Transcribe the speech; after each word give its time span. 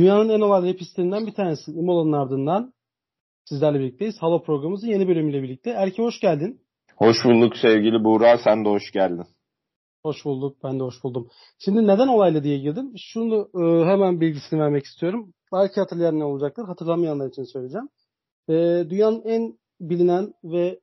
Dünyanın 0.00 0.28
en 0.28 0.40
olaylı 0.40 0.76
pistlerinden 0.76 1.26
bir 1.26 1.32
tanesi 1.34 1.72
Imola'nın 1.72 2.12
ardından 2.12 2.72
sizlerle 3.44 3.80
birlikteyiz. 3.80 4.22
Halo 4.22 4.42
programımızın 4.42 4.88
yeni 4.88 5.08
bölümüyle 5.08 5.42
birlikte. 5.42 5.70
Erke 5.70 6.02
hoş 6.02 6.20
geldin. 6.20 6.60
Hoş 6.96 7.24
bulduk 7.24 7.56
sevgili 7.56 8.04
Buğra. 8.04 8.38
Sen 8.38 8.64
de 8.64 8.68
hoş 8.68 8.92
geldin. 8.92 9.24
Hoş 10.02 10.24
bulduk. 10.24 10.56
Ben 10.64 10.78
de 10.78 10.82
hoş 10.82 11.04
buldum. 11.04 11.28
Şimdi 11.58 11.86
neden 11.86 12.08
olaylı 12.08 12.44
diye 12.44 12.58
girdim. 12.58 12.92
Şunu 12.98 13.50
e, 13.54 13.84
hemen 13.86 14.20
bilgisini 14.20 14.60
vermek 14.60 14.84
istiyorum. 14.84 15.32
Belki 15.52 15.80
hatırlayan 15.80 16.18
ne 16.18 16.24
olacaktır. 16.24 16.64
Hatırlamayanlar 16.64 17.28
için 17.28 17.44
söyleyeceğim. 17.44 17.88
E, 18.48 18.54
dünyanın 18.90 19.22
en 19.24 19.58
bilinen 19.80 20.32
ve 20.44 20.80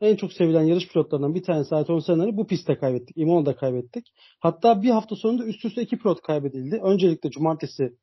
en 0.00 0.16
çok 0.16 0.32
sevilen 0.32 0.64
yarış 0.64 0.88
pilotlarından 0.88 1.34
bir 1.34 1.42
tanesi 1.42 1.74
Ayrton 1.74 1.98
Senna'yı 1.98 2.36
bu 2.36 2.46
pistte 2.46 2.78
kaybettik. 2.78 3.16
Imola'da 3.16 3.56
kaybettik. 3.56 4.06
Hatta 4.40 4.82
bir 4.82 4.90
hafta 4.90 5.16
sonunda 5.16 5.44
üst 5.44 5.64
üste 5.64 5.82
iki 5.82 5.98
pilot 5.98 6.22
kaybedildi. 6.22 6.80
Öncelikle 6.82 7.30
cumartesi 7.30 7.96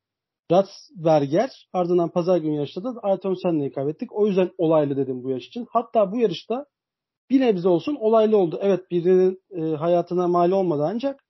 Ratsberger 0.51 1.67
ardından 1.73 2.09
pazar 2.09 2.37
günü 2.37 2.55
yarışta 2.55 2.83
da 2.83 2.89
Ayrton 3.03 3.33
Senna'yı 3.33 3.73
kaybettik. 3.73 4.13
O 4.13 4.27
yüzden 4.27 4.51
olaylı 4.57 4.97
dedim 4.97 5.23
bu 5.23 5.29
yarış 5.29 5.47
için. 5.47 5.67
Hatta 5.69 6.11
bu 6.11 6.17
yarışta 6.17 6.65
bir 7.29 7.41
nebze 7.41 7.69
olsun 7.69 7.95
olaylı 7.99 8.37
oldu. 8.37 8.59
Evet 8.61 8.91
birinin 8.91 9.41
e, 9.51 9.75
hayatına 9.75 10.27
mal 10.27 10.51
olmadı 10.51 10.83
ancak 10.85 11.25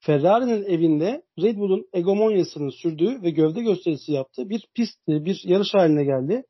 Ferrari'nin 0.00 0.64
evinde 0.64 1.22
Red 1.42 1.56
Bull'un 1.56 1.88
egomonyasını 1.92 2.72
sürdüğü 2.72 3.22
ve 3.22 3.30
gövde 3.30 3.62
gösterisi 3.62 4.12
yaptığı 4.12 4.48
bir 4.48 4.68
pistti, 4.74 5.24
bir 5.24 5.42
yarış 5.44 5.74
haline 5.74 6.04
geldi. 6.04 6.44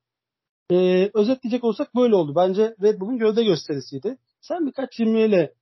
Ee, 0.71 1.11
özetleyecek 1.15 1.65
olsak 1.65 1.95
böyle 1.95 2.15
oldu. 2.15 2.33
Bence 2.37 2.75
Red 2.83 3.01
Bull'un 3.01 3.19
gövde 3.19 3.45
gösterisiydi. 3.45 4.17
Sen 4.41 4.67
birkaç 4.67 4.93
cümleyle 4.93 5.55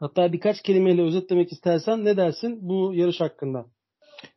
hatta 0.00 0.32
birkaç 0.32 0.62
kelimeyle 0.62 1.02
özetlemek 1.02 1.52
istersen 1.52 2.04
ne 2.04 2.16
dersin 2.16 2.58
bu 2.62 2.94
yarış 2.94 3.20
hakkında? 3.20 3.66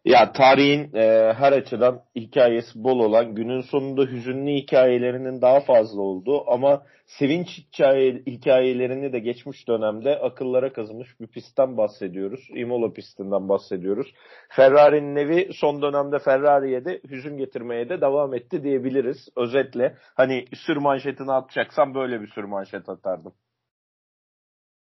Ya 0.05 0.31
tarihin 0.31 0.93
e, 0.95 1.33
her 1.33 1.51
açıdan 1.51 2.01
hikayesi 2.15 2.83
bol 2.83 2.99
olan, 2.99 3.35
günün 3.35 3.61
sonunda 3.61 4.01
hüzünlü 4.01 4.51
hikayelerinin 4.51 5.41
daha 5.41 5.59
fazla 5.59 6.01
olduğu 6.01 6.51
ama 6.51 6.83
sevinç 7.05 7.47
hikaye, 7.57 8.23
hikayelerini 8.27 9.13
de 9.13 9.19
geçmiş 9.19 9.67
dönemde 9.67 10.19
akıllara 10.19 10.73
kazımış 10.73 11.19
bir 11.19 11.27
pistten 11.27 11.77
bahsediyoruz. 11.77 12.49
Imola 12.55 12.93
pistinden 12.93 13.49
bahsediyoruz. 13.49 14.07
Ferrari'nin 14.49 15.15
evi 15.15 15.49
son 15.53 15.81
dönemde 15.81 16.19
Ferrari'ye 16.19 16.85
de 16.85 17.01
hüzün 17.09 17.37
getirmeye 17.37 17.89
de 17.89 18.01
devam 18.01 18.33
etti 18.33 18.63
diyebiliriz. 18.63 19.29
Özetle 19.35 19.95
hani 20.15 20.45
sür 20.53 20.77
manşetini 20.77 21.31
atacaksam 21.31 21.93
böyle 21.93 22.21
bir 22.21 22.27
sür 22.27 22.43
manşet 22.43 22.89
atardım. 22.89 23.33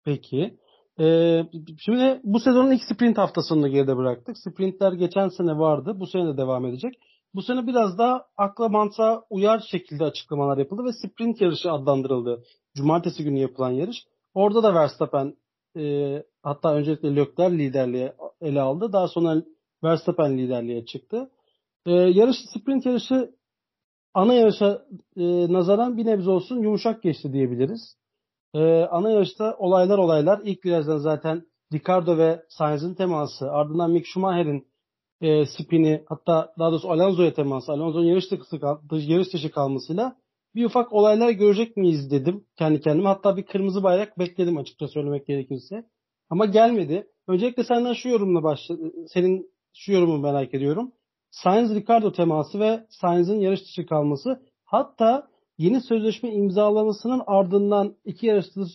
Peki. 0.05 0.55
Ee, 1.01 1.47
şimdi 1.79 2.21
bu 2.25 2.41
sezonun 2.41 2.71
ilk 2.71 2.83
sprint 2.85 3.19
haftasını 3.19 3.69
geride 3.69 3.97
bıraktık. 3.97 4.39
Sprintler 4.39 4.93
geçen 4.93 5.29
sene 5.29 5.59
vardı. 5.59 5.97
Bu 6.01 6.07
sene 6.07 6.27
de 6.27 6.37
devam 6.37 6.67
edecek. 6.67 6.95
Bu 7.35 7.43
sene 7.43 7.67
biraz 7.67 7.99
daha 7.99 8.27
akla 8.37 8.69
mantığa 8.69 9.25
uyar 9.31 9.61
şekilde 9.71 10.05
açıklamalar 10.05 10.59
yapıldı 10.59 10.85
ve 10.85 10.93
sprint 10.93 11.41
yarışı 11.41 11.73
adlandırıldı. 11.73 12.45
Cumartesi 12.77 13.25
günü 13.25 13.39
yapılan 13.39 13.71
yarış. 13.71 14.07
Orada 14.35 14.63
da 14.63 14.75
Verstappen 14.75 15.37
e, 15.77 16.23
hatta 16.43 16.75
öncelikle 16.75 17.17
Leclerc 17.17 17.59
liderliğe 17.59 18.15
ele 18.41 18.61
aldı. 18.61 18.93
Daha 18.93 19.09
sonra 19.09 19.43
Verstappen 19.85 20.39
liderliğe 20.39 20.85
çıktı. 20.85 21.31
E, 21.87 21.93
yarış 21.93 22.37
sprint 22.55 22.87
yarışı 22.87 23.35
ana 24.15 24.35
yarışa 24.35 24.87
e, 25.17 25.53
nazaran 25.53 25.97
bir 25.97 26.07
nebze 26.07 26.31
olsun 26.31 26.63
yumuşak 26.63 27.03
geçti 27.03 27.33
diyebiliriz. 27.33 28.00
Ee, 28.55 28.85
ana 28.91 29.11
yarışta 29.11 29.57
olaylar 29.59 29.99
olaylar. 29.99 30.41
İlk 30.45 30.65
virajdan 30.65 30.99
zaten 30.99 31.43
Ricardo 31.73 32.19
ve 32.19 32.43
Sainz'in 32.49 32.95
teması. 32.95 33.51
Ardından 33.51 33.91
Mick 33.91 34.07
Schumacher'in 34.07 34.67
e, 35.21 35.47
spini 35.47 36.05
hatta 36.09 36.55
daha 36.59 36.71
doğrusu 36.71 36.91
Alonso'ya 36.91 37.33
teması. 37.33 37.73
Alonso'nun 37.73 38.05
yarış 38.05 38.31
dışı, 38.31 38.61
yarış 38.93 39.33
dışı 39.33 39.51
kalmasıyla 39.51 40.17
bir 40.55 40.65
ufak 40.65 40.93
olaylar 40.93 41.31
görecek 41.31 41.77
miyiz 41.77 42.11
dedim 42.11 42.45
kendi 42.59 42.81
kendime. 42.81 43.09
Hatta 43.09 43.37
bir 43.37 43.43
kırmızı 43.43 43.83
bayrak 43.83 44.19
bekledim 44.19 44.59
açıkça 44.59 44.89
söylemek 44.89 45.27
gerekirse. 45.27 45.85
Ama 46.31 46.47
gelmedi. 46.47 47.07
Öncelikle 47.29 47.65
senden 47.65 47.93
şu 47.93 48.09
yorumla 48.09 48.43
başla. 48.43 48.77
Senin 49.09 49.51
şu 49.77 49.93
yorumu 49.93 50.19
merak 50.19 50.55
ediyorum. 50.55 50.93
Sainz 51.31 51.75
Ricardo 51.75 52.13
teması 52.13 52.61
ve 52.61 52.87
Sainz'in 52.91 53.41
yarış 53.41 53.61
dışı 53.65 53.87
kalması. 53.87 54.43
Hatta 54.65 55.29
yeni 55.61 55.81
sözleşme 55.81 56.31
imzalamasının 56.31 57.23
ardından 57.27 57.97
iki 58.05 58.27
yarıştır 58.27 58.69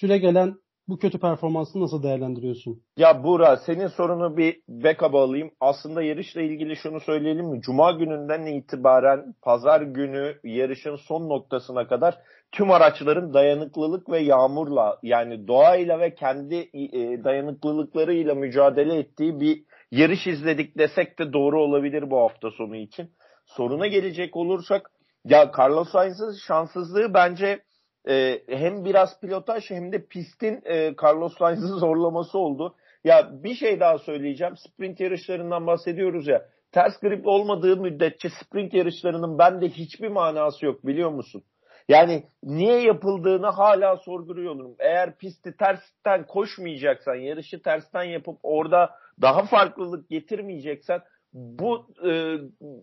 süre 0.00 0.18
gelen 0.18 0.54
bu 0.88 0.98
kötü 0.98 1.20
performansını 1.20 1.82
nasıl 1.82 2.02
değerlendiriyorsun? 2.02 2.82
Ya 2.96 3.24
Buğra 3.24 3.56
senin 3.56 3.86
sorunu 3.86 4.36
bir 4.36 4.60
backup'a 4.68 5.22
alayım. 5.22 5.50
Aslında 5.60 6.02
yarışla 6.02 6.40
ilgili 6.40 6.76
şunu 6.76 7.00
söyleyelim 7.00 7.46
mi? 7.46 7.60
Cuma 7.60 7.92
gününden 7.92 8.46
itibaren 8.46 9.34
pazar 9.42 9.80
günü 9.80 10.34
yarışın 10.44 10.96
son 10.96 11.28
noktasına 11.28 11.86
kadar 11.86 12.18
tüm 12.52 12.70
araçların 12.70 13.34
dayanıklılık 13.34 14.10
ve 14.10 14.18
yağmurla 14.18 14.98
yani 15.02 15.48
doğayla 15.48 16.00
ve 16.00 16.14
kendi 16.14 16.54
e, 16.54 17.24
dayanıklılıklarıyla 17.24 18.34
mücadele 18.34 18.98
ettiği 18.98 19.40
bir 19.40 19.62
yarış 19.90 20.26
izledik 20.26 20.78
desek 20.78 21.18
de 21.18 21.32
doğru 21.32 21.62
olabilir 21.62 22.10
bu 22.10 22.16
hafta 22.16 22.50
sonu 22.50 22.76
için. 22.76 23.10
Soruna 23.46 23.86
gelecek 23.86 24.36
olursak 24.36 24.90
ya 25.28 25.50
Carlos 25.58 25.88
Sainz'ın 25.92 26.32
şanssızlığı 26.46 27.14
bence 27.14 27.62
e, 28.08 28.42
hem 28.48 28.84
biraz 28.84 29.20
pilotaj 29.20 29.70
hem 29.70 29.92
de 29.92 30.06
pistin 30.06 30.62
e, 30.64 30.94
Carlos 31.02 31.38
Sainz'ı 31.38 31.66
zorlaması 31.78 32.38
oldu. 32.38 32.74
Ya 33.04 33.30
bir 33.32 33.54
şey 33.54 33.80
daha 33.80 33.98
söyleyeceğim. 33.98 34.54
Sprint 34.56 35.00
yarışlarından 35.00 35.66
bahsediyoruz 35.66 36.28
ya. 36.28 36.46
Ters 36.72 37.00
grip 37.00 37.26
olmadığı 37.26 37.76
müddetçe 37.76 38.28
sprint 38.30 38.74
yarışlarının 38.74 39.38
bende 39.38 39.68
hiçbir 39.68 40.08
manası 40.08 40.66
yok 40.66 40.86
biliyor 40.86 41.10
musun? 41.10 41.42
Yani 41.88 42.24
niye 42.42 42.80
yapıldığını 42.80 43.46
hala 43.46 43.96
sorguluyorum. 43.96 44.76
Eğer 44.78 45.16
pisti 45.16 45.56
tersten 45.56 46.26
koşmayacaksan, 46.26 47.14
yarışı 47.14 47.62
tersten 47.62 48.02
yapıp 48.02 48.38
orada 48.42 48.90
daha 49.22 49.44
farklılık 49.44 50.10
getirmeyeceksen 50.10 51.00
bu 51.32 51.86
e, 52.08 52.36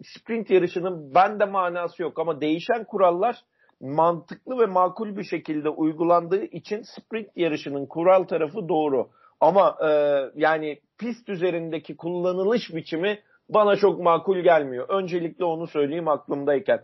sprint 0.04 0.50
yarışının 0.50 1.16
bende 1.16 1.46
manası 1.46 2.02
yok 2.02 2.20
ama 2.20 2.42
değişen 2.42 2.84
kurallar 2.84 3.42
mantıklı 3.82 4.60
ve 4.60 4.66
makul 4.66 5.18
bir 5.18 5.24
şekilde 5.24 5.70
uygulandığı 5.70 6.44
için 6.44 6.82
sprint 6.82 7.28
yarışının 7.36 7.86
kural 7.86 8.24
tarafı 8.24 8.70
doğru. 8.70 9.10
Ama 9.42 9.78
e, 9.82 9.90
yani 10.36 10.80
pist 10.98 11.30
üzerindeki 11.30 11.98
kullanılış 11.98 12.76
biçimi 12.76 13.20
bana 13.50 13.76
çok 13.76 14.00
makul 14.00 14.38
gelmiyor. 14.38 14.90
Öncelikle 14.90 15.46
onu 15.46 15.68
söyleyeyim 15.68 16.08
aklımdayken. 16.08 16.82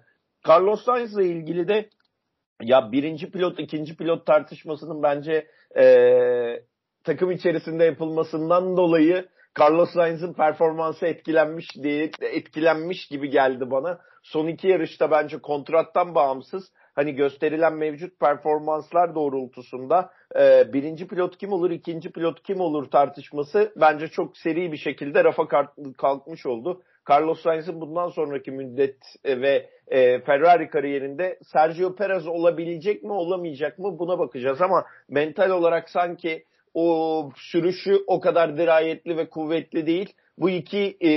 Carlos 0.47 0.85
Sainz 0.85 1.17
ile 1.17 1.25
ilgili 1.25 1.67
de 1.67 1.89
ya 2.61 2.91
birinci 2.91 3.31
pilot 3.31 3.59
ikinci 3.59 3.95
pilot 3.95 4.25
tartışmasının 4.25 5.03
bence 5.03 5.47
e, 5.77 6.63
takım 7.03 7.31
içerisinde 7.31 7.83
yapılmasından 7.83 8.77
dolayı 8.77 9.27
Carlos 9.59 9.93
Sainz'in 9.93 10.33
performansı 10.33 11.05
etkilenmiş 11.05 11.75
diye 11.83 12.11
etkilenmiş 12.21 13.07
gibi 13.07 13.29
geldi 13.29 13.71
bana. 13.71 13.99
Son 14.23 14.47
iki 14.47 14.67
yarışta 14.67 15.11
bence 15.11 15.37
kontrattan 15.37 16.15
bağımsız 16.15 16.71
hani 16.95 17.15
gösterilen 17.15 17.73
mevcut 17.73 18.19
performanslar 18.19 19.15
doğrultusunda 19.15 20.11
e, 20.39 20.73
birinci 20.73 21.07
pilot 21.07 21.37
kim 21.37 21.53
olur, 21.53 21.71
ikinci 21.71 22.11
pilot 22.11 22.43
kim 22.43 22.59
olur 22.59 22.91
tartışması 22.91 23.73
bence 23.75 24.07
çok 24.07 24.37
seri 24.37 24.71
bir 24.71 24.77
şekilde 24.77 25.23
rafa 25.23 25.47
kalkmış 25.97 26.45
oldu. 26.45 26.81
Carlos 27.09 27.41
Sainz'in 27.41 27.81
bundan 27.81 28.07
sonraki 28.07 28.51
müddet 28.51 28.97
e, 29.23 29.41
ve 29.41 29.69
e, 29.87 30.21
Ferrari 30.21 30.69
kariyerinde 30.69 31.39
Sergio 31.43 31.95
Perez 31.95 32.27
olabilecek 32.27 33.03
mi 33.03 33.11
olamayacak 33.11 33.79
mı 33.79 33.99
buna 33.99 34.19
bakacağız 34.19 34.61
ama 34.61 34.85
mental 35.09 35.49
olarak 35.49 35.89
sanki 35.89 36.45
o 36.73 37.31
sürüşü 37.35 37.97
o 38.07 38.19
kadar 38.19 38.57
dirayetli 38.57 39.17
ve 39.17 39.29
kuvvetli 39.29 39.85
değil. 39.85 40.13
Bu 40.37 40.49
iki 40.49 40.97
e, 41.01 41.09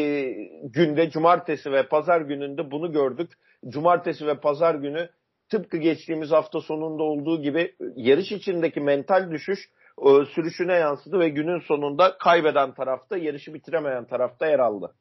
günde 0.63 1.11
cumartesi 1.11 1.73
ve 1.73 1.89
pazar 1.89 2.21
gününde 2.21 2.71
bunu 2.71 2.93
gördük. 2.93 3.33
Cumartesi 3.69 4.27
ve 4.27 4.41
pazar 4.41 4.75
günü 4.75 5.09
tıpkı 5.49 5.77
geçtiğimiz 5.77 6.31
hafta 6.31 6.61
sonunda 6.61 7.03
olduğu 7.03 7.43
gibi 7.43 7.75
yarış 7.97 8.33
içindeki 8.33 8.81
mental 8.81 9.31
düşüş 9.31 9.59
e, 10.03 10.25
sürüşüne 10.35 10.75
yansıdı 10.75 11.19
ve 11.19 11.29
günün 11.29 11.61
sonunda 11.61 12.19
kaybeden 12.19 12.75
tarafta 12.75 13.17
yarışı 13.17 13.55
bitiremeyen 13.55 14.05
tarafta 14.05 14.47
yer 14.47 14.59
aldı. 14.59 14.95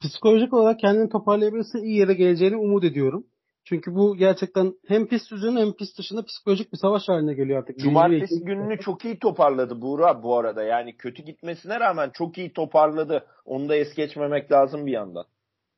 Psikolojik 0.00 0.54
olarak 0.54 0.80
kendini 0.80 1.08
toparlayabilirse 1.08 1.78
iyi 1.78 1.98
yere 1.98 2.14
geleceğini 2.14 2.56
umut 2.56 2.84
ediyorum. 2.84 3.26
Çünkü 3.70 3.94
bu 3.94 4.16
gerçekten 4.16 4.74
hem 4.88 5.06
pist 5.06 5.32
üzerinde 5.32 5.60
hem 5.60 5.72
pist 5.72 5.98
dışında 5.98 6.24
psikolojik 6.24 6.72
bir 6.72 6.78
savaş 6.78 7.08
haline 7.08 7.34
geliyor 7.34 7.58
artık. 7.58 7.78
Cumartesi 7.78 8.44
gününü 8.44 8.78
çok 8.78 9.04
iyi 9.04 9.18
toparladı 9.18 9.82
Buğra 9.82 10.22
bu 10.22 10.38
arada. 10.38 10.62
Yani 10.62 10.96
kötü 10.96 11.22
gitmesine 11.22 11.80
rağmen 11.80 12.10
çok 12.14 12.38
iyi 12.38 12.52
toparladı. 12.52 13.26
Onu 13.44 13.68
da 13.68 13.76
es 13.76 13.94
geçmemek 13.94 14.52
lazım 14.52 14.86
bir 14.86 14.92
yandan. 14.92 15.24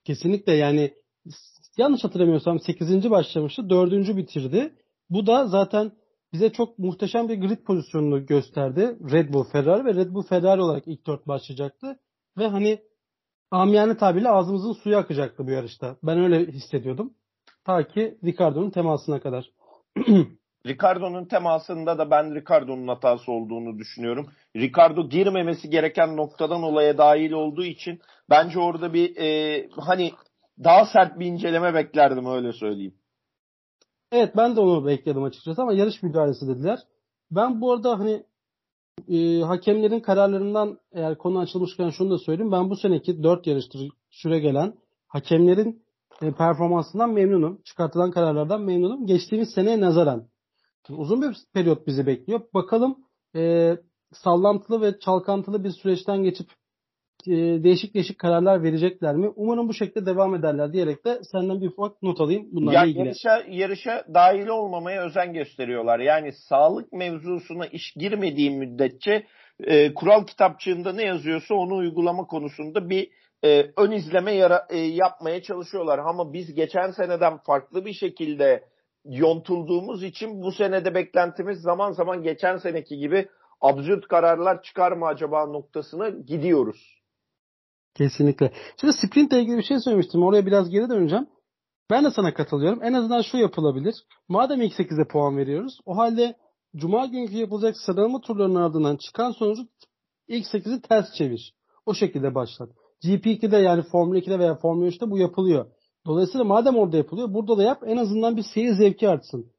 Kesinlikle 0.04 0.52
yani 0.52 0.94
yanlış 1.76 2.04
hatırlamıyorsam 2.04 2.60
8. 2.60 3.10
başlamıştı. 3.10 3.70
4. 3.70 4.16
bitirdi. 4.16 4.74
Bu 5.10 5.26
da 5.26 5.46
zaten 5.46 5.92
bize 6.32 6.52
çok 6.52 6.78
muhteşem 6.78 7.28
bir 7.28 7.40
grid 7.40 7.64
pozisyonunu 7.64 8.26
gösterdi. 8.26 8.96
Red 9.12 9.32
Bull 9.32 9.44
Ferrari 9.44 9.84
ve 9.84 9.94
Red 9.94 10.10
Bull 10.14 10.22
Ferrari 10.22 10.60
olarak 10.60 10.82
ilk 10.86 11.06
dört 11.06 11.28
başlayacaktı. 11.28 11.98
Ve 12.38 12.46
hani 12.46 12.78
amiyane 13.50 13.96
tabirle 13.96 14.28
ağzımızın 14.28 14.72
suyu 14.72 14.96
akacaktı 14.96 15.46
bu 15.46 15.50
yarışta. 15.50 15.96
Ben 16.02 16.18
öyle 16.18 16.46
hissediyordum. 16.46 17.14
Ta 17.64 17.88
ki 17.88 18.19
Ricardo'nun 18.25 18.70
temasına 18.70 19.20
kadar. 19.20 19.50
Ricardo'nun 20.67 21.25
temasında 21.25 21.99
da 21.99 22.11
ben 22.11 22.35
Ricardo'nun 22.35 22.88
hatası 22.88 23.32
olduğunu 23.32 23.79
düşünüyorum. 23.79 24.26
Ricardo 24.56 25.09
girmemesi 25.09 25.70
gereken 25.70 26.17
noktadan 26.17 26.62
olaya 26.62 26.99
dahil 26.99 27.32
olduğu 27.32 27.64
için 27.64 28.00
bence 28.31 28.59
orada 28.59 28.94
bir 28.94 29.17
e, 29.17 29.69
hani 29.76 30.12
daha 30.64 30.87
sert 30.87 31.19
bir 31.19 31.26
inceleme 31.26 31.75
beklerdim 31.75 32.26
öyle 32.26 32.53
söyleyeyim. 32.53 32.94
Evet 34.12 34.37
ben 34.37 34.56
de 34.56 34.61
onu 34.61 34.87
bekledim 34.87 35.23
açıkçası 35.23 35.62
ama 35.62 35.73
yarış 35.73 36.03
müdahalesi 36.03 36.49
dediler. 36.49 36.79
Ben 37.31 37.61
bu 37.61 37.73
arada 37.73 37.99
hani 37.99 38.23
e, 39.09 39.41
hakemlerin 39.41 40.00
kararlarından 40.00 40.79
eğer 40.93 41.19
konu 41.19 41.38
açılmışken 41.38 41.91
şunu 41.91 42.11
da 42.11 42.19
söyleyeyim. 42.19 42.53
Ben 42.53 42.70
bu 42.70 42.76
seneki 42.76 43.23
4 43.23 43.47
yarıştır 43.47 43.81
süre 44.11 44.38
gelen 44.38 44.75
hakemlerin 45.09 45.81
performansından 46.30 47.12
memnunum. 47.12 47.62
Çıkartılan 47.64 48.10
kararlardan 48.10 48.62
memnunum. 48.62 49.06
Geçtiğimiz 49.06 49.50
seneye 49.54 49.80
nazaran. 49.80 50.28
Uzun 50.90 51.22
bir 51.22 51.36
periyot 51.54 51.86
bizi 51.86 52.06
bekliyor. 52.06 52.40
Bakalım 52.54 52.96
e, 53.36 53.72
sallantılı 54.12 54.80
ve 54.80 54.98
çalkantılı 54.98 55.64
bir 55.64 55.70
süreçten 55.70 56.22
geçip 56.22 56.46
e, 57.26 57.32
değişik 57.64 57.94
değişik 57.94 58.19
kararlar 58.19 58.62
verecekler 58.62 59.16
mi? 59.16 59.32
Umarım 59.36 59.69
bu 59.69 59.74
şekilde 59.74 60.06
devam 60.06 60.34
ederler 60.34 60.72
diyerek 60.72 61.04
de 61.04 61.20
senden 61.32 61.60
bir 61.60 61.69
ufak 61.69 62.02
not 62.02 62.20
alayım 62.20 62.48
bunlarla 62.52 62.78
ya, 62.78 62.84
ilgili. 62.84 63.06
Yarışa, 63.06 63.42
yarışa 63.48 64.04
dahil 64.14 64.46
olmamaya 64.46 65.02
özen 65.02 65.32
gösteriyorlar. 65.32 65.98
Yani 65.98 66.32
sağlık 66.32 66.92
mevzusuna 66.92 67.66
iş 67.66 67.92
girmediği 67.96 68.50
müddetçe 68.50 69.26
e, 69.60 69.94
kural 69.94 70.26
kitapçığında 70.26 70.92
ne 70.92 71.04
yazıyorsa 71.04 71.54
onu 71.54 71.75
uygulama 71.75 72.25
konusunda 72.26 72.90
bir 72.90 73.10
e, 73.44 73.72
ön 73.76 73.90
izleme 73.90 74.32
yara, 74.32 74.66
e, 74.70 74.78
yapmaya 74.78 75.42
çalışıyorlar. 75.42 75.98
Ama 75.98 76.32
biz 76.32 76.54
geçen 76.54 76.90
seneden 76.90 77.38
farklı 77.38 77.84
bir 77.84 77.92
şekilde 77.92 78.64
yontulduğumuz 79.04 80.02
için 80.02 80.42
bu 80.42 80.52
senede 80.52 80.94
beklentimiz 80.94 81.60
zaman 81.60 81.92
zaman 81.92 82.22
geçen 82.22 82.56
seneki 82.56 82.98
gibi 82.98 83.28
absürt 83.60 84.08
kararlar 84.08 84.62
çıkar 84.62 84.92
mı 84.92 85.06
acaba 85.06 85.46
noktasına 85.46 86.08
gidiyoruz. 86.08 87.02
Kesinlikle. 87.94 88.52
Şimdi 88.80 88.92
sprint 88.92 89.32
ile 89.32 89.40
ilgili 89.40 89.58
bir 89.58 89.62
şey 89.62 89.78
söylemiştim. 89.78 90.22
Oraya 90.22 90.46
biraz 90.46 90.70
geri 90.70 90.90
döneceğim. 90.90 91.26
Ben 91.90 92.04
de 92.04 92.10
sana 92.10 92.34
katılıyorum. 92.34 92.82
En 92.82 92.92
azından 92.92 93.22
şu 93.22 93.36
yapılabilir. 93.36 93.94
Madem 94.28 94.62
ilk 94.62 94.80
8'e 94.80 95.08
puan 95.08 95.36
veriyoruz. 95.36 95.78
O 95.86 95.96
halde 95.96 96.36
Cuma 96.76 97.06
günkü 97.06 97.36
yapılacak 97.36 97.76
sıralama 97.76 98.20
turlarının 98.20 98.62
ardından 98.62 98.96
çıkan 98.96 99.30
sonucu 99.30 99.62
ilk 100.28 100.46
8'i 100.46 100.80
ters 100.80 101.14
çevir. 101.14 101.54
O 101.86 101.94
şekilde 101.94 102.34
başlat. 102.34 102.70
GP2'de 103.04 103.56
yani 103.56 103.82
Formula 103.82 104.19
2'de 104.19 104.38
veya 104.38 104.54
Formula 104.54 104.88
3'te 104.88 105.10
bu 105.10 105.19
yapılıyor. 105.19 105.66
Dolayısıyla 106.06 106.44
madem 106.44 106.76
orada 106.76 106.96
yapılıyor 106.96 107.34
burada 107.34 107.58
da 107.58 107.62
yap 107.62 107.82
en 107.87 107.96
azından 107.96 108.37
bir 108.37 108.44
seyir 108.54 108.72
zevki 108.72 109.08
artsın. 109.08 109.52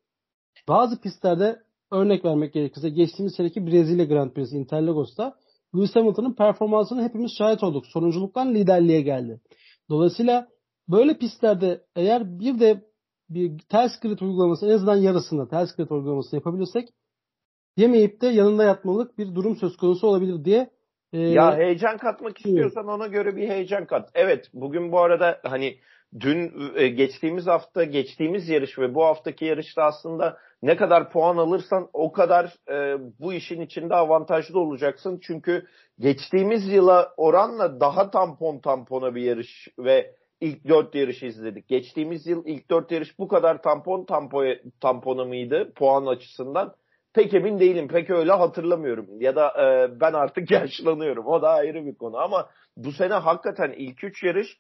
Bazı 0.68 1.01
pistlerde 1.01 1.60
örnek 1.92 2.25
vermek 2.25 2.54
gerekirse 2.54 2.90
geçtiğimiz 2.90 3.36
seneki 3.36 3.68
Brezilya 3.68 4.06
Grand 4.06 4.31
Prix'si 4.31 4.57
Interlagos'ta 4.57 5.36
Lewis 5.75 5.95
Hamilton'ın 5.95 6.34
performansını 6.34 7.04
hepimiz 7.04 7.31
şahit 7.38 7.63
olduk. 7.63 7.86
Sonunculuktan 7.88 8.54
liderliğe 8.54 9.01
geldi. 9.01 9.42
Dolayısıyla 9.90 10.48
böyle 10.90 11.18
pistlerde 11.18 11.84
eğer 11.95 12.40
bir 12.40 12.60
de 12.60 12.86
bir 13.30 13.60
ters 13.69 14.00
grid 14.00 14.19
uygulaması 14.19 14.66
en 14.66 14.72
azından 14.72 14.95
yarısında 14.95 15.48
ters 15.48 15.75
grid 15.75 15.90
uygulaması 15.90 16.36
yapabilirsek 16.36 16.90
yemeyip 17.78 18.22
de 18.22 18.28
yanında 18.28 18.63
yatmalık 18.63 19.18
bir 19.18 19.36
durum 19.36 19.56
söz 19.56 19.78
konusu 19.78 20.07
olabilir 20.07 20.45
diye 20.45 20.69
e, 21.13 21.19
ya 21.19 21.57
heyecan 21.57 21.98
katmak 21.98 22.38
istiyorsan 22.38 22.88
ona 22.88 23.07
göre 23.07 23.36
bir 23.36 23.50
heyecan 23.50 23.86
kat. 23.86 24.10
Evet 24.13 24.50
bugün 24.54 24.92
bu 24.92 25.00
arada 25.00 25.39
hani 25.44 25.77
dün 26.19 26.54
e, 26.75 26.88
geçtiğimiz 26.88 27.48
hafta 27.48 27.83
geçtiğimiz 27.83 28.50
yarış 28.50 28.80
ve 28.80 28.95
bu 28.95 29.06
haftaki 29.06 29.45
yarışta 29.45 29.83
aslında 29.83 30.38
ne 30.63 30.75
kadar 30.75 31.12
puan 31.12 31.38
alırsan 31.38 31.89
o 31.94 32.12
kadar 32.12 32.56
e, 32.69 32.98
bu 33.19 33.33
işin 33.33 33.62
içinde 33.62 33.95
avantajlı 33.95 34.60
olacaksın. 34.60 35.19
Çünkü 35.24 35.65
geçtiğimiz 36.00 36.68
yıla 36.74 37.13
oranla 37.18 37.80
daha 37.80 38.12
tampon 38.12 38.59
tampona 38.59 39.16
bir 39.16 39.21
yarış 39.21 39.68
ve 39.80 40.16
ilk 40.42 40.68
dört 40.68 40.95
yarış 40.95 41.24
izledik. 41.24 41.68
Geçtiğimiz 41.68 42.27
yıl 42.27 42.45
ilk 42.45 42.69
dört 42.69 42.92
yarış 42.92 43.19
bu 43.19 43.27
kadar 43.27 43.62
tampon 43.62 44.06
tampoya, 44.06 44.59
tampona 44.81 45.25
mıydı 45.25 45.74
puan 45.75 46.06
açısından? 46.06 46.75
Pek 47.13 47.33
emin 47.33 47.60
değilim. 47.60 47.88
Pek 47.88 48.10
öyle 48.10 48.31
hatırlamıyorum. 48.31 49.07
Ya 49.19 49.36
da 49.36 49.48
e, 49.48 50.00
ben 50.00 50.13
artık 50.13 50.51
yaşlanıyorum. 50.51 51.27
O 51.27 51.42
da 51.42 51.50
ayrı 51.50 51.86
bir 51.86 51.95
konu. 51.95 52.18
Ama 52.18 52.50
bu 52.77 52.92
sene 52.92 53.13
hakikaten 53.13 53.74
ilk 53.77 54.04
üç 54.04 54.24
yarış 54.24 54.57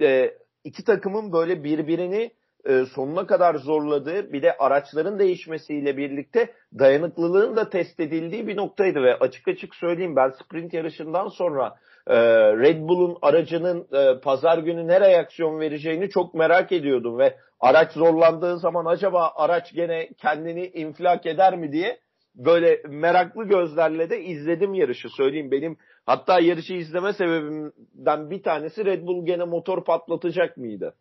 e, 0.00 0.34
iki 0.64 0.84
takımın 0.84 1.32
böyle 1.32 1.64
birbirini 1.64 2.30
e, 2.66 2.84
sonuna 2.94 3.26
kadar 3.26 3.54
zorladığı 3.54 4.32
bir 4.32 4.42
de 4.42 4.56
araçların 4.58 5.18
değişmesiyle 5.18 5.96
birlikte 5.96 6.52
dayanıklılığın 6.78 7.56
da 7.56 7.70
test 7.70 8.00
edildiği 8.00 8.46
bir 8.46 8.56
noktaydı 8.56 9.02
ve 9.02 9.18
açık 9.18 9.48
açık 9.48 9.74
söyleyeyim 9.74 10.16
ben 10.16 10.30
sprint 10.30 10.74
yarışından 10.74 11.28
sonra 11.28 11.74
e, 12.06 12.16
Red 12.58 12.88
Bull'un 12.88 13.18
aracının 13.22 13.86
e, 13.92 14.20
pazar 14.20 14.58
günü 14.58 14.88
ne 14.88 15.00
reaksiyon 15.00 15.60
vereceğini 15.60 16.10
çok 16.10 16.34
merak 16.34 16.72
ediyordum 16.72 17.18
ve 17.18 17.36
araç 17.64 17.92
zorlandığı 17.92 18.58
zaman 18.58 18.84
acaba 18.84 19.32
araç 19.36 19.72
gene 19.72 20.08
kendini 20.18 20.66
infilak 20.66 21.26
eder 21.26 21.56
mi 21.58 21.72
diye 21.72 22.00
böyle 22.34 22.82
meraklı 22.88 23.44
gözlerle 23.44 24.10
de 24.10 24.24
izledim 24.24 24.74
yarışı 24.74 25.08
söyleyeyim 25.08 25.50
benim 25.50 25.76
hatta 26.06 26.40
yarışı 26.40 26.74
izleme 26.74 27.12
sebebimden 27.12 28.30
bir 28.30 28.42
tanesi 28.42 28.84
Red 28.84 29.06
Bull 29.06 29.26
gene 29.26 29.44
motor 29.44 29.84
patlatacak 29.84 30.56
mıydı? 30.56 30.94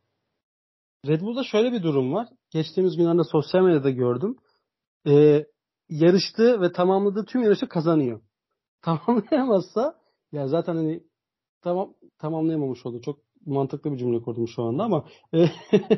Red 1.07 1.21
Bull'da 1.21 1.44
şöyle 1.44 1.71
bir 1.71 1.83
durum 1.83 2.13
var. 2.13 2.27
Geçtiğimiz 2.51 2.98
günlerde 2.98 3.24
sosyal 3.31 3.62
medyada 3.62 3.89
gördüm. 3.89 4.38
Ee, 5.07 5.45
yarıştı 5.89 6.62
ve 6.62 6.71
tamamladığı 6.71 7.25
tüm 7.25 7.44
yarışı 7.44 7.68
kazanıyor. 7.68 8.21
Tamamlayamazsa 8.81 9.95
ya 10.31 10.48
zaten 10.48 10.75
hani 10.75 11.04
tamam 11.62 11.94
tamamlayamamış 12.19 12.86
oldu. 12.86 13.01
Çok 13.01 13.19
mantıklı 13.45 13.92
bir 13.92 13.98
cümle 13.98 14.22
kurdum 14.22 14.48
şu 14.48 14.63
anda 14.63 14.84
ama 14.84 15.06
e, 15.34 15.45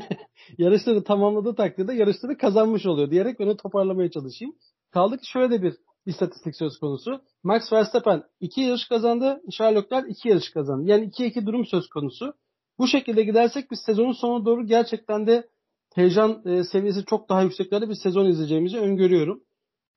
yarışları 0.57 1.03
tamamladığı 1.03 1.55
takdirde 1.55 1.93
yarışları 1.93 2.37
kazanmış 2.37 2.85
oluyor 2.85 3.11
diyerek 3.11 3.39
onu 3.39 3.57
toparlamaya 3.57 4.11
çalışayım. 4.11 4.55
Kaldı 4.91 5.17
ki 5.17 5.29
şöyle 5.31 5.51
de 5.51 5.61
bir 5.61 5.75
istatistik 6.05 6.55
söz 6.55 6.79
konusu. 6.79 7.21
Max 7.43 7.73
Verstappen 7.73 8.23
2 8.39 8.61
yarış 8.61 8.87
kazandı. 8.87 9.41
Charles 9.51 9.83
Leclerc 9.83 10.09
2 10.09 10.29
yarış 10.29 10.49
kazandı. 10.49 10.89
Yani 10.89 11.09
2-2 11.09 11.45
durum 11.45 11.65
söz 11.65 11.87
konusu. 11.89 12.33
Bu 12.79 12.87
şekilde 12.87 13.23
gidersek 13.23 13.71
biz 13.71 13.79
sezonun 13.85 14.11
sonuna 14.11 14.45
doğru 14.45 14.65
gerçekten 14.65 15.27
de 15.27 15.49
heyecan 15.95 16.41
e, 16.45 16.63
seviyesi 16.63 17.05
çok 17.05 17.29
daha 17.29 17.41
yükseklerde 17.41 17.89
bir 17.89 17.95
sezon 18.03 18.25
izleyeceğimizi 18.25 18.79
öngörüyorum. 18.79 19.43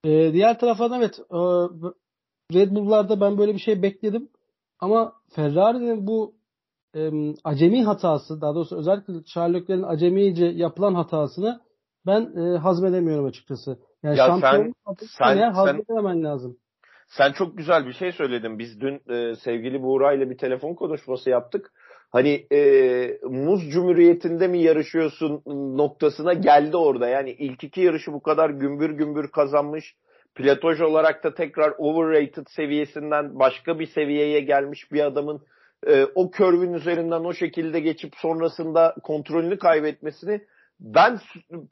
E, 0.05 0.33
diğer 0.33 0.59
taraftan 0.59 0.93
evet 0.93 1.19
e, 1.19 1.39
Red 2.55 2.71
Bull'larda 2.71 3.21
ben 3.21 3.39
böyle 3.39 3.55
bir 3.55 3.59
şey 3.59 3.83
bekledim. 3.83 4.29
Ama 4.81 5.13
Ferrari'nin 5.35 6.07
bu 6.07 6.35
e, 6.95 7.11
acemi 7.45 7.85
hatası, 7.85 8.41
daha 8.41 8.55
doğrusu 8.55 8.77
özellikle 8.79 9.25
Charles 9.25 9.63
Leclerc'in 9.63 9.83
acemice 9.83 10.45
yapılan 10.45 10.95
hatasını 10.95 11.61
ben 12.07 12.33
e, 12.37 12.59
hazmedemiyorum 12.59 13.27
açıkçası. 13.27 13.79
Yani 14.03 14.19
ya 14.19 14.27
şampiyon 14.27 14.73
sen, 15.19 15.35
sen, 15.35 15.53
hazmedememen 15.53 16.25
lazım. 16.25 16.57
Sen 17.09 17.33
çok 17.33 17.59
güzel 17.59 17.87
bir 17.87 17.93
şey 17.93 18.13
söyledin. 18.13 18.59
Biz 18.59 18.81
dün 18.81 19.01
e, 19.13 19.35
sevgili 19.37 19.83
Buğra 19.83 20.13
ile 20.13 20.31
bir 20.31 20.39
telefon 20.39 20.75
konuşması 20.75 21.31
yaptık. 21.31 21.73
Hani 22.11 22.47
e, 22.53 23.19
muz 23.23 23.71
cumhuriyetinde 23.71 24.49
mi 24.49 24.63
yarışıyorsun 24.63 25.43
noktasına 25.77 26.33
geldi 26.33 26.77
orada. 26.77 27.09
Yani 27.09 27.31
ilk 27.31 27.65
iki 27.65 27.81
yarışı 27.81 28.13
bu 28.13 28.23
kadar 28.23 28.51
gümbür 28.51 28.91
gümbür 28.91 29.29
kazanmış 29.29 29.95
Platoj 30.35 30.81
olarak 30.81 31.25
da 31.25 31.35
tekrar 31.35 31.75
overrated 31.79 32.47
seviyesinden 32.57 33.39
başka 33.39 33.79
bir 33.79 33.87
seviyeye 33.87 34.41
gelmiş 34.41 34.93
bir 34.93 35.01
adamın 35.01 35.43
e, 35.87 36.05
o 36.15 36.31
körvün 36.31 36.73
üzerinden 36.73 37.25
o 37.25 37.33
şekilde 37.33 37.81
geçip 37.81 38.13
sonrasında 38.17 38.95
kontrolünü 39.03 39.59
kaybetmesini 39.59 40.41
ben 40.81 41.21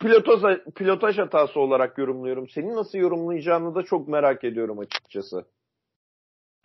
pilotaj, 0.01 0.59
pilotaj 0.75 1.19
hatası 1.19 1.61
olarak 1.61 1.99
yorumluyorum. 1.99 2.49
Senin 2.49 2.77
nasıl 2.77 2.99
yorumlayacağını 2.99 3.75
da 3.75 3.83
çok 3.83 4.09
merak 4.09 4.45
ediyorum 4.45 4.79
açıkçası. 4.79 5.45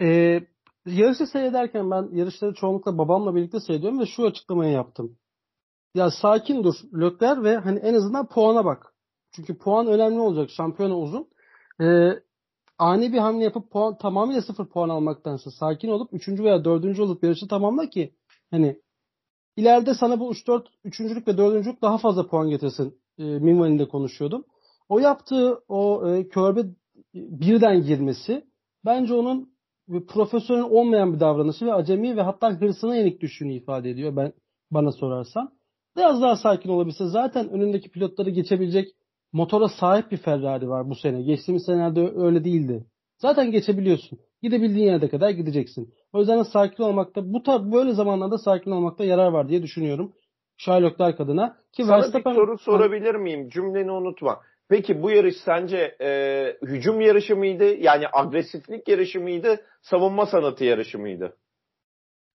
Ee, 0.02 0.42
yarışı 0.86 1.28
seyrederken 1.28 1.92
ben 1.92 2.10
yarışları 2.12 2.54
çoğunlukla 2.54 2.98
babamla 2.98 3.36
birlikte 3.36 3.60
seyrediyorum 3.60 4.00
ve 4.00 4.06
şu 4.06 4.26
açıklamayı 4.26 4.72
yaptım. 4.72 5.18
Ya 5.96 6.12
sakin 6.22 6.64
dur 6.64 6.76
Lökler 6.94 7.44
ve 7.44 7.58
hani 7.58 7.80
en 7.80 7.94
azından 7.94 8.28
puana 8.28 8.66
bak. 8.66 8.94
Çünkü 9.36 9.58
puan 9.58 9.88
önemli 9.88 10.20
olacak. 10.20 10.50
Şampiyona 10.50 10.98
uzun 10.98 11.28
e, 11.82 11.86
ani 12.82 13.14
bir 13.14 13.18
hamle 13.18 13.44
yapıp 13.44 13.72
puan, 13.72 13.98
tamamıyla 13.98 14.42
sıfır 14.42 14.66
puan 14.66 14.90
almaktansa 14.90 15.52
sakin 15.52 15.90
olup 15.90 16.14
üçüncü 16.14 16.44
veya 16.44 16.66
dördüncü 16.66 17.02
olup 17.02 17.24
yarışı 17.24 17.48
tamamla 17.48 17.90
ki 17.90 18.14
hani 18.52 18.82
ileride 19.58 19.94
sana 19.94 20.20
bu 20.20 20.32
3-4 20.34 20.66
üçüncülük 20.84 21.28
ve 21.28 21.38
dördüncülük 21.38 21.82
daha 21.82 21.98
fazla 21.98 22.28
puan 22.28 22.50
getirsin 22.50 22.98
e, 23.18 23.24
minvalinde 23.24 23.88
konuşuyordum. 23.88 24.46
O 24.90 25.00
yaptığı 25.00 25.64
o 25.68 26.10
e, 26.10 26.28
körbe 26.28 26.64
birden 27.14 27.84
girmesi 27.84 28.46
bence 28.86 29.14
onun 29.14 29.52
ve 29.90 30.06
profesyonel 30.06 30.64
olmayan 30.64 31.14
bir 31.14 31.20
davranışı 31.20 31.66
ve 31.66 31.74
acemi 31.74 32.18
ve 32.18 32.22
hatta 32.22 32.62
hırsına 32.62 32.96
yenik 32.96 33.22
düştüğünü 33.22 33.54
ifade 33.54 33.90
ediyor 33.90 34.16
ben 34.16 34.34
bana 34.72 34.92
sorarsan. 34.92 35.52
Biraz 35.98 36.22
daha 36.22 36.36
sakin 36.36 36.70
olabilse 36.70 37.06
zaten 37.08 37.50
önündeki 37.50 37.90
pilotları 37.92 38.30
geçebilecek 38.30 38.96
motora 39.34 39.68
sahip 39.68 40.12
bir 40.12 40.18
Ferrari 40.18 40.70
var 40.70 40.90
bu 40.90 40.96
sene. 40.96 41.22
Geçtiğimiz 41.22 41.66
senelerde 41.66 42.12
öyle 42.16 42.44
değildi. 42.44 42.86
Zaten 43.18 43.52
geçebiliyorsun. 43.52 44.20
Gidebildiğin 44.42 44.86
yerde 44.86 45.10
kadar 45.10 45.30
gideceksin. 45.30 45.94
O 46.14 46.20
yüzden 46.20 46.44
sakin 46.44 46.84
olmakta 46.84 47.34
bu 47.34 47.44
tar 47.44 47.72
böyle 47.72 47.94
zamanlarda 47.94 48.38
sakin 48.38 48.72
olmakta 48.72 49.04
yarar 49.04 49.32
var 49.32 49.50
diye 49.50 49.64
düşünüyorum. 49.64 50.14
Sherlock 50.58 51.00
Dark 51.00 51.20
adına. 51.20 51.58
Ki 51.72 51.84
Sana 51.84 51.98
Verstappen... 51.98 52.34
bir 52.34 52.40
soru 52.40 52.58
sorabilir 52.58 53.16
miyim? 53.16 53.50
Cümleni 53.50 53.92
unutma. 53.92 54.42
Peki 54.70 55.02
bu 55.02 55.12
yarış 55.12 55.36
sence 55.46 55.96
e, 56.02 56.58
hücum 56.62 57.02
yarışı 57.02 57.36
mıydı? 57.36 57.76
Yani 57.76 58.06
agresiflik 58.14 58.88
yarışı 58.88 59.22
mıydı? 59.22 59.62
Savunma 59.82 60.26
sanatı 60.26 60.64
yarışı 60.64 61.00
mıydı? 61.00 61.38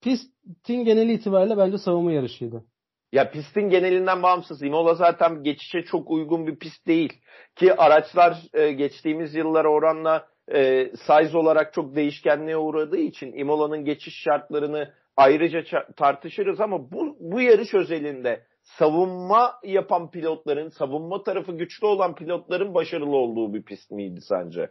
Pistin 0.02 0.84
geneli 0.84 1.12
itibariyle 1.12 1.56
bence 1.56 1.78
savunma 1.78 2.12
yarışıydı. 2.12 2.64
Ya 3.12 3.30
pistin 3.30 3.68
genelinden 3.68 4.22
bağımsız. 4.22 4.62
Imola 4.62 4.94
zaten 4.94 5.42
geçişe 5.42 5.82
çok 5.82 6.10
uygun 6.10 6.46
bir 6.46 6.58
pist 6.58 6.86
değil. 6.86 7.12
Ki 7.56 7.74
araçlar 7.74 8.36
e, 8.54 8.72
geçtiğimiz 8.72 9.34
yıllara 9.34 9.68
oranla 9.68 10.28
e, 10.54 10.90
size 11.06 11.38
olarak 11.38 11.74
çok 11.74 11.96
değişkenliğe 11.96 12.56
uğradığı 12.56 12.96
için 12.98 13.32
Imola'nın 13.32 13.84
geçiş 13.84 14.14
şartlarını 14.24 14.94
ayrıca 15.16 15.64
tartışırız 15.96 16.60
ama 16.60 16.90
bu, 16.90 17.16
bu 17.20 17.40
yarış 17.40 17.74
özelinde 17.74 18.46
savunma 18.62 19.54
yapan 19.64 20.10
pilotların, 20.10 20.68
savunma 20.68 21.22
tarafı 21.22 21.52
güçlü 21.52 21.86
olan 21.86 22.14
pilotların 22.14 22.74
başarılı 22.74 23.16
olduğu 23.16 23.54
bir 23.54 23.62
pist 23.62 23.90
miydi 23.90 24.20
sence? 24.28 24.70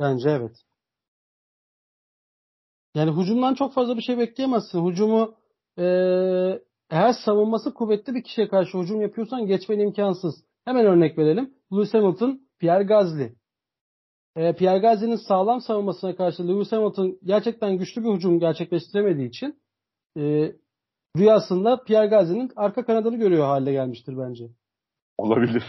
Bence 0.00 0.30
evet. 0.30 0.56
Yani 2.94 3.20
hücumdan 3.20 3.54
çok 3.54 3.74
fazla 3.74 3.96
bir 3.96 4.02
şey 4.02 4.18
bekleyemezsin. 4.18 4.86
Hücumu 4.90 5.34
e, 5.78 5.84
eğer 6.92 7.12
savunması 7.12 7.74
kuvvetli 7.74 8.14
bir 8.14 8.22
kişiye 8.22 8.48
karşı 8.48 8.78
hücum 8.78 9.00
yapıyorsan 9.00 9.46
geçmen 9.46 9.78
imkansız. 9.78 10.34
Hemen 10.64 10.86
örnek 10.86 11.18
verelim. 11.18 11.54
Lewis 11.72 11.94
Hamilton, 11.94 12.40
Pierre 12.58 12.84
Gasly. 12.84 13.32
E, 14.36 14.56
Pierre 14.56 14.78
Gasly'nin 14.78 15.16
sağlam 15.16 15.60
savunmasına 15.60 16.16
karşı 16.16 16.48
Lewis 16.48 16.72
Hamilton 16.72 17.18
gerçekten 17.24 17.78
güçlü 17.78 18.04
bir 18.04 18.10
hücum 18.10 18.40
gerçekleştiremediği 18.40 19.28
için 19.28 19.60
e, 20.18 20.52
rüyasında 21.16 21.84
Pierre 21.84 22.06
Gasly'nin 22.06 22.52
arka 22.56 22.84
kanadını 22.84 23.16
görüyor 23.16 23.44
hale 23.46 23.72
gelmiştir 23.72 24.18
bence. 24.18 24.44
Olabilir. 25.18 25.64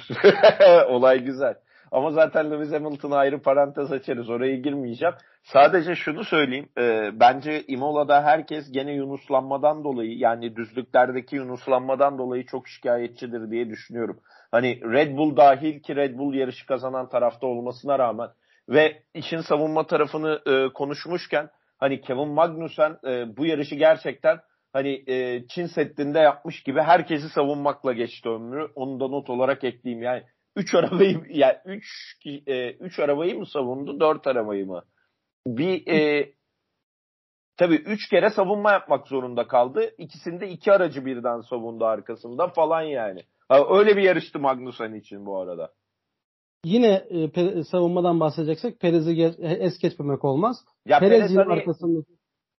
Olay 0.90 1.24
güzel. 1.24 1.56
Ama 1.94 2.12
zaten 2.12 2.52
Lewis 2.52 2.72
Hamilton'a 2.72 3.18
ayrı 3.18 3.42
parantez 3.42 3.92
açarız. 3.92 4.30
Oraya 4.30 4.56
girmeyeceğim. 4.56 5.16
Sadece 5.44 5.96
şunu 5.96 6.24
söyleyeyim. 6.24 6.70
E, 6.78 7.12
bence 7.20 7.64
Imola'da 7.68 8.24
herkes 8.24 8.72
gene 8.72 8.94
yunuslanmadan 8.94 9.84
dolayı 9.84 10.18
yani 10.18 10.56
düzlüklerdeki 10.56 11.36
yunuslanmadan 11.36 12.18
dolayı 12.18 12.46
çok 12.46 12.68
şikayetçidir 12.68 13.52
diye 13.52 13.70
düşünüyorum. 13.70 14.20
Hani 14.52 14.82
Red 14.82 15.18
Bull 15.18 15.38
dahil 15.38 15.80
ki 15.80 15.96
Red 15.96 16.18
Bull 16.18 16.34
yarışı 16.34 16.66
kazanan 16.66 17.10
tarafta 17.10 17.48
olmasına 17.48 18.00
rağmen 18.00 18.30
ve 18.70 19.04
işin 19.14 19.42
savunma 19.42 19.88
tarafını 19.88 20.42
e, 20.46 20.74
konuşmuşken 20.74 21.50
hani 21.78 22.02
Kevin 22.02 22.28
Magnussen 22.30 22.98
e, 23.08 23.38
bu 23.38 23.46
yarışı 23.46 23.76
gerçekten 23.76 24.40
hani 24.74 25.04
e, 25.08 25.48
Çin 25.48 25.66
Seddi'nde 25.66 26.20
yapmış 26.20 26.64
gibi 26.64 26.82
herkesi 26.82 27.30
savunmakla 27.30 27.94
geçti 27.94 28.30
ömrü. 28.30 28.68
Onu 28.76 29.00
da 29.00 29.08
not 29.08 29.30
olarak 29.30 29.64
ekleyeyim. 29.64 30.04
Yani 30.04 30.24
3 30.56 30.76
arabayı 30.76 31.22
yani 31.30 31.58
3 31.66 31.86
e, 32.48 32.72
üç 32.72 33.00
arabayı 33.00 33.40
mı 33.40 33.46
savundu? 33.46 34.00
4 34.00 34.28
arabayı 34.28 34.66
mı? 34.66 34.84
Bir 35.48 35.88
e, 35.88 36.32
tabii 37.58 37.76
3 37.76 38.10
kere 38.10 38.30
savunma 38.30 38.72
yapmak 38.72 39.08
zorunda 39.08 39.48
kaldı. 39.48 39.92
İkisinde 39.98 40.50
iki 40.50 40.72
aracı 40.72 41.06
birden 41.06 41.42
savundu 41.42 41.86
arkasında 41.86 42.48
falan 42.48 42.82
yani. 42.82 43.22
Öyle 43.70 43.98
bir 43.98 44.02
yarıştı 44.02 44.40
Magnussen 44.40 44.94
için 44.94 45.26
bu 45.26 45.40
arada. 45.40 45.72
Yine 46.66 47.08
e, 47.36 47.64
savunmadan 47.64 48.20
bahsedeceksek 48.20 48.80
Perez'i 48.80 49.36
es 49.40 49.80
geçmemek 49.80 50.26
olmaz. 50.26 50.58
Ya 50.86 51.00
Perez, 51.00 51.20
Perez 51.20 51.38
hani, 51.38 51.54
arkasında 51.54 52.04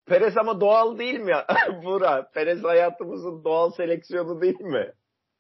Perez 0.07 0.37
ama 0.37 0.61
doğal 0.61 0.99
değil 0.99 1.21
mi 1.21 1.31
ya? 1.31 1.47
Bura. 1.85 2.31
Perez 2.35 2.65
hayatımızın 2.65 3.45
doğal 3.45 3.71
seleksiyonu 3.71 4.41
değil 4.41 4.61
mi? 4.61 4.93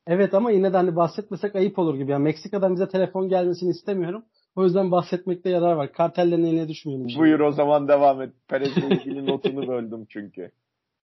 Evet 0.06 0.34
ama 0.34 0.50
yine 0.50 0.72
de 0.72 0.76
hani 0.76 0.96
bahsetmesek 0.96 1.54
ayıp 1.56 1.78
olur 1.78 1.94
gibi. 1.94 2.10
Yani 2.10 2.22
Meksika'dan 2.22 2.74
bize 2.74 2.88
telefon 2.88 3.28
gelmesini 3.28 3.70
istemiyorum. 3.70 4.24
O 4.56 4.64
yüzden 4.64 4.90
bahsetmekte 4.90 5.50
yarar 5.50 5.74
var. 5.76 5.92
Kartellerin 5.92 6.44
eline 6.44 6.68
düşmeyelim. 6.68 7.06
Buyur 7.18 7.40
o 7.40 7.52
zaman 7.52 7.88
devam 7.88 8.22
et. 8.22 8.32
Perez'le 8.48 8.76
ilgili 8.76 9.26
notunu 9.26 9.68
böldüm 9.68 10.06
çünkü. 10.08 10.50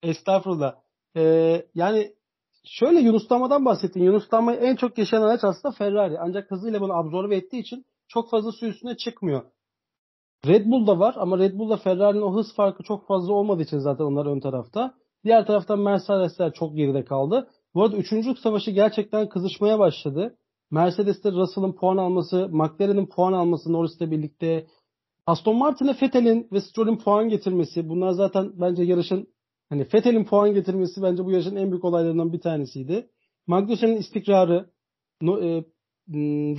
Estağfurullah. 0.04 0.76
Ee, 1.16 1.66
yani 1.76 2.14
şöyle 2.66 3.00
Yunuslamadan 3.00 3.66
bahsettin. 3.66 4.04
Yunuslamayı 4.04 4.60
en 4.60 4.76
çok 4.76 4.98
yaşayan 4.98 5.22
araç 5.22 5.44
aslında 5.44 5.76
Ferrari. 5.76 6.20
Ancak 6.20 6.52
hızıyla 6.52 6.82
bunu 6.82 6.94
absorbe 6.94 7.36
ettiği 7.36 7.60
için 7.60 7.86
çok 8.08 8.30
fazla 8.30 8.52
su 8.52 8.66
üstüne 8.66 8.98
çıkmıyor. 8.98 9.42
Red 10.48 10.66
Bull'da 10.66 11.00
var 11.00 11.16
ama 11.18 11.38
Red 11.38 11.54
Bull'da 11.60 11.78
Ferrari'nin 11.78 12.22
o 12.22 12.36
hız 12.36 12.56
farkı 12.56 12.84
çok 12.84 13.08
fazla 13.08 13.34
olmadığı 13.34 13.64
için 13.64 13.78
zaten 13.78 14.04
onlar 14.04 14.26
ön 14.26 14.40
tarafta. 14.40 14.94
Diğer 15.24 15.46
taraftan 15.46 15.80
Mercedesler 15.80 16.54
çok 16.54 16.76
geride 16.76 17.06
kaldı. 17.06 17.50
Bu 17.74 17.84
arada 17.84 17.98
3. 17.98 18.40
savaşı 18.40 18.72
gerçekten 18.72 19.30
kızışmaya 19.30 19.80
başladı. 19.80 20.38
Mercedes'te 20.72 21.32
Russell'ın 21.32 21.74
puan 21.74 21.98
alması, 21.98 22.50
McLaren'in 22.52 23.06
puan 23.06 23.34
alması 23.34 23.74
Norris'le 23.74 24.02
birlikte 24.02 24.68
Aston 25.26 25.56
Martin'e 25.56 25.96
Vettel'in 26.02 26.48
ve 26.52 26.62
Stroll'ün 26.62 26.98
puan 26.98 27.30
getirmesi 27.30 27.90
bunlar 27.90 28.12
zaten 28.12 28.52
bence 28.56 28.84
yarışın 28.84 29.28
hani 29.70 29.88
Vettel'in 29.94 30.26
puan 30.26 30.54
getirmesi 30.54 31.02
bence 31.02 31.26
bu 31.26 31.32
yarışın 31.32 31.56
en 31.56 31.72
büyük 31.72 31.86
olaylarından 31.86 32.34
bir 32.34 32.40
tanesiydi. 32.40 33.10
Magnussen'in 33.48 33.98
istikrarı, 33.98 34.70
e, 35.24 35.64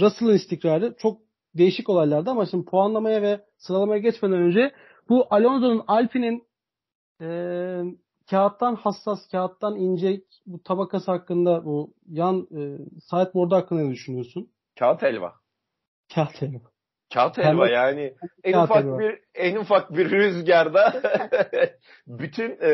Russell'ın 0.01 0.35
istikrarı 0.35 0.95
çok 0.99 1.21
değişik 1.55 1.89
olaylardı 1.89 2.31
ama 2.31 2.47
şimdi 2.47 2.65
puanlamaya 2.65 3.23
ve 3.23 3.41
sıralamaya 3.59 4.01
geçmeden 4.01 4.39
önce 4.39 4.73
bu 5.09 5.27
Alonso'nun 5.31 5.85
Alpine'in 5.87 6.43
e, 7.21 7.29
kağıttan 8.31 8.75
hassas, 8.75 9.29
kağıttan 9.29 9.77
ince 9.77 10.21
bu 10.47 10.63
tabakası 10.63 11.11
hakkında 11.11 11.65
bu 11.65 11.95
yan 12.09 12.41
e, 12.41 12.61
sideboard'u 13.01 13.57
hakkında 13.57 13.83
ne 13.83 13.91
düşünüyorsun? 13.91 14.51
Kağıt 14.79 15.03
helva. 15.03 15.35
Kağıt 16.15 16.43
helva. 16.43 16.71
Kağıt 17.15 17.39
helva 17.39 17.69
yani 17.69 18.15
en 18.45 18.53
Kağıt 18.53 18.71
ufak 18.71 18.85
helva. 18.85 18.99
bir 18.99 19.19
en 19.35 19.57
ufak 19.57 19.91
bir 19.91 20.11
rüzgarda 20.11 21.03
bütün 22.07 22.59
e, 22.63 22.73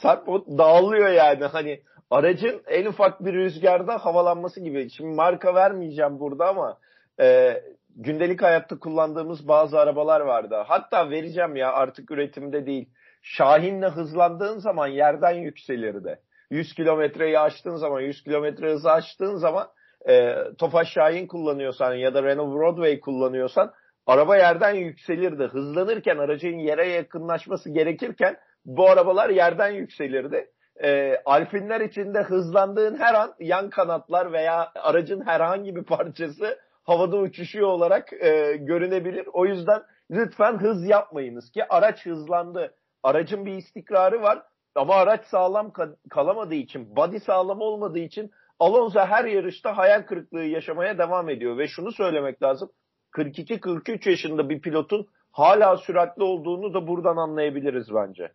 sideboard 0.00 0.58
dağılıyor 0.58 1.08
yani 1.08 1.44
hani 1.44 1.82
aracın 2.10 2.62
en 2.66 2.86
ufak 2.86 3.24
bir 3.24 3.32
rüzgarda 3.32 3.98
havalanması 3.98 4.60
gibi. 4.60 4.90
Şimdi 4.90 5.14
marka 5.14 5.54
vermeyeceğim 5.54 6.20
burada 6.20 6.48
ama 6.48 6.78
e, 7.20 7.56
gündelik 7.96 8.42
hayatta 8.42 8.78
kullandığımız 8.78 9.48
bazı 9.48 9.78
arabalar 9.78 10.20
vardı. 10.20 10.64
Hatta 10.66 11.10
vereceğim 11.10 11.56
ya 11.56 11.72
artık 11.72 12.10
üretimde 12.10 12.66
değil. 12.66 12.88
Şahin'le 13.22 13.88
hızlandığın 13.88 14.58
zaman 14.58 14.86
yerden 14.86 15.34
yükselirdi. 15.34 16.20
100 16.50 16.74
kilometreyi 16.74 17.38
aştığın 17.38 17.76
zaman, 17.76 18.00
100 18.00 18.22
kilometre 18.22 18.72
hızı 18.72 18.90
aştığın 18.90 19.36
zaman 19.36 19.68
e, 20.08 20.34
Tofaş 20.58 20.88
Şahin 20.88 21.26
kullanıyorsan 21.26 21.94
ya 21.94 22.14
da 22.14 22.22
Renault 22.22 22.54
Broadway 22.54 23.00
kullanıyorsan 23.00 23.72
araba 24.06 24.36
yerden 24.36 24.74
yükselirdi. 24.74 25.44
Hızlanırken 25.44 26.18
aracın 26.18 26.58
yere 26.58 26.88
yakınlaşması 26.88 27.70
gerekirken 27.70 28.36
bu 28.64 28.88
arabalar 28.88 29.30
yerden 29.30 29.70
yükselirdi. 29.70 30.50
E, 30.82 31.16
Alpinler 31.24 31.80
için 31.80 32.14
de 32.14 32.22
hızlandığın 32.22 32.98
her 32.98 33.14
an 33.14 33.34
yan 33.40 33.70
kanatlar 33.70 34.32
veya 34.32 34.72
aracın 34.74 35.26
herhangi 35.26 35.76
bir 35.76 35.84
parçası 35.84 36.58
havada 36.84 37.16
uçuşuyor 37.16 37.68
olarak 37.68 38.12
e, 38.12 38.56
görünebilir. 38.56 39.26
O 39.32 39.46
yüzden 39.46 39.82
lütfen 40.10 40.58
hız 40.58 40.88
yapmayınız 40.88 41.50
ki 41.50 41.64
araç 41.68 42.06
hızlandı. 42.06 42.74
Aracın 43.02 43.46
bir 43.46 43.54
istikrarı 43.54 44.22
var 44.22 44.42
ama 44.74 44.94
araç 44.94 45.26
sağlam 45.26 45.72
kalamadığı 46.10 46.54
için, 46.54 46.96
body 46.96 47.18
sağlam 47.18 47.60
olmadığı 47.60 47.98
için 47.98 48.30
Alonso 48.58 49.00
her 49.00 49.24
yarışta 49.24 49.76
hayal 49.76 50.02
kırıklığı 50.02 50.44
yaşamaya 50.44 50.98
devam 50.98 51.28
ediyor 51.28 51.58
ve 51.58 51.68
şunu 51.68 51.92
söylemek 51.92 52.42
lazım. 52.42 52.70
42-43 53.12 54.10
yaşında 54.10 54.48
bir 54.48 54.60
pilotun 54.60 55.06
hala 55.32 55.76
süratli 55.76 56.22
olduğunu 56.22 56.74
da 56.74 56.86
buradan 56.86 57.16
anlayabiliriz 57.16 57.86
bence. 57.94 58.32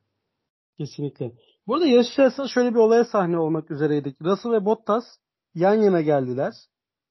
Kesinlikle. 0.77 1.31
Burada 1.67 1.86
yarış 1.86 2.10
içerisinde 2.10 2.48
şöyle 2.48 2.69
bir 2.69 2.79
olaya 2.79 3.05
sahne 3.05 3.39
olmak 3.39 3.72
üzereydik. 3.72 4.22
Russell 4.22 4.51
ve 4.51 4.65
Bottas 4.65 5.03
yan 5.55 5.74
yana 5.74 6.01
geldiler. 6.01 6.53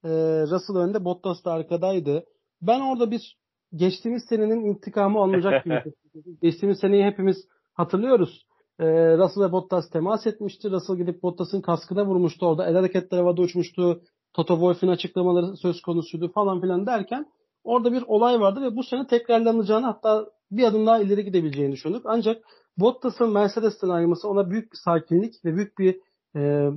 Ee, 0.04 0.08
Russell 0.50 0.76
önde, 0.76 1.04
Bottas 1.04 1.44
da 1.44 1.52
arkadaydı. 1.52 2.24
Ben 2.62 2.80
orada 2.80 3.10
bir 3.10 3.36
geçtiğimiz 3.76 4.24
senenin 4.28 4.64
intikamı 4.64 5.18
alınacak 5.18 5.64
gibi. 5.64 5.82
geçtiğimiz 6.42 6.78
seneyi 6.78 7.04
hepimiz 7.04 7.36
hatırlıyoruz. 7.72 8.46
Ee, 8.78 9.16
Russell 9.18 9.42
ve 9.42 9.52
Bottas 9.52 9.90
temas 9.90 10.26
etmişti. 10.26 10.70
Russell 10.70 10.96
gidip 10.96 11.22
Bottas'ın 11.22 11.60
kaskına 11.60 12.06
vurmuştu 12.06 12.46
orada. 12.46 12.66
El 12.66 12.74
hareketleri 12.74 13.20
havada 13.20 13.42
uçmuştu. 13.42 14.02
Toto 14.32 14.54
Wolff'in 14.54 14.88
açıklamaları 14.88 15.56
söz 15.56 15.82
konusuydu 15.82 16.32
falan 16.32 16.60
filan 16.60 16.86
derken 16.86 17.26
orada 17.64 17.92
bir 17.92 18.02
olay 18.06 18.40
vardı 18.40 18.62
ve 18.62 18.76
bu 18.76 18.82
sene 18.82 19.06
tekrarlanacağını 19.06 19.86
hatta 19.86 20.26
bir 20.50 20.64
adım 20.64 20.86
daha 20.86 20.98
ileri 20.98 21.24
gidebileceğini 21.24 21.72
düşündük. 21.72 22.02
Ancak 22.04 22.42
Bottas'ın 22.78 23.32
Mercedes'ten 23.32 23.88
ayrılması 23.88 24.28
ona 24.28 24.50
büyük 24.50 24.72
bir 24.72 24.78
sakinlik 24.84 25.44
ve 25.44 25.56
büyük 25.56 25.78
bir 25.78 26.00
e, 26.36 26.70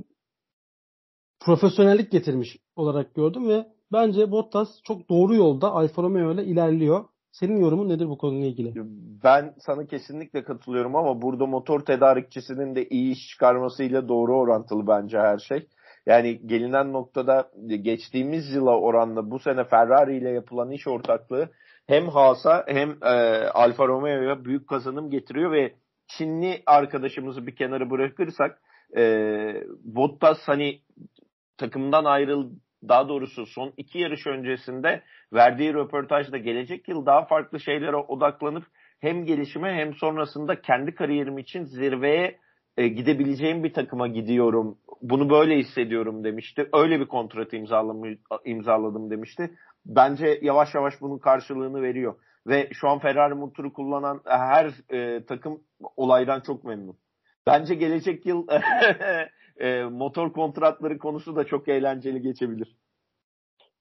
profesyonellik 1.40 2.10
getirmiş 2.10 2.56
olarak 2.76 3.14
gördüm 3.14 3.48
ve 3.48 3.66
bence 3.92 4.30
Bottas 4.30 4.68
çok 4.84 5.08
doğru 5.08 5.34
yolda 5.34 5.70
Alfa 5.70 6.02
Romeo 6.02 6.32
ile 6.32 6.44
ilerliyor. 6.44 7.04
Senin 7.32 7.60
yorumun 7.60 7.88
nedir 7.88 8.08
bu 8.08 8.18
konuyla 8.18 8.46
ilgili? 8.48 8.72
Ben 9.24 9.54
sana 9.58 9.86
kesinlikle 9.86 10.44
katılıyorum 10.44 10.96
ama 10.96 11.22
burada 11.22 11.46
motor 11.46 11.80
tedarikçisinin 11.80 12.74
de 12.74 12.88
iyi 12.88 13.12
iş 13.12 13.28
çıkarmasıyla 13.28 14.08
doğru 14.08 14.36
orantılı 14.36 14.86
bence 14.86 15.18
her 15.18 15.38
şey. 15.38 15.68
Yani 16.06 16.46
gelinen 16.46 16.92
noktada 16.92 17.50
geçtiğimiz 17.66 18.52
yıla 18.52 18.80
oranla 18.80 19.30
bu 19.30 19.38
sene 19.38 19.64
Ferrari 19.64 20.16
ile 20.16 20.30
yapılan 20.30 20.70
iş 20.70 20.86
ortaklığı 20.86 21.48
hem 21.86 22.08
Haas'a 22.08 22.64
hem 22.66 22.90
e, 23.02 23.08
Alfa 23.48 23.88
Romeo'ya 23.88 24.44
büyük 24.44 24.68
kazanım 24.68 25.10
getiriyor 25.10 25.52
ve 25.52 25.74
Çinli 26.06 26.62
arkadaşımızı 26.66 27.46
bir 27.46 27.56
kenara 27.56 27.90
bırakırsak 27.90 28.60
e, 28.96 29.02
Bottas 29.84 30.38
hani 30.46 30.80
takımdan 31.56 32.04
ayrıl 32.04 32.50
daha 32.88 33.08
doğrusu 33.08 33.46
son 33.46 33.72
iki 33.76 33.98
yarış 33.98 34.26
öncesinde 34.26 35.02
verdiği 35.32 35.74
röportajda 35.74 36.38
gelecek 36.38 36.88
yıl 36.88 37.06
daha 37.06 37.24
farklı 37.24 37.60
şeylere 37.60 37.96
odaklanıp 37.96 38.64
hem 39.00 39.24
gelişime 39.24 39.74
hem 39.74 39.94
sonrasında 39.94 40.60
kendi 40.60 40.94
kariyerim 40.94 41.38
için 41.38 41.64
zirveye 41.64 42.38
e, 42.76 42.88
gidebileceğim 42.88 43.64
bir 43.64 43.72
takıma 43.72 44.08
gidiyorum. 44.08 44.78
Bunu 45.02 45.30
böyle 45.30 45.58
hissediyorum 45.58 46.24
demişti. 46.24 46.68
Öyle 46.72 47.00
bir 47.00 47.06
kontrat 47.06 47.52
imzaladım 48.44 49.10
demişti. 49.10 49.50
Bence 49.86 50.38
yavaş 50.42 50.74
yavaş 50.74 50.94
bunun 51.00 51.18
karşılığını 51.18 51.82
veriyor. 51.82 52.14
Ve 52.46 52.68
şu 52.72 52.88
an 52.88 52.98
Ferrari 52.98 53.34
motoru 53.34 53.72
kullanan 53.72 54.20
her 54.24 54.72
e, 54.90 55.24
takım 55.24 55.60
olaydan 55.96 56.40
çok 56.40 56.64
memnun. 56.64 56.96
Bence 57.46 57.74
gelecek 57.74 58.26
yıl 58.26 58.46
e, 59.58 59.82
motor 59.82 60.32
kontratları 60.32 60.98
konusu 60.98 61.36
da 61.36 61.44
çok 61.44 61.68
eğlenceli 61.68 62.22
geçebilir. 62.22 62.76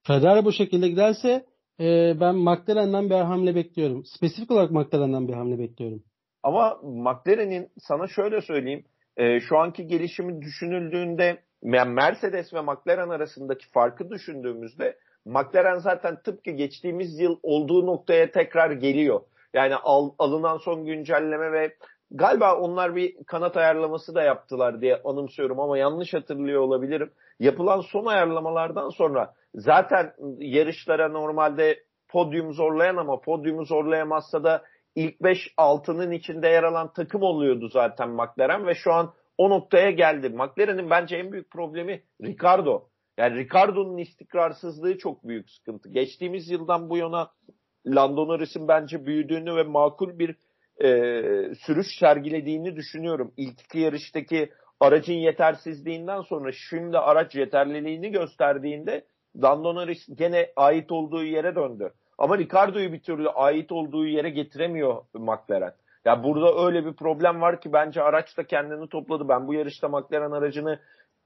Ferrari 0.04 0.46
bu 0.46 0.52
şekilde 0.52 0.90
giderse 0.90 1.46
e, 1.80 2.20
ben 2.20 2.36
McLaren'den 2.36 3.10
bir 3.10 3.16
hamle 3.16 3.56
bekliyorum. 3.56 4.06
Spesifik 4.06 4.52
olarak 4.52 4.72
McLaren'den 4.72 5.28
bir 5.28 5.34
hamle 5.34 5.60
bekliyorum. 5.60 6.04
Ama 6.44 6.80
McLaren'in 6.84 7.70
sana 7.80 8.08
şöyle 8.08 8.42
söyleyeyim. 8.42 8.84
E, 9.18 9.40
şu 9.40 9.58
anki 9.58 9.88
gelişimi 9.88 10.42
düşünüldüğünde 10.42 11.40
yani 11.64 11.94
Mercedes 11.94 12.54
ve 12.54 12.62
McLaren 12.62 13.10
arasındaki 13.10 13.70
farkı 13.72 14.10
düşündüğümüzde 14.10 14.98
McLaren 15.26 15.78
zaten 15.78 16.22
tıpkı 16.22 16.52
geçtiğimiz 16.52 17.20
yıl 17.20 17.40
olduğu 17.44 17.86
noktaya 17.86 18.32
tekrar 18.32 18.72
geliyor. 18.72 19.22
Yani 19.54 19.76
al, 19.76 20.12
alınan 20.20 20.58
son 20.58 20.86
güncelleme 20.86 21.52
ve 21.52 21.76
galiba 22.12 22.56
onlar 22.56 22.96
bir 22.96 23.24
kanat 23.24 23.58
ayarlaması 23.58 24.16
da 24.16 24.24
yaptılar 24.24 24.82
diye 24.82 25.02
anımsıyorum 25.06 25.60
ama 25.60 25.78
yanlış 25.78 26.14
hatırlıyor 26.14 26.62
olabilirim. 26.62 27.12
Yapılan 27.40 27.82
son 27.82 28.06
ayarlamalardan 28.06 28.90
sonra 28.90 29.34
zaten 29.56 30.14
yarışlara 30.40 31.10
normalde 31.10 31.84
podyum 32.10 32.54
zorlayan 32.54 32.98
ama 32.98 33.22
podyumu 33.22 33.66
zorlayamazsa 33.66 34.44
da 34.44 34.64
ilk 34.96 35.24
5 35.24 35.54
altının 35.58 36.12
içinde 36.12 36.48
yer 36.48 36.64
alan 36.64 36.94
takım 36.94 37.22
oluyordu 37.22 37.70
zaten 37.70 38.10
McLaren 38.10 38.68
ve 38.68 38.74
şu 38.76 38.94
an 38.94 39.14
o 39.38 39.50
noktaya 39.50 39.92
geldi. 39.92 40.30
McLaren'in 40.30 40.90
bence 40.90 41.16
en 41.16 41.32
büyük 41.32 41.52
problemi 41.52 42.04
Ricardo. 42.24 42.90
Yani 43.18 43.38
Ricardo'nun 43.38 43.98
istikrarsızlığı 43.98 44.98
çok 44.98 45.28
büyük 45.28 45.50
sıkıntı. 45.50 45.90
Geçtiğimiz 45.90 46.50
yıldan 46.50 46.90
bu 46.90 46.98
yana 46.98 47.32
Lando 47.88 48.28
Norris'in 48.28 48.68
bence 48.68 49.06
büyüdüğünü 49.06 49.56
ve 49.56 49.64
makul 49.64 50.20
bir 50.20 50.36
e, 50.84 50.90
sürüş 51.56 51.88
sergilediğini 52.00 52.76
düşünüyorum. 52.76 53.34
İlk 53.38 53.62
iki 53.62 53.80
yarıştaki 53.80 54.50
aracın 54.80 55.14
yetersizliğinden 55.14 56.22
sonra 56.22 56.52
şimdi 56.52 56.98
araç 56.98 57.36
yeterliliğini 57.36 58.12
gösterdiğinde 58.12 59.06
Lando 59.44 59.76
Norris 59.76 60.08
gene 60.16 60.52
ait 60.56 60.92
olduğu 60.92 61.24
yere 61.24 61.56
döndü. 61.56 61.94
Ama 62.18 62.38
Ricardo'yu 62.38 62.94
bir 62.94 63.00
türlü 63.00 63.30
ait 63.30 63.72
olduğu 63.72 64.06
yere 64.08 64.30
getiremiyor 64.30 65.02
McLaren. 65.14 65.74
Ya 66.06 66.24
burada 66.24 66.66
öyle 66.66 66.86
bir 66.86 66.94
problem 66.94 67.42
var 67.42 67.62
ki 67.62 67.74
bence 67.74 68.04
araç 68.04 68.38
da 68.38 68.44
kendini 68.44 68.90
topladı. 68.90 69.30
Ben 69.30 69.48
bu 69.48 69.54
yarışta 69.54 69.88
McLaren 69.88 70.32
aracını 70.32 70.80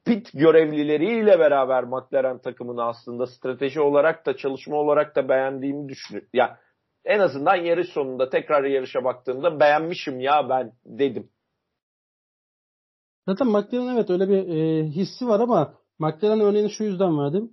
pit 0.06 0.30
görevlileriyle 0.34 1.40
beraber 1.40 1.84
McLaren 1.84 2.38
takımını 2.38 2.84
aslında 2.84 3.28
strateji 3.28 3.82
olarak 3.82 4.26
da 4.26 4.38
çalışma 4.38 4.76
olarak 4.76 5.16
da 5.16 5.30
beğendiğimi 5.30 5.90
düşünüyorum. 5.90 6.30
Ya 6.34 6.58
en 7.06 7.20
azından 7.20 7.56
yarış 7.56 7.90
sonunda 7.90 8.30
tekrar 8.30 8.64
yarışa 8.64 9.04
baktığımda 9.04 9.60
beğenmişim 9.60 10.20
ya 10.20 10.50
ben 10.50 10.74
dedim. 10.86 11.30
Zaten 13.28 13.48
McLaren 13.48 13.96
evet 13.96 14.10
öyle 14.10 14.30
bir 14.30 14.48
e, 14.48 14.88
hissi 14.88 15.28
var 15.28 15.40
ama 15.40 15.74
McLaren 16.00 16.40
örneğini 16.40 16.70
şu 16.70 16.84
yüzden 16.84 17.20
verdim. 17.20 17.52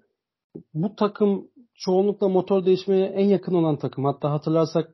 Bu 0.74 0.94
takım 0.96 1.48
çoğunlukla 1.74 2.28
motor 2.28 2.66
değişmeye 2.66 3.06
en 3.06 3.26
yakın 3.28 3.54
olan 3.54 3.76
takım. 3.76 4.04
Hatta 4.04 4.30
hatırlarsak 4.30 4.90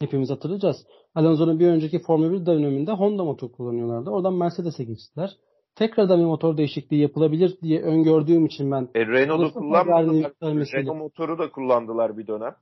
hepimiz 0.00 0.30
hatırlayacağız. 0.30 0.76
Alonso'nun 1.14 1.60
bir 1.60 1.68
önceki 1.68 1.98
Formula 1.98 2.32
1 2.32 2.46
döneminde 2.46 2.92
Honda 2.92 3.24
motor 3.24 3.52
kullanıyorlardı. 3.52 4.10
Oradan 4.10 4.34
Mercedes'e 4.34 4.84
geçtiler. 4.84 5.30
Tekrardan 5.74 6.20
bir 6.20 6.24
motor 6.24 6.56
değişikliği 6.56 7.02
yapılabilir 7.02 7.60
diye 7.62 7.82
öngördüğüm 7.82 8.46
için 8.46 8.70
ben 8.70 8.88
e, 8.94 9.06
Renault'u 9.06 9.54
kullanmadılar. 9.54 10.32
Renault 10.42 10.96
motoru 10.96 11.38
da 11.38 11.50
kullandılar 11.50 12.18
bir 12.18 12.26
dönem. 12.26 12.54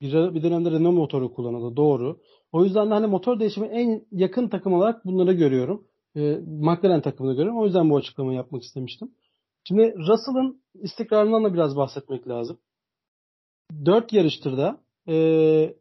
Bir, 0.00 0.34
bir 0.34 0.42
dönemde 0.42 0.70
Renault 0.70 0.94
motoru 0.94 1.34
kullanıldı. 1.34 1.76
Doğru. 1.76 2.20
O 2.52 2.64
yüzden 2.64 2.90
de 2.90 2.94
hani 2.94 3.06
motor 3.06 3.40
değişimi 3.40 3.66
en 3.66 4.06
yakın 4.10 4.48
takım 4.48 4.72
olarak 4.72 5.04
bunları 5.04 5.32
görüyorum. 5.32 5.86
E, 6.16 6.20
McLaren 6.46 7.02
takımını 7.02 7.34
görüyorum. 7.34 7.60
O 7.60 7.64
yüzden 7.64 7.90
bu 7.90 7.96
açıklamayı 7.96 8.36
yapmak 8.36 8.62
istemiştim. 8.62 9.10
Şimdi 9.64 9.94
Russell'ın 9.98 10.62
istikrarından 10.74 11.44
da 11.44 11.54
biraz 11.54 11.76
bahsetmek 11.76 12.28
lazım. 12.28 12.58
Dört 13.84 14.12
yarıştır 14.12 14.56
da 14.56 14.80
e, 15.08 15.76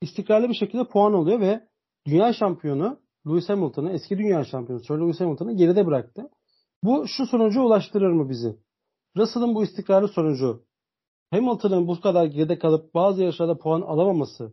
istikrarlı 0.00 0.48
bir 0.48 0.54
şekilde 0.54 0.84
puan 0.84 1.12
alıyor 1.12 1.40
ve 1.40 1.68
dünya 2.06 2.32
şampiyonu 2.32 3.00
Lewis 3.26 3.48
Hamilton'ı, 3.48 3.92
eski 3.92 4.18
dünya 4.18 4.44
şampiyonu 4.44 4.84
Sir 4.84 4.94
Lewis 4.94 5.20
Hamilton'ı 5.20 5.56
geride 5.56 5.86
bıraktı. 5.86 6.30
Bu 6.82 7.04
şu 7.08 7.26
sonucu 7.26 7.62
ulaştırır 7.62 8.12
mı 8.12 8.30
bizi? 8.30 8.56
Russell'ın 9.16 9.54
bu 9.54 9.64
istikrarlı 9.64 10.08
sonucu 10.08 10.64
Hamilton'ın 11.30 11.88
bu 11.88 12.00
kadar 12.00 12.26
geride 12.26 12.58
kalıp 12.58 12.94
bazı 12.94 13.22
yarışlarda 13.22 13.58
puan 13.58 13.80
alamaması 13.80 14.52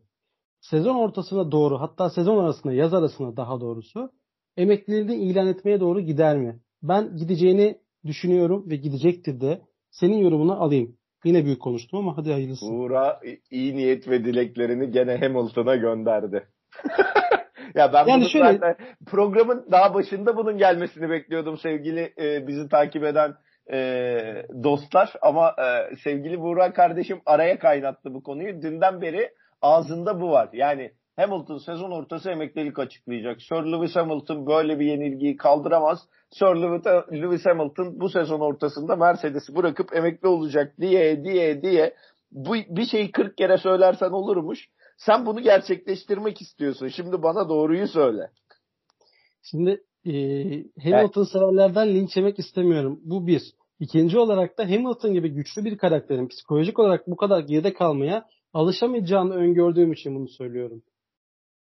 sezon 0.61 0.95
ortasına 0.95 1.51
doğru 1.51 1.81
hatta 1.81 2.09
sezon 2.09 2.43
arasında 2.43 2.73
yaz 2.73 2.93
arasında 2.93 3.37
daha 3.37 3.61
doğrusu 3.61 4.11
emekliliğini 4.57 5.15
ilan 5.15 5.47
etmeye 5.47 5.79
doğru 5.79 5.99
gider 5.99 6.37
mi? 6.37 6.59
Ben 6.83 7.15
gideceğini 7.17 7.77
düşünüyorum 8.05 8.69
ve 8.69 8.75
gidecektir 8.75 9.41
de. 9.41 9.61
Senin 9.91 10.17
yorumunu 10.17 10.61
alayım. 10.61 10.97
Yine 11.23 11.45
büyük 11.45 11.61
konuştum 11.61 11.99
ama 11.99 12.17
hadi 12.17 12.31
hayırlısı. 12.31 12.65
Uğur'a 12.65 13.19
iyi 13.51 13.75
niyet 13.75 14.07
ve 14.07 14.25
dileklerini 14.25 14.91
gene 14.91 15.17
Hamilton'a 15.17 15.75
gönderdi. 15.75 16.47
ya 17.75 17.93
ben 17.93 18.07
yani 18.07 18.21
bunu 18.21 18.29
şöyle... 18.29 18.53
zaten 18.53 18.75
programın 19.05 19.67
daha 19.71 19.93
başında 19.93 20.37
bunun 20.37 20.57
gelmesini 20.57 21.09
bekliyordum 21.09 21.57
sevgili 21.57 22.13
e, 22.21 22.47
bizi 22.47 22.69
takip 22.69 23.03
eden 23.03 23.35
e, 23.71 24.45
dostlar. 24.63 25.13
Ama 25.21 25.49
e, 25.49 25.95
sevgili 25.95 26.41
Buğra 26.41 26.73
kardeşim 26.73 27.21
araya 27.25 27.59
kaynattı 27.59 28.13
bu 28.13 28.23
konuyu. 28.23 28.61
Dünden 28.61 29.01
beri 29.01 29.31
ağzında 29.61 30.21
bu 30.21 30.31
var. 30.31 30.49
Yani 30.53 30.91
Hamilton 31.15 31.57
sezon 31.57 31.91
ortası 31.91 32.29
emeklilik 32.29 32.79
açıklayacak. 32.79 33.41
Sir 33.41 33.55
Lewis 33.55 33.95
Hamilton 33.95 34.47
böyle 34.47 34.79
bir 34.79 34.85
yenilgiyi 34.85 35.37
kaldıramaz. 35.37 35.99
Sir 36.29 36.55
Lewis 37.21 37.45
Hamilton 37.45 37.99
bu 37.99 38.09
sezon 38.09 38.39
ortasında 38.39 38.95
Mercedes'i 38.95 39.55
bırakıp 39.55 39.95
emekli 39.95 40.27
olacak 40.27 40.73
diye 40.79 41.23
diye 41.23 41.61
diye 41.61 41.95
bu 42.31 42.53
bir 42.53 42.85
şeyi 42.85 43.11
40 43.11 43.37
kere 43.37 43.57
söylersen 43.57 44.09
olurmuş. 44.09 44.69
Sen 44.97 45.25
bunu 45.25 45.41
gerçekleştirmek 45.41 46.41
istiyorsun. 46.41 46.87
Şimdi 46.87 47.23
bana 47.23 47.49
doğruyu 47.49 47.87
söyle. 47.87 48.29
Şimdi 49.43 49.83
e, 50.05 50.11
Hamilton 50.83 51.21
evet. 51.21 51.31
severlerden 51.31 51.95
linç 51.95 52.17
yemek 52.17 52.39
istemiyorum. 52.39 52.99
Bu 53.03 53.27
bir. 53.27 53.41
İkinci 53.81 54.19
olarak 54.19 54.57
da 54.57 54.63
Hamilton 54.63 55.13
gibi 55.13 55.29
güçlü 55.29 55.65
bir 55.65 55.77
karakterin 55.77 56.27
psikolojik 56.27 56.79
olarak 56.79 57.07
bu 57.07 57.15
kadar 57.15 57.39
geride 57.39 57.73
kalmaya 57.73 58.27
alışamayacağını 58.53 59.33
öngördüğüm 59.33 59.91
için 59.91 60.15
bunu 60.15 60.27
söylüyorum. 60.27 60.83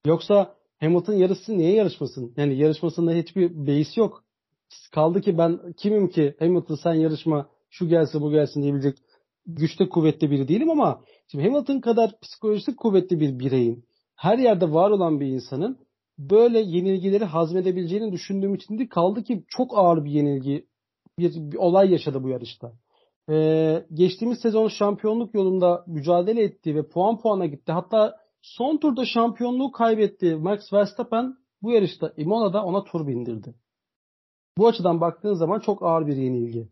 Yoksa 0.07 0.55
Hamilton 0.81 1.15
yarışsın 1.15 1.59
niye 1.59 1.75
yarışmasın? 1.75 2.35
Yani 2.37 2.57
yarışmasında 2.57 3.13
hiçbir 3.13 3.67
beis 3.67 3.97
yok. 3.97 4.25
Kaldı 4.93 5.21
ki 5.21 5.39
ben 5.39 5.61
kimim 5.77 6.09
ki 6.09 6.35
Hamilton 6.39 6.75
sen 6.75 6.95
yarışma 6.95 7.49
şu 7.71 7.89
gelse 7.89 8.21
bu 8.21 8.31
gelsin 8.31 8.63
diyebilecek 8.63 8.99
güçte 9.47 9.89
kuvvetli 9.89 10.31
biri 10.31 10.49
değilim 10.49 10.71
ama 10.71 11.01
şimdi 11.31 11.45
Hamilton 11.45 11.81
kadar 11.81 12.21
psikolojik 12.21 12.77
kuvvetli 12.77 13.21
bir 13.21 13.39
bireyin 13.39 13.85
her 14.17 14.39
yerde 14.39 14.73
var 14.73 14.91
olan 14.91 15.21
bir 15.21 15.27
insanın 15.27 15.79
böyle 16.19 16.59
yenilgileri 16.59 17.25
hazmedebileceğini 17.25 18.13
düşündüğüm 18.13 18.55
için 18.55 18.79
de 18.79 18.89
kaldı 18.89 19.23
ki 19.23 19.45
çok 19.49 19.79
ağır 19.79 20.05
bir 20.05 20.11
yenilgi 20.11 20.67
bir, 21.19 21.53
bir 21.53 21.57
olay 21.57 21.93
yaşadı 21.93 22.23
bu 22.23 22.29
yarışta. 22.29 22.73
Ee, 23.31 23.87
geçtiğimiz 23.95 24.41
sezon 24.41 24.69
şampiyonluk 24.69 25.35
yolunda 25.35 25.85
mücadele 25.87 26.43
etti 26.43 26.75
ve 26.75 26.89
puan 26.89 27.19
puana 27.19 27.47
gitti. 27.47 27.73
Hatta 27.73 28.17
son 28.43 28.77
turda 28.77 29.05
şampiyonluğu 29.05 29.73
kaybetti. 29.73 30.35
Max 30.35 30.73
Verstappen 30.73 31.37
bu 31.63 31.73
yarışta 31.73 32.13
Imola'da 32.17 32.65
ona 32.65 32.85
tur 32.85 33.07
bindirdi. 33.07 33.55
Bu 34.59 34.69
açıdan 34.69 35.01
baktığın 35.01 35.35
zaman 35.35 35.61
çok 35.61 35.83
ağır 35.83 36.07
bir 36.07 36.17
yenilgi. 36.17 36.69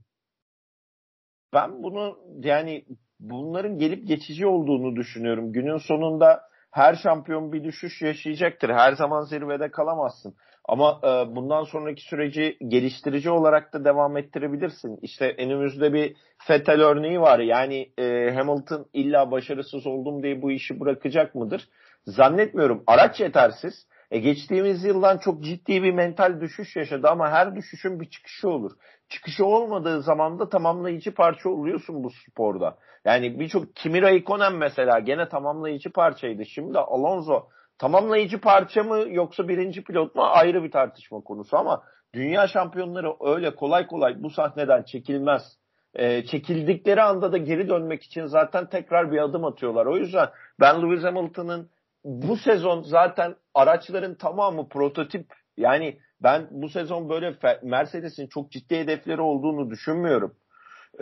Ben 1.55 1.83
bunu 1.83 2.19
yani 2.43 2.85
bunların 3.21 3.79
gelip 3.79 4.09
geçici 4.09 4.47
olduğunu 4.47 4.97
düşünüyorum. 4.97 5.53
Günün 5.53 5.79
sonunda 5.79 6.41
her 6.71 6.95
şampiyon 6.95 7.53
bir 7.53 7.65
düşüş 7.65 8.03
yaşayacaktır. 8.03 8.71
Her 8.71 8.93
zaman 8.93 9.23
zirvede 9.23 9.71
kalamazsın. 9.71 10.35
Ama 10.69 11.01
e, 11.05 11.37
bundan 11.37 11.65
sonraki 11.65 12.03
süreci 12.03 12.57
geliştirici 12.69 13.31
olarak 13.31 13.73
da 13.73 13.85
devam 13.85 14.17
ettirebilirsin. 14.17 14.99
İşte 15.03 15.35
önümüzde 15.39 15.93
bir 15.93 16.17
Vettel 16.51 16.81
örneği 16.81 17.21
var. 17.21 17.39
Yani 17.39 17.91
e, 17.99 18.35
Hamilton 18.35 18.87
illa 18.93 19.31
başarısız 19.31 19.87
oldum 19.87 20.23
diye 20.23 20.43
bu 20.43 20.51
işi 20.51 20.81
bırakacak 20.81 21.35
mıdır? 21.35 21.69
Zannetmiyorum. 22.07 22.83
Araç 22.87 23.21
yetersiz. 23.21 23.87
E, 24.11 24.19
geçtiğimiz 24.19 24.85
yıldan 24.85 25.19
çok 25.19 25.43
ciddi 25.43 25.83
bir 25.83 25.93
mental 25.93 26.41
düşüş 26.41 26.77
yaşadı 26.77 27.09
ama 27.09 27.31
her 27.31 27.57
düşüşün 27.57 28.01
bir 28.01 28.11
çıkışı 28.11 28.49
olur. 28.49 28.73
Çıkışı 29.09 29.47
olmadığı 29.47 30.03
zaman 30.03 30.39
da 30.39 30.49
tamamlayıcı 30.49 31.15
parça 31.15 31.49
oluyorsun 31.49 32.05
bu 32.05 32.11
sporda. 32.11 32.79
Yani 33.05 33.41
birçok 33.41 33.77
Kimi 33.77 34.03
Raikkonen 34.03 34.55
mesela 34.55 34.99
gene 34.99 35.29
tamamlayıcı 35.29 35.93
parçaydı. 35.93 36.47
Şimdi 36.47 36.79
Alonso 36.79 37.49
tamamlayıcı 37.79 38.41
parça 38.41 38.83
mı 38.83 39.05
yoksa 39.09 39.49
birinci 39.49 39.85
pilot 39.85 40.15
mu 40.15 40.23
ayrı 40.23 40.65
bir 40.65 40.71
tartışma 40.71 41.21
konusu 41.21 41.57
ama 41.57 41.83
dünya 42.15 42.49
şampiyonları 42.49 43.15
öyle 43.21 43.55
kolay 43.55 43.87
kolay 43.87 44.23
bu 44.23 44.31
sahneden 44.31 44.83
çekilmez. 44.83 45.59
E, 45.95 46.25
çekildikleri 46.25 47.03
anda 47.03 47.33
da 47.33 47.39
geri 47.39 47.69
dönmek 47.69 48.03
için 48.03 48.27
zaten 48.27 48.69
tekrar 48.69 49.13
bir 49.13 49.19
adım 49.19 49.45
atıyorlar. 49.45 49.87
O 49.87 49.97
yüzden 49.97 50.29
ben 50.61 50.83
Lewis 50.83 51.05
Hamilton'ın 51.05 51.71
bu 52.05 52.37
sezon 52.37 52.83
zaten 52.83 53.37
araçların 53.55 54.15
tamamı 54.15 54.69
prototip. 54.69 55.33
Yani 55.57 55.99
ben 56.21 56.49
bu 56.51 56.69
sezon 56.69 57.09
böyle 57.09 57.35
Mercedes'in 57.63 58.27
çok 58.27 58.51
ciddi 58.51 58.79
hedefleri 58.79 59.21
olduğunu 59.21 59.71
düşünmüyorum. 59.71 60.35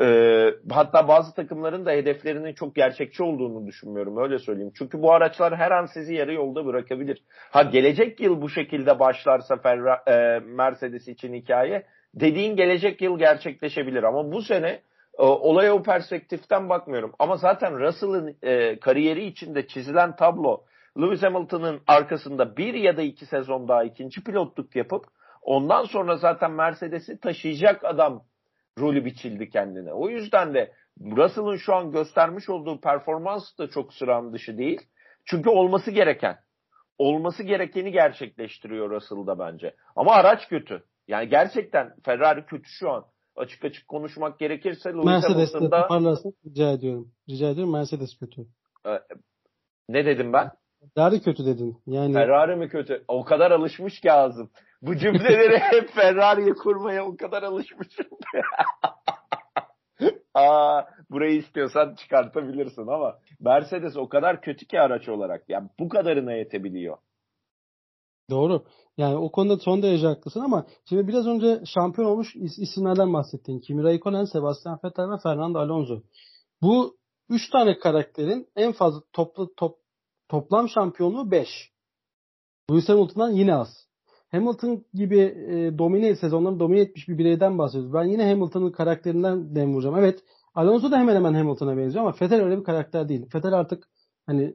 Ee, 0.01 0.55
hatta 0.71 1.09
bazı 1.09 1.35
takımların 1.35 1.87
da 1.87 1.91
hedeflerinin 1.91 2.53
çok 2.53 2.75
gerçekçi 2.75 3.23
olduğunu 3.23 3.67
düşünmüyorum 3.67 4.17
öyle 4.17 4.39
söyleyeyim. 4.39 4.73
Çünkü 4.79 5.03
bu 5.03 5.13
araçlar 5.13 5.57
her 5.57 5.71
an 5.71 5.87
sizi 5.87 6.15
yarı 6.15 6.33
yolda 6.33 6.67
bırakabilir. 6.67 7.23
Ha 7.51 7.63
gelecek 7.63 8.21
yıl 8.21 8.43
bu 8.43 8.49
şekilde 8.49 8.99
başlarsa 8.99 9.57
Ferra, 9.57 10.03
e, 10.07 10.39
Mercedes 10.39 11.09
için 11.09 11.35
hikaye 11.35 11.87
dediğin 12.15 12.57
gelecek 12.57 13.03
yıl 13.03 13.19
gerçekleşebilir 13.19 14.03
ama 14.03 14.33
bu 14.33 14.43
sene 14.43 14.81
e, 15.19 15.23
olaya 15.23 15.75
o 15.75 15.83
perspektiften 15.83 16.69
bakmıyorum. 16.69 17.13
Ama 17.19 17.37
zaten 17.37 17.81
Russell'ın 17.81 18.37
e, 18.43 18.79
kariyeri 18.79 19.25
içinde 19.25 19.67
çizilen 19.67 20.17
tablo 20.17 20.65
Lewis 21.01 21.23
Hamilton'ın 21.23 21.81
arkasında 21.87 22.57
bir 22.57 22.75
ya 22.75 22.97
da 22.97 23.03
iki 23.03 23.27
sezon 23.27 23.69
daha 23.69 23.85
ikinci 23.85 24.25
pilotluk 24.25 24.77
yapıp 24.77 25.05
ondan 25.43 25.85
sonra 25.85 26.17
zaten 26.17 26.51
Mercedes'i 26.51 27.21
taşıyacak 27.21 27.85
adam 27.85 28.25
rolü 28.79 29.05
biçildi 29.05 29.51
kendine. 29.51 29.93
O 29.93 30.09
yüzden 30.09 30.55
de 30.55 30.73
Russell'ın 31.01 31.57
şu 31.57 31.75
an 31.75 31.91
göstermiş 31.91 32.49
olduğu 32.49 32.81
performans 32.81 33.59
da 33.59 33.71
çok 33.71 33.95
sıran 33.95 34.33
dışı 34.33 34.59
değil. 34.59 34.81
Çünkü 35.25 35.51
olması 35.51 35.91
gereken. 35.91 36.39
Olması 36.99 37.43
gerekeni 37.43 37.93
gerçekleştiriyor 37.93 38.91
Russell'da 38.91 39.39
bence. 39.39 39.75
Ama 39.97 40.13
araç 40.13 40.49
kötü. 40.49 40.85
Yani 41.09 41.29
gerçekten 41.29 41.95
Ferrari 42.05 42.47
kötü 42.47 42.69
şu 42.69 42.91
an. 42.91 43.05
Açık 43.37 43.65
açık 43.65 43.89
konuşmak 43.89 44.39
gerekirse 44.39 44.91
Lewis 44.91 45.05
Mercedes'te 45.05 45.59
toparlarsın 45.59 46.35
rica 46.47 46.73
ediyorum. 46.73 47.13
Rica 47.29 47.51
ediyorum 47.51 47.73
Mercedes 47.73 48.19
kötü. 48.19 48.43
Ee, 48.87 49.01
ne 49.89 50.07
dedim 50.07 50.33
ben? 50.33 50.51
Ferrari 50.95 51.23
kötü 51.23 51.47
dedin. 51.47 51.79
Yani 51.87 52.13
Ferrari 52.13 52.57
mi 52.57 52.69
kötü? 52.69 53.05
O 53.09 53.25
kadar 53.25 53.51
alışmış 53.51 54.01
ki 54.01 54.13
ağzım. 54.13 54.51
Bu 54.83 54.97
cümleleri 54.97 55.59
hep 55.71 55.91
Ferrari'ye 55.91 56.55
kurmaya 56.55 57.07
o 57.07 57.17
kadar 57.17 57.43
alışmışım. 57.43 58.07
Aa, 60.35 60.83
burayı 61.11 61.39
istiyorsan 61.39 61.95
çıkartabilirsin 61.95 62.87
ama 62.87 63.19
Mercedes 63.41 63.97
o 63.97 64.09
kadar 64.09 64.41
kötü 64.41 64.67
ki 64.67 64.81
araç 64.81 65.09
olarak. 65.09 65.45
Yani 65.49 65.69
bu 65.79 65.89
kadarına 65.89 66.33
yetebiliyor. 66.33 66.97
Doğru. 68.31 68.65
Yani 68.97 69.17
o 69.17 69.33
konuda 69.33 69.57
son 69.57 69.83
derece 69.83 70.07
haklısın 70.07 70.41
ama 70.41 70.67
şimdi 70.89 71.09
biraz 71.09 71.27
önce 71.27 71.61
şampiyon 71.67 72.09
olmuş 72.09 72.37
isimlerden 72.37 73.13
bahsettin. 73.13 73.61
Kimi 73.61 73.83
Raikkonen, 73.83 74.25
Sebastian 74.25 74.81
Vettel 74.85 75.11
ve 75.11 75.19
Fernando 75.23 75.59
Alonso. 75.59 76.03
Bu 76.63 76.97
üç 77.29 77.51
tane 77.51 77.79
karakterin 77.79 78.49
en 78.57 78.73
fazla 78.73 79.03
toplu 79.13 79.55
top, 79.57 79.79
toplam 80.29 80.69
şampiyonluğu 80.69 81.31
5. 81.31 81.49
Lewis 82.71 82.89
Hamilton'dan 82.89 83.31
yine 83.31 83.55
az. 83.55 83.92
Hamilton 84.33 84.85
gibi 84.95 85.19
e, 85.19 85.79
domine 85.79 86.17
sezonları 86.17 86.61
domine 86.61 86.81
etmiş 86.81 87.09
bir 87.09 87.19
bireyden 87.19 87.59
bahsediyoruz. 87.59 87.95
Ben 87.95 88.05
yine 88.05 88.29
Hamilton'ın 88.29 88.73
karakterinden 88.73 89.55
dem 89.57 89.75
vuracağım. 89.75 89.97
Evet 89.97 90.25
Alonso 90.55 90.91
da 90.91 90.99
hemen 90.99 91.17
hemen 91.17 91.35
Hamilton'a 91.35 91.77
benziyor 91.77 92.05
ama 92.05 92.15
Vettel 92.23 92.43
öyle 92.43 92.59
bir 92.59 92.65
karakter 92.65 93.09
değil. 93.09 93.27
Vettel 93.35 93.53
artık 93.53 93.89
hani 94.27 94.55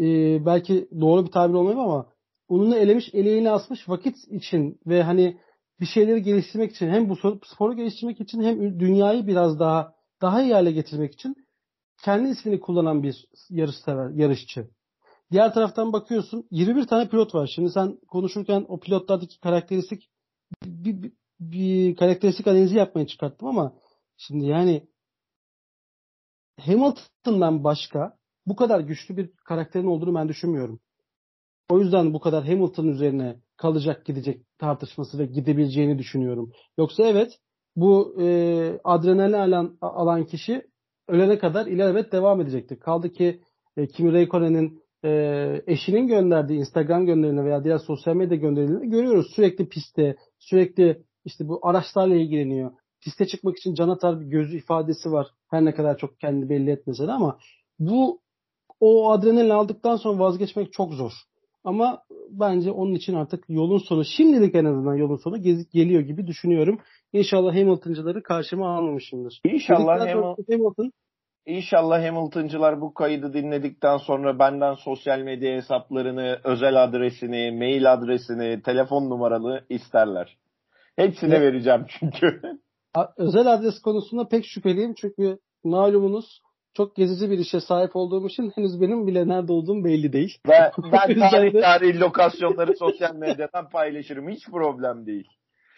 e, 0.00 0.06
belki 0.46 0.88
doğru 1.00 1.26
bir 1.26 1.30
tabir 1.30 1.54
olmuyor 1.54 1.78
ama 1.78 2.06
onunu 2.48 2.76
elemiş, 2.76 3.14
eleğini 3.14 3.50
asmış 3.50 3.88
vakit 3.88 4.16
için 4.28 4.80
ve 4.86 5.02
hani 5.02 5.36
bir 5.80 5.86
şeyleri 5.86 6.22
geliştirmek 6.22 6.70
için 6.70 6.88
hem 6.88 7.08
bu 7.08 7.16
sporu 7.44 7.76
geliştirmek 7.76 8.20
için 8.20 8.42
hem 8.42 8.80
dünyayı 8.80 9.26
biraz 9.26 9.60
daha 9.60 9.94
daha 10.20 10.42
iyi 10.42 10.52
hale 10.52 10.72
getirmek 10.72 11.12
için 11.12 11.36
kendi 12.04 12.28
ismini 12.28 12.60
kullanan 12.60 13.02
bir 13.02 13.26
yarış 13.50 13.76
sever, 13.76 14.10
yarışçı. 14.10 14.68
Diğer 15.32 15.54
taraftan 15.54 15.92
bakıyorsun 15.92 16.46
21 16.50 16.86
tane 16.86 17.08
pilot 17.08 17.34
var. 17.34 17.50
Şimdi 17.54 17.70
sen 17.70 17.98
konuşurken 18.08 18.64
o 18.68 18.80
pilotlardaki 18.80 19.40
karakteristik 19.40 20.10
bir, 20.64 21.02
bir, 21.02 21.12
bir 21.40 21.96
karakteristik 21.96 22.46
analizi 22.46 22.76
yapmaya 22.76 23.06
çıkarttım 23.06 23.48
ama 23.48 23.74
şimdi 24.16 24.44
yani 24.44 24.88
Hamilton'dan 26.60 27.64
başka 27.64 28.18
bu 28.46 28.56
kadar 28.56 28.80
güçlü 28.80 29.16
bir 29.16 29.30
karakterin 29.44 29.86
olduğunu 29.86 30.14
ben 30.14 30.28
düşünmüyorum. 30.28 30.80
O 31.70 31.80
yüzden 31.80 32.14
bu 32.14 32.20
kadar 32.20 32.44
Hamilton 32.44 32.88
üzerine 32.88 33.40
kalacak 33.56 34.06
gidecek 34.06 34.58
tartışması 34.58 35.18
ve 35.18 35.26
gidebileceğini 35.26 35.98
düşünüyorum. 35.98 36.52
Yoksa 36.78 37.02
evet 37.06 37.38
bu 37.76 38.16
e, 38.20 38.80
adrenalin 38.84 39.32
alan, 39.32 39.78
alan 39.80 40.24
kişi 40.24 40.66
ölene 41.08 41.38
kadar 41.38 41.66
ilerlemet 41.66 42.12
devam 42.12 42.40
edecektir. 42.40 42.80
Kaldı 42.80 43.12
ki 43.12 43.42
e, 43.76 43.86
Kimi 43.86 44.10
Räikkönen'in 44.10 44.80
e, 45.04 45.62
eşinin 45.66 46.06
gönderdiği 46.06 46.58
Instagram 46.58 47.06
gönderilerini 47.06 47.44
veya 47.44 47.64
diğer 47.64 47.78
sosyal 47.78 48.16
medya 48.16 48.36
gönderilerini 48.36 48.90
görüyoruz. 48.90 49.32
Sürekli 49.34 49.68
pistte, 49.68 50.16
sürekli 50.38 51.02
işte 51.24 51.48
bu 51.48 51.60
araçlarla 51.62 52.14
ilgileniyor. 52.14 52.70
Piste 53.00 53.26
çıkmak 53.26 53.56
için 53.56 53.74
can 53.74 53.88
atar 53.88 54.20
bir 54.20 54.26
gözü 54.26 54.56
ifadesi 54.56 55.12
var. 55.12 55.26
Her 55.50 55.64
ne 55.64 55.74
kadar 55.74 55.98
çok 55.98 56.20
kendi 56.20 56.48
belli 56.48 56.70
etmese 56.70 57.06
de 57.06 57.12
ama 57.12 57.38
bu 57.78 58.20
o 58.80 59.10
adrenalin 59.10 59.50
aldıktan 59.50 59.96
sonra 59.96 60.18
vazgeçmek 60.18 60.72
çok 60.72 60.92
zor. 60.92 61.12
Ama 61.64 62.02
bence 62.30 62.70
onun 62.70 62.94
için 62.94 63.14
artık 63.14 63.44
yolun 63.48 63.78
sonu, 63.78 64.04
şimdilik 64.04 64.54
en 64.54 64.64
azından 64.64 64.94
yolun 64.94 65.16
sonu 65.16 65.42
geliyor 65.72 66.00
gibi 66.00 66.26
düşünüyorum. 66.26 66.78
İnşallah 67.12 67.54
Hamilton'cıları 67.54 68.22
karşıma 68.22 68.76
almamışımdır. 68.76 69.40
İnşallah 69.44 70.00
Hamilton, 70.00 70.36
Hamilton 70.50 70.92
İnşallah 71.50 72.06
Hamilton'cılar 72.06 72.80
bu 72.80 72.94
kaydı 72.94 73.32
dinledikten 73.32 73.96
sonra 73.96 74.38
benden 74.38 74.74
sosyal 74.74 75.18
medya 75.18 75.56
hesaplarını, 75.56 76.40
özel 76.44 76.82
adresini, 76.82 77.52
mail 77.58 77.92
adresini, 77.92 78.62
telefon 78.62 79.10
numaralı 79.10 79.64
isterler. 79.68 80.36
Hepsine 80.96 81.34
evet. 81.34 81.52
vereceğim 81.52 81.86
çünkü. 81.88 82.40
Özel 83.16 83.52
adres 83.52 83.82
konusunda 83.82 84.28
pek 84.28 84.44
şüpheliyim 84.46 84.94
çünkü 84.94 85.38
malumunuz 85.64 86.40
çok 86.74 86.96
gezici 86.96 87.30
bir 87.30 87.38
işe 87.38 87.60
sahip 87.60 87.96
olduğum 87.96 88.26
için 88.26 88.52
henüz 88.56 88.80
benim 88.80 89.06
bile 89.06 89.28
nerede 89.28 89.52
olduğum 89.52 89.84
belli 89.84 90.12
değil. 90.12 90.38
Ben, 90.48 90.70
ben 90.92 91.30
tarih 91.30 91.62
tarih 91.62 92.00
lokasyonları 92.00 92.76
sosyal 92.76 93.14
medyadan 93.14 93.68
paylaşırım. 93.68 94.28
Hiç 94.28 94.48
problem 94.50 95.06
değil. 95.06 95.28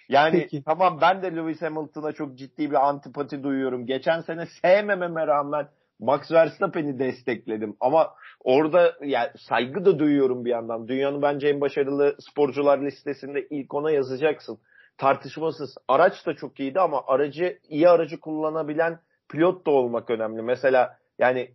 Yani 0.09 0.41
Peki. 0.41 0.63
tamam 0.65 0.99
ben 1.01 1.23
de 1.23 1.37
Lewis 1.37 1.63
Hamilton'a 1.63 2.13
çok 2.13 2.39
ciddi 2.39 2.71
bir 2.71 2.89
antipati 2.89 3.43
duyuyorum. 3.43 3.87
Geçen 3.87 4.21
sene 4.21 4.47
sevmememe 4.63 5.27
rağmen 5.27 5.69
Max 6.03 6.33
Verstappen'i 6.33 6.99
destekledim. 6.99 7.77
Ama 7.81 8.15
orada 8.41 8.95
yani 9.03 9.31
saygı 9.49 9.85
da 9.85 9.99
duyuyorum 9.99 10.45
bir 10.45 10.51
yandan. 10.51 10.89
Dünyanın 10.89 11.23
bence 11.23 11.49
en 11.49 11.61
başarılı 11.61 12.17
sporcular 12.21 12.79
listesinde 12.79 13.47
ilk 13.51 13.75
ona 13.75 13.91
yazacaksın. 13.91 14.59
Tartışmasız. 14.99 15.75
Araç 15.89 16.27
da 16.27 16.35
çok 16.35 16.61
iyiydi 16.61 16.81
ama 16.81 17.03
aracı 17.07 17.59
iyi 17.69 17.89
aracı 17.89 18.21
kullanabilen 18.21 18.99
pilot 19.31 19.67
da 19.67 19.71
olmak 19.71 20.11
önemli. 20.11 20.43
Mesela 20.43 20.97
yani 21.19 21.55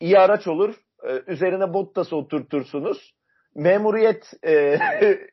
iyi 0.00 0.18
araç 0.18 0.46
olur. 0.46 0.74
E, 1.08 1.32
üzerine 1.32 1.74
Bottas'ı 1.74 2.16
oturtursunuz. 2.16 3.14
Memuriyet 3.54 4.32
e, 4.46 4.78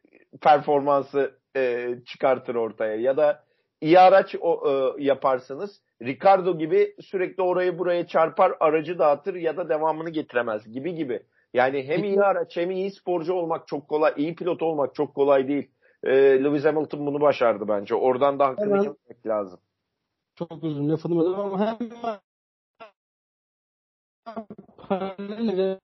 performansı 0.41 1.38
e, 1.55 1.95
çıkartır 2.05 2.55
ortaya 2.55 2.95
ya 2.95 3.17
da 3.17 3.43
iyi 3.81 3.99
araç 3.99 4.35
o, 4.41 4.69
e, 4.69 5.03
yaparsınız. 5.03 5.81
Ricardo 6.01 6.57
gibi 6.57 6.95
sürekli 7.01 7.43
orayı 7.43 7.79
buraya 7.79 8.07
çarpar 8.07 8.53
aracı 8.59 8.99
dağıtır 8.99 9.35
ya 9.35 9.57
da 9.57 9.69
devamını 9.69 10.09
getiremez 10.09 10.71
gibi 10.71 10.95
gibi. 10.95 11.23
Yani 11.53 11.87
hem 11.87 12.03
iyi 12.03 12.21
araç 12.21 12.57
hem 12.57 12.71
iyi 12.71 12.91
sporcu 12.91 13.33
olmak 13.33 13.67
çok 13.67 13.87
kolay, 13.87 14.13
iyi 14.17 14.35
pilot 14.35 14.61
olmak 14.61 14.95
çok 14.95 15.15
kolay 15.15 15.47
değil. 15.47 15.71
Ee, 16.03 16.43
Lewis 16.43 16.65
Hamilton 16.65 17.05
bunu 17.05 17.21
başardı 17.21 17.67
bence. 17.67 17.95
Oradan 17.95 18.39
da 18.39 18.47
hakkını 18.47 18.77
yemek 18.83 19.27
lazım. 19.27 19.59
Çok 20.35 20.63
özür 20.63 20.81
lafını 20.81 21.15
böldüm 21.15 21.39
ama 21.39 21.59
hemen 21.59 22.19
paralel 24.77 25.79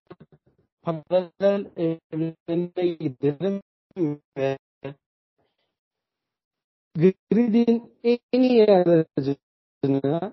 paralel 0.81 1.65
evrene 1.77 2.87
gidelim 2.87 3.61
ve 4.37 4.57
Grid'in 6.95 7.93
en 8.03 8.41
iyi 8.41 8.65
aracını 8.65 10.31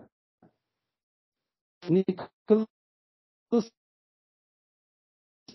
Nicholas 1.91 2.69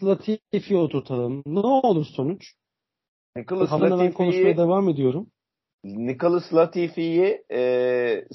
Latifi'ye 0.04 0.80
oturtalım. 0.80 1.44
Ne 1.46 1.60
olur 1.60 2.06
sonuç? 2.06 2.54
Nicholas 3.36 3.72
hemen 3.72 3.90
konuşmaya 3.90 4.26
Latifi'yi 4.26 4.58
devam 4.58 4.90
ediyorum. 4.90 5.28
Nicholas 5.84 6.54
Latifi'yi 6.54 7.46
e, 7.52 7.62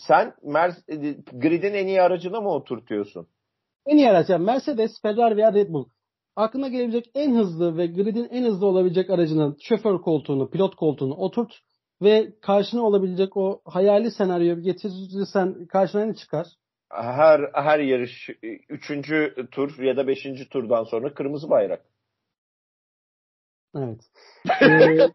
sen 0.08 0.34
Mer- 0.42 1.40
gridin 1.40 1.74
en 1.74 1.86
iyi 1.86 2.02
aracına 2.02 2.40
mı 2.40 2.50
oturtuyorsun? 2.50 3.28
En 3.86 3.96
iyi 3.96 4.08
araç 4.10 4.28
yani 4.28 4.44
Mercedes, 4.44 5.02
Ferrari 5.02 5.36
veya 5.36 5.54
Red 5.54 5.68
Bull. 5.68 5.88
Aklına 6.36 6.68
gelebilecek 6.68 7.10
en 7.14 7.34
hızlı 7.34 7.76
ve 7.76 7.86
gridin 7.86 8.28
en 8.30 8.44
hızlı 8.44 8.66
olabilecek 8.66 9.10
aracının 9.10 9.56
şoför 9.60 9.98
koltuğunu, 9.98 10.50
pilot 10.50 10.74
koltuğunu 10.76 11.14
oturt 11.14 11.52
ve 12.02 12.32
karşına 12.40 12.82
olabilecek 12.82 13.36
o 13.36 13.60
hayali 13.64 14.10
senaryoyu 14.10 14.62
getirirsen 14.62 15.66
karşına 15.66 16.04
ne 16.04 16.14
çıkar? 16.14 16.46
Her 16.90 17.40
her 17.54 17.78
yarış 17.78 18.30
e, 18.30 18.48
üçüncü 18.68 19.34
tur 19.50 19.82
ya 19.82 19.96
da 19.96 20.06
beşinci 20.06 20.48
turdan 20.48 20.84
sonra 20.84 21.14
kırmızı 21.14 21.50
bayrak. 21.50 21.80
Evet. 23.76 24.00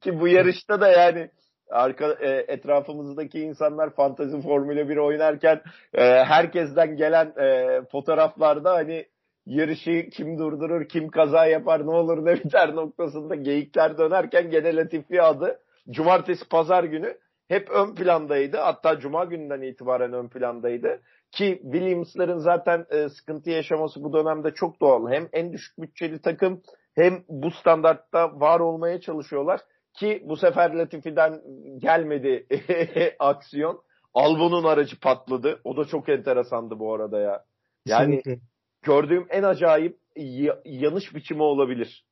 Ki 0.00 0.20
bu 0.20 0.28
yarışta 0.28 0.80
da 0.80 0.88
yani 0.88 1.30
arka 1.70 2.16
e, 2.20 2.28
etrafımızdaki 2.28 3.40
insanlar 3.40 3.90
fantazi 3.90 4.40
Formula 4.40 4.88
1 4.88 4.96
oynarken 4.96 5.60
e, 5.94 6.04
herkesten 6.04 6.96
gelen 6.96 7.26
e, 7.26 7.80
fotoğraflarda 7.92 8.74
hani 8.74 9.06
yarışı 9.46 10.08
kim 10.12 10.38
durdurur, 10.38 10.88
kim 10.88 11.08
kaza 11.08 11.46
yapar, 11.46 11.86
ne 11.86 11.90
olur 11.90 12.24
ne 12.24 12.34
biter 12.34 12.76
noktasında 12.76 13.34
geyikler 13.34 13.98
dönerken 13.98 14.50
gene 14.50 14.76
Latifi 14.76 15.22
adı 15.22 15.60
cumartesi 15.90 16.48
pazar 16.48 16.84
günü 16.84 17.18
hep 17.48 17.70
ön 17.70 17.94
plandaydı. 17.94 18.56
Hatta 18.56 18.98
cuma 18.98 19.24
gününden 19.24 19.62
itibaren 19.62 20.12
ön 20.12 20.28
plandaydı. 20.28 21.00
Ki 21.32 21.60
Williams'ların 21.62 22.38
zaten 22.38 22.86
e, 22.90 23.08
sıkıntı 23.08 23.50
yaşaması 23.50 24.02
bu 24.04 24.12
dönemde 24.12 24.50
çok 24.54 24.80
doğal. 24.80 25.10
Hem 25.10 25.28
en 25.32 25.52
düşük 25.52 25.78
bütçeli 25.78 26.20
takım 26.20 26.62
hem 26.94 27.24
bu 27.28 27.50
standartta 27.50 28.40
var 28.40 28.60
olmaya 28.60 29.00
çalışıyorlar. 29.00 29.60
Ki 29.94 30.22
bu 30.24 30.36
sefer 30.36 30.74
Latifi'den 30.74 31.40
gelmedi 31.78 32.46
aksiyon. 33.18 33.82
Albon'un 34.14 34.64
aracı 34.64 35.00
patladı. 35.00 35.60
O 35.64 35.76
da 35.76 35.84
çok 35.84 36.08
enteresandı 36.08 36.78
bu 36.78 36.94
arada 36.94 37.20
ya. 37.20 37.44
Yani 37.86 38.16
kesinlikle. 38.16 38.44
gördüğüm 38.82 39.26
en 39.30 39.42
acayip 39.42 39.98
y- 40.16 40.60
yanış 40.64 41.14
biçimi 41.14 41.42
olabilir. 41.42 42.04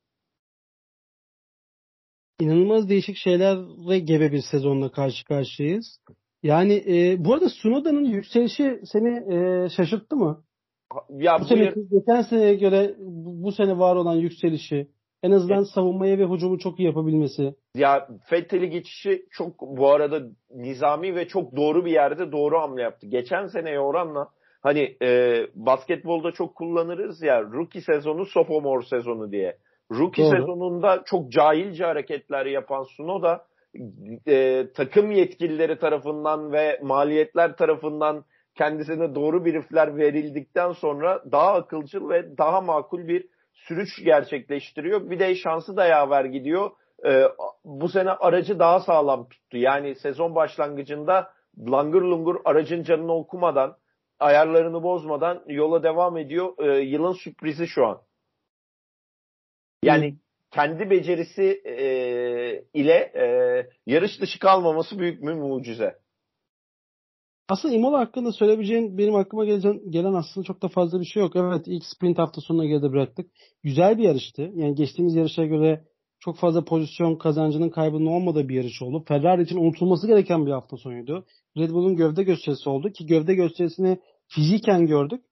İnanılmaz 2.40 2.88
değişik 2.88 3.16
şeylerle 3.16 3.99
gebe 3.99 4.33
bir 4.33 4.42
sezonla 4.51 4.90
karşı 4.92 5.25
karşıyayız. 5.25 5.99
Yani 6.42 6.85
e, 6.88 7.25
bu 7.25 7.35
arada 7.35 7.49
Sunoda'nın 7.49 8.05
yükselişi 8.05 8.81
seni 8.92 9.35
e, 9.35 9.68
şaşırttı 9.68 10.16
mı? 10.16 10.42
Ya 11.11 11.37
Bu 11.38 11.42
bu 11.42 11.44
sene 11.44 11.64
yar- 11.64 11.75
geçen 11.90 12.22
seneye 12.22 12.55
göre 12.55 12.94
bu 13.44 13.53
sene 13.53 13.79
var 13.79 13.96
olan 13.96 14.14
yükselişi 14.14 14.88
en 15.22 15.31
azından 15.31 15.62
savunmaya 15.62 16.18
ve 16.18 16.25
hücumu 16.27 16.59
çok 16.59 16.79
iyi 16.81 16.87
yapabilmesi. 16.87 17.55
ya 17.75 18.09
Fettel'i 18.31 18.70
geçişi 18.70 19.27
çok 19.31 19.61
bu 19.61 19.90
arada 19.90 20.22
nizami 20.51 21.14
ve 21.14 21.29
çok 21.29 21.57
doğru 21.57 21.85
bir 21.85 21.90
yerde 21.90 22.33
doğru 22.33 22.59
hamle 22.59 22.83
yaptı. 22.83 23.07
Geçen 23.07 23.46
seneye 23.46 23.81
oranla 23.81 24.29
hani 24.62 24.96
e, 25.03 25.40
basketbolda 25.55 26.33
çok 26.33 26.55
kullanırız 26.55 27.22
ya 27.22 27.42
rookie 27.42 27.81
sezonu 27.81 28.27
sophomore 28.27 28.87
sezonu 28.87 29.33
diye. 29.33 29.57
Rookie 29.92 30.25
Doğru. 30.25 30.37
sezonunda 30.37 31.03
çok 31.07 31.33
cahilce 31.33 31.85
hareketler 31.85 32.46
yapan 32.46 32.83
Sunoda 32.83 33.44
e, 34.29 34.66
takım 34.75 35.11
yetkilileri 35.11 35.79
tarafından 35.79 36.53
ve 36.53 36.81
maliyetler 36.83 37.57
tarafından 37.57 38.25
kendisine 38.55 39.14
doğru 39.14 39.44
briefler 39.44 39.96
verildikten 39.96 40.72
sonra 40.72 41.22
daha 41.33 41.53
akılcıl 41.53 42.09
ve 42.09 42.38
daha 42.38 42.61
makul 42.61 43.09
bir 43.09 43.29
sürüş 43.53 43.90
gerçekleştiriyor. 44.05 45.11
Bir 45.11 45.18
de 45.18 45.35
şansı 45.35 45.77
da 45.77 45.87
yaver 45.87 46.25
gidiyor. 46.25 46.70
Ee, 47.07 47.25
bu 47.64 47.88
sene 47.88 48.11
aracı 48.11 48.59
daha 48.59 48.81
sağlam 48.81 49.29
tuttu. 49.29 49.57
Yani 49.57 49.94
sezon 49.94 50.35
başlangıcında 50.35 51.31
langır 51.70 52.03
lungur 52.03 52.37
aracın 52.44 52.83
canını 52.83 53.12
okumadan, 53.12 53.77
ayarlarını 54.18 54.83
bozmadan 54.83 55.42
yola 55.46 55.83
devam 55.83 56.16
ediyor. 56.16 56.53
Ee, 56.59 56.81
yılın 56.81 57.12
sürprizi 57.12 57.66
şu 57.66 57.87
an. 57.87 57.99
Yani 59.83 60.17
kendi 60.51 60.91
becerisi 60.91 61.62
e, 61.65 61.79
ile 62.75 63.12
e, 63.15 63.25
yarış 63.87 64.21
dışı 64.21 64.39
kalmaması 64.39 64.99
büyük 64.99 65.23
bir 65.23 65.33
mucize. 65.33 65.99
Aslında 67.49 67.75
Imola 67.75 67.99
hakkında 67.99 68.33
söyleyebileceğin 68.33 68.99
benim 68.99 69.15
aklıma 69.15 69.45
gelen, 69.45 69.91
gelen 69.91 70.12
aslında 70.12 70.47
çok 70.47 70.62
da 70.62 70.69
fazla 70.69 71.01
bir 71.01 71.05
şey 71.05 71.23
yok. 71.23 71.37
Evet 71.37 71.62
ilk 71.67 71.85
sprint 71.85 72.19
hafta 72.19 72.41
sonuna 72.41 72.67
geride 72.67 72.93
bıraktık. 72.93 73.31
Güzel 73.62 73.99
bir 73.99 74.03
yarıştı. 74.03 74.51
Yani 74.55 74.75
geçtiğimiz 74.75 75.15
yarışa 75.15 75.45
göre 75.45 75.85
çok 76.21 76.37
fazla 76.37 76.65
pozisyon 76.65 77.17
kazancının 77.17 77.71
kaybının 77.71 78.07
olmadığı 78.07 78.49
bir 78.49 78.55
yarış 78.55 78.83
oldu. 78.83 79.05
Ferrari 79.09 79.43
için 79.43 79.57
unutulması 79.57 80.07
gereken 80.07 80.47
bir 80.47 80.51
hafta 80.51 80.77
sonuydu. 80.77 81.27
Red 81.57 81.71
Bull'un 81.71 81.97
gövde 81.97 82.23
gösterisi 82.23 82.69
oldu 82.69 82.91
ki 82.91 83.07
gövde 83.07 83.35
gösterisini 83.35 83.99
fiziken 84.29 84.87
gördük. 84.87 85.25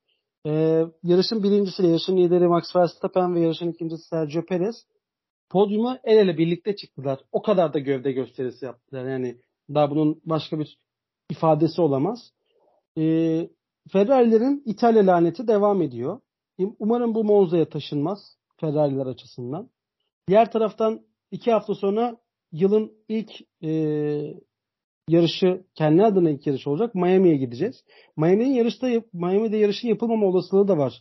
Ee, 0.46 0.84
yarışın 1.02 1.42
birincisi, 1.42 1.86
yarışın 1.86 2.16
lideri 2.16 2.48
Max 2.48 2.76
Verstappen 2.76 3.34
ve 3.34 3.40
yarışın 3.40 3.72
ikincisi 3.72 4.08
Sergio 4.08 4.44
Perez 4.44 4.86
podyuma 5.50 5.98
el 6.04 6.16
ele 6.16 6.38
birlikte 6.38 6.76
çıktılar. 6.76 7.20
O 7.32 7.42
kadar 7.42 7.74
da 7.74 7.78
gövde 7.78 8.12
gösterisi 8.12 8.64
yaptılar. 8.64 9.04
Yani 9.04 9.36
daha 9.74 9.90
bunun 9.90 10.20
başka 10.24 10.58
bir 10.58 10.78
ifadesi 11.30 11.82
olamaz. 11.82 12.32
Ee, 12.98 13.48
Ferrari'lerin 13.92 14.62
İtalya 14.66 15.06
laneti 15.06 15.48
devam 15.48 15.82
ediyor. 15.82 16.20
Umarım 16.78 17.14
bu 17.14 17.24
Monza'ya 17.24 17.68
taşınmaz 17.68 18.36
Ferrari'ler 18.60 19.06
açısından. 19.06 19.70
Diğer 20.28 20.52
taraftan 20.52 21.00
iki 21.30 21.52
hafta 21.52 21.74
sonra 21.74 22.16
yılın 22.52 22.92
ilk 23.08 23.30
e, 23.62 23.70
yarışı 25.08 25.64
kendi 25.74 26.02
adına 26.02 26.30
ilk 26.30 26.46
yarış 26.46 26.66
olacak. 26.66 26.94
Miami'ye 26.94 27.36
gideceğiz. 27.36 27.84
Miami'nin 28.16 28.54
yarışta 28.54 28.88
Miami'de 29.12 29.56
yarışın 29.56 29.88
yapılmama 29.88 30.26
olasılığı 30.26 30.68
da 30.68 30.78
var. 30.78 30.92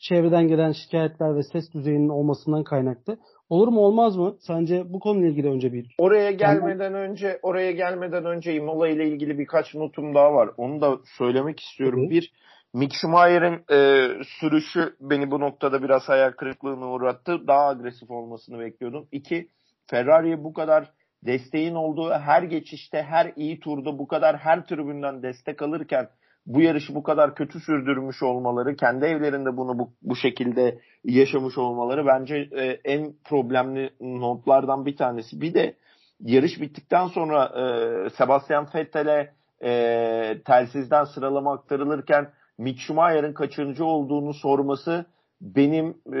Çevreden 0.00 0.48
gelen 0.48 0.72
şikayetler 0.72 1.36
ve 1.36 1.42
ses 1.42 1.72
düzeyinin 1.74 2.08
olmasından 2.08 2.64
kaynaklı. 2.64 3.18
Olur 3.48 3.68
mu 3.68 3.80
olmaz 3.80 4.16
mı? 4.16 4.36
Sence 4.40 4.92
bu 4.92 5.00
konuyla 5.00 5.28
ilgili 5.28 5.48
önce 5.48 5.72
bir 5.72 5.94
Oraya 5.98 6.30
gelmeden 6.30 6.94
önce 6.94 7.38
oraya 7.42 7.70
gelmeden 7.70 8.24
önce 8.24 8.54
Imola 8.54 8.88
ile 8.88 9.08
ilgili 9.08 9.38
birkaç 9.38 9.74
notum 9.74 10.14
daha 10.14 10.34
var. 10.34 10.50
Onu 10.56 10.80
da 10.80 10.98
söylemek 11.18 11.60
istiyorum. 11.60 12.04
Tabii. 12.04 12.14
Bir 12.14 12.32
Mick 12.74 12.92
Schumacher'in 13.00 13.64
e, 13.70 14.08
sürüşü 14.40 14.96
beni 15.00 15.30
bu 15.30 15.40
noktada 15.40 15.82
biraz 15.82 16.08
hayal 16.08 16.32
kırıklığına 16.32 16.90
uğrattı. 16.90 17.46
Daha 17.46 17.68
agresif 17.68 18.10
olmasını 18.10 18.58
bekliyordum. 18.58 19.08
İki, 19.12 19.48
Ferrari'ye 19.86 20.44
bu 20.44 20.52
kadar 20.52 20.90
desteğin 21.26 21.74
olduğu 21.74 22.10
her 22.10 22.42
geçişte, 22.42 23.02
her 23.02 23.32
iyi 23.36 23.60
turda 23.60 23.98
bu 23.98 24.08
kadar 24.08 24.36
her 24.36 24.66
tribünden 24.66 25.22
destek 25.22 25.62
alırken 25.62 26.08
bu 26.46 26.60
yarışı 26.60 26.94
bu 26.94 27.02
kadar 27.02 27.34
kötü 27.34 27.60
sürdürmüş 27.60 28.22
olmaları, 28.22 28.76
kendi 28.76 29.04
evlerinde 29.04 29.56
bunu 29.56 29.78
bu, 29.78 29.90
bu 30.02 30.16
şekilde 30.16 30.78
yaşamış 31.04 31.58
olmaları 31.58 32.06
bence 32.06 32.36
e, 32.36 32.80
en 32.84 33.14
problemli 33.24 33.90
notlardan 34.00 34.86
bir 34.86 34.96
tanesi. 34.96 35.40
Bir 35.40 35.54
de 35.54 35.74
yarış 36.20 36.60
bittikten 36.60 37.06
sonra 37.06 37.44
e, 37.44 38.10
Sebastian 38.10 38.68
Vettel'e 38.74 39.32
e, 39.64 40.42
telsizden 40.44 41.04
sıralama 41.04 41.52
aktarılırken 41.52 42.30
Mick 42.58 42.80
Schumacher'ın 42.80 43.32
kaçıncı 43.32 43.84
olduğunu 43.84 44.34
sorması 44.34 45.06
benim 45.40 45.94
e, 46.14 46.20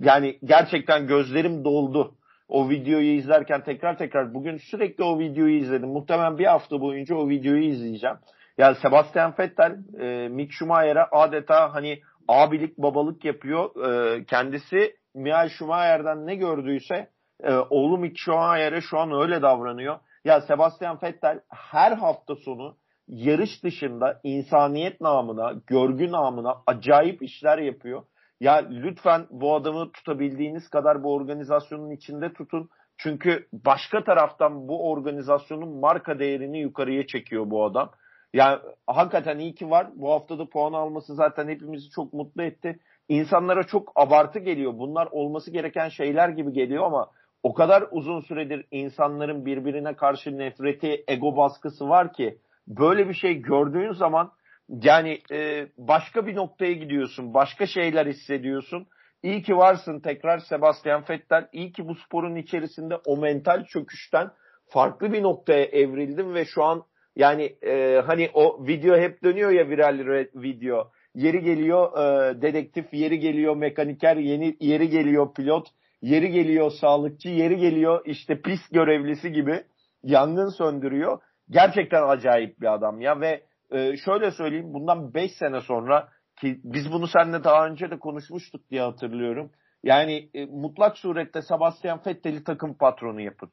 yani 0.00 0.38
gerçekten 0.44 1.06
gözlerim 1.06 1.64
doldu. 1.64 2.14
O 2.48 2.68
videoyu 2.68 3.12
izlerken 3.12 3.64
tekrar 3.64 3.98
tekrar 3.98 4.34
bugün 4.34 4.56
sürekli 4.56 5.04
o 5.04 5.18
videoyu 5.18 5.58
izledim. 5.58 5.88
Muhtemelen 5.88 6.38
bir 6.38 6.46
hafta 6.46 6.80
boyunca 6.80 7.16
o 7.16 7.28
videoyu 7.28 7.62
izleyeceğim. 7.62 8.16
Yani 8.58 8.76
Sebastian 8.76 9.34
Vettel 9.38 9.78
e, 10.00 10.28
Mick 10.28 10.52
Schumacher'e 10.52 11.02
adeta 11.02 11.74
hani 11.74 12.00
abilik 12.28 12.78
babalık 12.78 13.24
yapıyor. 13.24 13.86
E, 13.86 14.24
kendisi 14.24 14.96
Michael 15.14 15.48
Schumacher'den 15.48 16.26
ne 16.26 16.34
gördüyse 16.34 17.10
e, 17.42 17.54
oğlu 17.54 17.98
Mick 17.98 18.18
Schumacher'e 18.18 18.80
şu 18.80 18.98
an 18.98 19.12
öyle 19.12 19.42
davranıyor. 19.42 19.98
Ya 20.24 20.40
Sebastian 20.40 20.98
Vettel 21.02 21.40
her 21.48 21.92
hafta 21.92 22.34
sonu 22.34 22.76
yarış 23.08 23.64
dışında 23.64 24.20
insaniyet 24.24 25.00
namına, 25.00 25.52
görgü 25.66 26.12
namına 26.12 26.54
acayip 26.66 27.22
işler 27.22 27.58
yapıyor. 27.58 28.02
Ya 28.40 28.66
lütfen 28.70 29.26
bu 29.30 29.54
adamı 29.54 29.92
tutabildiğiniz 29.92 30.68
kadar 30.68 31.02
bu 31.02 31.14
organizasyonun 31.14 31.90
içinde 31.90 32.32
tutun. 32.32 32.68
Çünkü 32.96 33.46
başka 33.52 34.04
taraftan 34.04 34.68
bu 34.68 34.90
organizasyonun 34.90 35.80
marka 35.80 36.18
değerini 36.18 36.60
yukarıya 36.60 37.06
çekiyor 37.06 37.50
bu 37.50 37.64
adam. 37.64 37.90
Yani 38.32 38.58
hakikaten 38.86 39.38
iyi 39.38 39.54
ki 39.54 39.70
var. 39.70 39.86
Bu 39.94 40.12
haftada 40.12 40.48
puan 40.48 40.72
alması 40.72 41.14
zaten 41.14 41.48
hepimizi 41.48 41.90
çok 41.90 42.12
mutlu 42.12 42.42
etti. 42.42 42.78
İnsanlara 43.08 43.62
çok 43.62 43.92
abartı 43.94 44.38
geliyor. 44.38 44.78
Bunlar 44.78 45.08
olması 45.10 45.50
gereken 45.50 45.88
şeyler 45.88 46.28
gibi 46.28 46.52
geliyor 46.52 46.84
ama 46.84 47.10
o 47.42 47.54
kadar 47.54 47.84
uzun 47.90 48.20
süredir 48.20 48.66
insanların 48.70 49.46
birbirine 49.46 49.96
karşı 49.96 50.38
nefreti, 50.38 51.04
ego 51.08 51.36
baskısı 51.36 51.88
var 51.88 52.12
ki 52.12 52.38
böyle 52.68 53.08
bir 53.08 53.14
şey 53.14 53.34
gördüğün 53.34 53.92
zaman 53.92 54.32
yani 54.68 55.18
e, 55.32 55.66
başka 55.78 56.26
bir 56.26 56.36
noktaya 56.36 56.72
gidiyorsun, 56.72 57.34
başka 57.34 57.66
şeyler 57.66 58.06
hissediyorsun. 58.06 58.86
İyi 59.22 59.42
ki 59.42 59.56
varsın 59.56 60.00
tekrar 60.00 60.38
Sebastian 60.38 61.04
Vettel. 61.10 61.48
İyi 61.52 61.72
ki 61.72 61.88
bu 61.88 61.94
sporun 61.94 62.36
içerisinde 62.36 62.96
o 63.06 63.16
mental 63.16 63.64
çöküşten 63.64 64.30
farklı 64.68 65.12
bir 65.12 65.22
noktaya 65.22 65.64
evrildim 65.64 66.34
ve 66.34 66.44
şu 66.44 66.64
an 66.64 66.82
yani 67.16 67.56
e, 67.62 68.02
hani 68.06 68.30
o 68.34 68.66
video 68.66 68.96
hep 68.96 69.22
dönüyor 69.22 69.50
ya 69.50 69.68
viral 69.68 70.26
video. 70.34 70.90
Yeri 71.14 71.40
geliyor 71.40 71.98
e, 71.98 72.42
dedektif, 72.42 72.92
yeri 72.92 73.18
geliyor 73.18 73.56
mekaniker, 73.56 74.16
yeni 74.16 74.56
yeri 74.60 74.88
geliyor 74.88 75.34
pilot, 75.34 75.66
yeri 76.02 76.30
geliyor 76.30 76.70
sağlıkçı, 76.70 77.28
yeri 77.28 77.56
geliyor 77.56 78.02
işte 78.04 78.40
pist 78.40 78.72
görevlisi 78.72 79.32
gibi 79.32 79.62
yangın 80.02 80.48
söndürüyor. 80.48 81.18
Gerçekten 81.50 82.02
acayip 82.02 82.60
bir 82.60 82.74
adam 82.74 83.00
ya 83.00 83.20
ve 83.20 83.42
e, 83.70 83.96
şöyle 83.96 84.30
söyleyeyim 84.30 84.74
bundan 84.74 85.14
5 85.14 85.32
sene 85.32 85.60
sonra 85.60 86.08
ki 86.40 86.60
biz 86.64 86.92
bunu 86.92 87.06
seninle 87.06 87.44
daha 87.44 87.66
önce 87.66 87.90
de 87.90 87.98
konuşmuştuk 87.98 88.70
diye 88.70 88.80
hatırlıyorum. 88.80 89.50
Yani 89.82 90.30
e, 90.34 90.46
mutlak 90.46 90.98
surette 90.98 91.42
Sebastian 91.42 92.00
Vettel'i 92.06 92.44
takım 92.44 92.74
patronu 92.74 93.20
yapın. 93.20 93.50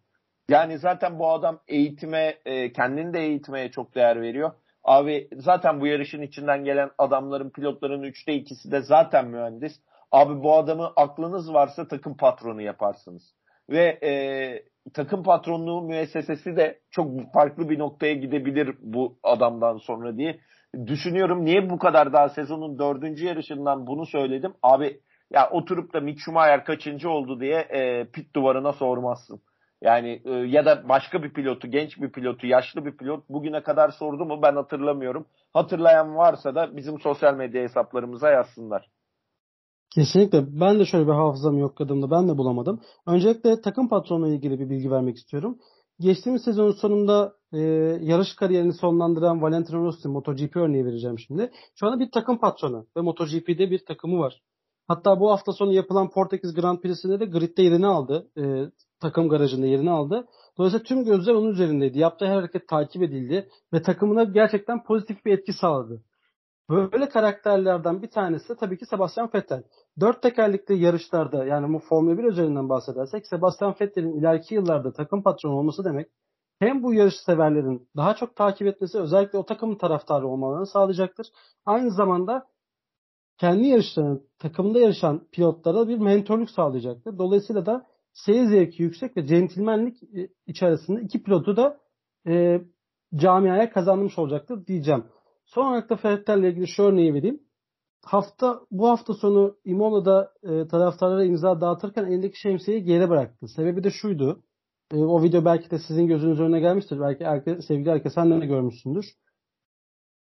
Yani 0.50 0.78
zaten 0.78 1.20
bu 1.20 1.30
adam 1.30 1.60
eğitime, 1.68 2.38
e, 2.46 2.72
kendini 2.72 3.14
de 3.14 3.20
eğitmeye 3.20 3.72
çok 3.72 3.96
değer 3.96 4.22
veriyor. 4.22 4.52
Abi 4.84 5.30
zaten 5.34 5.82
bu 5.82 5.88
yarışın 5.88 6.22
içinden 6.22 6.64
gelen 6.64 6.92
adamların, 6.98 7.50
pilotların 7.50 8.04
üçte 8.04 8.34
ikisi 8.34 8.72
de 8.72 8.82
zaten 8.82 9.28
mühendis. 9.28 9.74
Abi 10.12 10.44
bu 10.44 10.56
adamı 10.56 10.94
aklınız 10.96 11.54
varsa 11.54 11.88
takım 11.88 12.18
patronu 12.18 12.62
yaparsınız. 12.62 13.34
Ve 13.70 14.00
e, 14.04 14.12
takım 14.94 15.24
patronluğu 15.24 15.82
müessesesi 15.82 16.56
de 16.56 16.80
çok 16.92 17.34
farklı 17.34 17.70
bir 17.70 17.80
noktaya 17.80 18.14
gidebilir 18.14 18.76
bu 18.82 19.18
adamdan 19.24 19.78
sonra 19.78 20.18
diye 20.18 20.40
düşünüyorum. 20.88 21.46
Niye 21.46 21.70
bu 21.70 21.78
kadar 21.78 22.14
daha 22.14 22.30
sezonun 22.30 22.80
dördüncü 22.80 23.26
yarışından 23.26 23.88
bunu 23.88 24.06
söyledim? 24.06 24.54
Abi 24.64 25.00
ya 25.34 25.50
oturup 25.50 25.94
da 25.94 26.00
Mick 26.00 26.20
Schumacher 26.20 26.66
kaçıncı 26.66 27.10
oldu 27.10 27.40
diye 27.40 27.60
e, 27.60 28.06
pit 28.06 28.36
duvarına 28.36 28.74
sormazsın. 28.74 29.42
Yani 29.82 30.22
e, 30.26 30.32
ya 30.32 30.66
da 30.66 30.90
başka 30.90 31.24
bir 31.24 31.34
pilotu, 31.34 31.68
genç 31.68 32.02
bir 32.02 32.12
pilotu, 32.12 32.48
yaşlı 32.48 32.86
bir 32.86 32.98
pilot 32.98 33.30
bugüne 33.30 33.64
kadar 33.64 33.90
sordu 33.90 34.26
mu 34.26 34.42
ben 34.42 34.56
hatırlamıyorum. 34.56 35.28
Hatırlayan 35.54 36.16
varsa 36.16 36.56
da 36.56 36.78
bizim 36.78 37.00
sosyal 37.00 37.36
medya 37.36 37.64
hesaplarımıza 37.64 38.30
yazsınlar. 38.30 38.90
Kesinlikle. 39.96 40.60
Ben 40.60 40.80
de 40.80 40.86
şöyle 40.86 41.08
bir 41.08 41.12
hafızam 41.12 41.58
yok 41.58 41.76
kadımda. 41.76 42.12
Ben 42.12 42.28
de 42.30 42.38
bulamadım. 42.38 42.82
Öncelikle 43.08 43.62
takım 43.62 43.90
patronla 43.90 44.28
ilgili 44.28 44.60
bir 44.60 44.70
bilgi 44.70 44.92
vermek 44.92 45.18
istiyorum. 45.18 45.58
Geçtiğimiz 46.00 46.44
sezonun 46.44 46.72
sonunda 46.72 47.34
e, 47.54 47.60
yarış 48.02 48.36
kariyerini 48.36 48.74
sonlandıran 48.74 49.42
Valentino 49.42 49.86
Rossi 49.86 50.08
MotoGP 50.08 50.56
örneği 50.56 50.86
vereceğim 50.86 51.20
şimdi. 51.20 51.52
Şu 51.76 51.88
anda 51.88 52.00
bir 52.00 52.12
takım 52.12 52.38
patronu 52.38 52.88
ve 52.98 53.02
MotoGP'de 53.02 53.72
bir 53.72 53.86
takımı 53.86 54.20
var. 54.20 54.42
Hatta 54.88 55.20
bu 55.20 55.32
hafta 55.32 55.52
sonu 55.52 55.74
yapılan 55.74 56.10
Portekiz 56.10 56.54
Grand 56.54 56.80
Prix'sinde 56.80 57.20
de 57.20 57.26
gridde 57.26 57.62
yerini 57.62 57.88
aldı. 57.88 58.28
E, 58.38 58.44
takım 59.02 59.30
garajında 59.30 59.66
yerini 59.66 59.92
aldı. 59.92 60.28
Dolayısıyla 60.58 60.84
tüm 60.84 61.06
gözler 61.06 61.34
onun 61.34 61.52
üzerindeydi. 61.52 62.00
Yaptığı 62.00 62.26
her 62.26 62.36
hareket 62.36 62.68
takip 62.68 63.04
edildi 63.04 63.50
ve 63.74 63.82
takımına 63.82 64.24
gerçekten 64.24 64.84
pozitif 64.84 65.26
bir 65.26 65.38
etki 65.38 65.54
sağladı. 65.54 66.02
Böyle 66.70 67.10
karakterlerden 67.10 68.02
bir 68.02 68.10
tanesi 68.10 68.50
de 68.50 68.56
tabii 68.56 68.78
ki 68.78 68.86
Sebastian 68.86 69.30
Vettel. 69.36 69.64
Dört 70.00 70.22
tekerlekli 70.22 70.78
yarışlarda 70.78 71.46
yani 71.46 71.74
bu 71.74 71.80
Formula 71.80 72.18
1 72.18 72.24
üzerinden 72.24 72.70
bahsedersek 72.70 73.28
Sebastian 73.28 73.76
Vettel'in 73.82 74.20
ileriki 74.20 74.56
yıllarda 74.56 74.94
takım 74.94 75.24
patronu 75.24 75.56
olması 75.56 75.86
demek 75.86 76.10
hem 76.60 76.84
bu 76.84 76.94
yarış 76.94 77.16
severlerin 77.26 77.90
daha 77.98 78.16
çok 78.16 78.36
takip 78.36 78.68
etmesi 78.68 79.00
özellikle 79.00 79.38
o 79.38 79.46
takımın 79.46 79.76
taraftarı 79.76 80.28
olmalarını 80.28 80.68
sağlayacaktır. 80.68 81.28
Aynı 81.66 81.92
zamanda 81.92 82.48
kendi 83.38 83.68
yarışlarını 83.68 84.22
takımda 84.40 84.80
yarışan 84.80 85.28
pilotlara 85.32 85.88
bir 85.88 85.98
mentorluk 85.98 86.50
sağlayacaktır. 86.50 87.18
Dolayısıyla 87.18 87.66
da 87.66 87.86
seyir 88.14 88.46
zevki 88.46 88.84
yüksek 88.84 89.18
ve 89.18 89.26
centilmenlik 89.26 90.04
e, 90.04 90.30
içerisinde 90.48 91.02
iki 91.02 91.24
pilotu 91.24 91.58
da 91.58 91.80
e, 92.28 92.62
camiaya 93.16 93.70
kazanmış 93.70 94.20
olacaktır 94.20 94.68
diyeceğim. 94.68 95.06
Son 95.46 95.66
olarak 95.66 95.90
da 95.90 96.00
Vettel'le 96.06 96.44
ilgili 96.44 96.68
şu 96.68 96.84
örneği 96.84 97.14
vereyim. 97.14 97.43
Hafta 98.06 98.62
bu 98.72 98.90
hafta 98.90 99.14
sonu 99.14 99.58
Imola'da 99.66 100.34
e, 100.44 100.68
taraftarlara 100.68 101.24
imza 101.24 101.62
dağıtırken 101.62 102.06
elindeki 102.06 102.40
şemsiyeyi 102.40 102.84
geri 102.84 103.10
bıraktı. 103.10 103.48
Sebebi 103.48 103.84
de 103.84 103.92
şuydu. 103.92 104.44
E, 104.94 104.98
o 104.98 105.24
video 105.24 105.46
belki 105.46 105.72
de 105.72 105.80
sizin 105.80 106.08
gözünüz 106.08 106.40
önüne 106.40 106.60
gelmiştir. 106.60 107.00
Belki 107.00 107.24
erke, 107.24 107.62
sevgili 107.62 107.92
herkes 107.92 108.14
sen 108.14 108.42
de 108.42 108.46
görmüşsündür. 108.46 109.06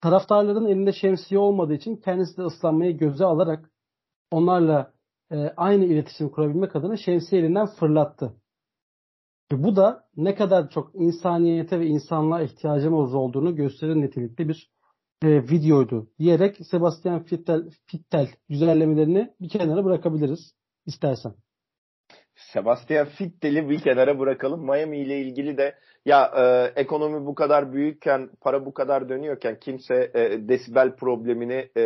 Taraftarların 0.01 0.67
elinde 0.67 0.93
şemsiye 0.93 1.41
olmadığı 1.41 1.75
için 1.75 1.97
kendisi 1.97 2.37
de 2.37 2.43
ıslanmayı 2.43 2.99
göze 2.99 3.25
alarak 3.25 3.71
onlarla 4.31 4.93
e, 5.31 5.37
aynı 5.57 5.85
iletişim 5.85 6.29
kurabilmek 6.29 6.77
adına 6.77 6.97
şemsiye 6.97 7.43
elinden 7.43 7.67
fırlattı. 7.67 8.33
Ve 9.53 9.65
bu 9.65 9.77
da 9.77 10.05
ne 10.17 10.35
kadar 10.35 10.71
çok 10.71 10.91
insaniyete 10.95 11.81
ve 11.81 11.87
insanlığa 11.87 12.43
ihtiyacımız 12.43 13.15
olduğunu 13.15 13.57
gösterir 13.57 13.97
nitelikte 13.97 14.49
bir 14.49 14.71
e, 15.23 15.43
videoydu 15.43 16.09
diyerek 16.19 16.57
Sebastian 16.71 17.23
Fittel, 17.23 17.71
Fittel 17.87 18.29
güzellemelerini 18.49 19.31
bir 19.41 19.49
kenara 19.49 19.85
bırakabiliriz 19.85 20.55
istersen. 20.87 21.33
Sebastian 22.35 23.07
Fittel'i 23.07 23.69
bir 23.69 23.81
kenara 23.81 24.19
bırakalım. 24.19 24.65
Miami 24.65 24.99
ile 24.99 25.21
ilgili 25.21 25.59
de 25.59 25.75
ya 26.05 26.33
e, 26.37 26.73
ekonomi 26.81 27.27
bu 27.27 27.35
kadar 27.35 27.73
büyükken, 27.73 28.31
para 28.41 28.67
bu 28.67 28.75
kadar 28.75 29.09
dönüyorken 29.09 29.59
kimse 29.61 30.11
e, 30.15 30.49
desibel 30.49 30.97
problemini 30.97 31.69
e, 31.77 31.83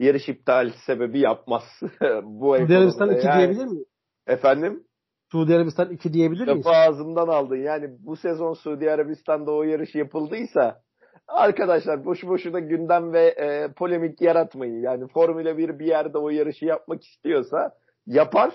yarış 0.00 0.28
iptal 0.28 0.72
sebebi 0.86 1.20
yapmaz. 1.20 1.62
bu 2.22 2.56
Suudi 2.56 2.76
Arabistan 2.76 3.10
2 3.16 3.26
yani, 3.26 3.38
diyebilir 3.38 3.66
mi? 3.66 3.84
Efendim? 4.26 4.84
Suudi 5.32 5.54
Arabistan 5.54 5.90
2 5.90 6.12
diyebilir 6.12 6.46
miyiz? 6.46 6.66
Lafı 6.66 6.76
ağzımdan 6.76 7.28
aldın. 7.28 7.56
Yani 7.56 7.88
bu 7.98 8.16
sezon 8.16 8.54
Suudi 8.54 8.90
Arabistan'da 8.90 9.52
o 9.52 9.62
yarış 9.62 9.94
yapıldıysa 9.94 10.83
arkadaşlar 11.28 12.04
boşu 12.04 12.28
boşuna 12.28 12.60
gündem 12.60 13.12
ve 13.12 13.26
e, 13.26 13.72
polemik 13.72 14.20
yaratmayın. 14.20 14.82
Yani 14.82 15.08
Formula 15.08 15.58
1 15.58 15.78
bir 15.78 15.86
yerde 15.86 16.18
o 16.18 16.30
yarışı 16.30 16.64
yapmak 16.64 17.04
istiyorsa 17.04 17.74
yapar 18.06 18.54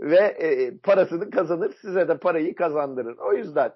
ve 0.00 0.16
e, 0.18 0.78
parasını 0.78 1.30
kazanır. 1.30 1.74
Size 1.80 2.08
de 2.08 2.18
parayı 2.18 2.54
kazandırır. 2.54 3.18
O 3.18 3.32
yüzden 3.32 3.72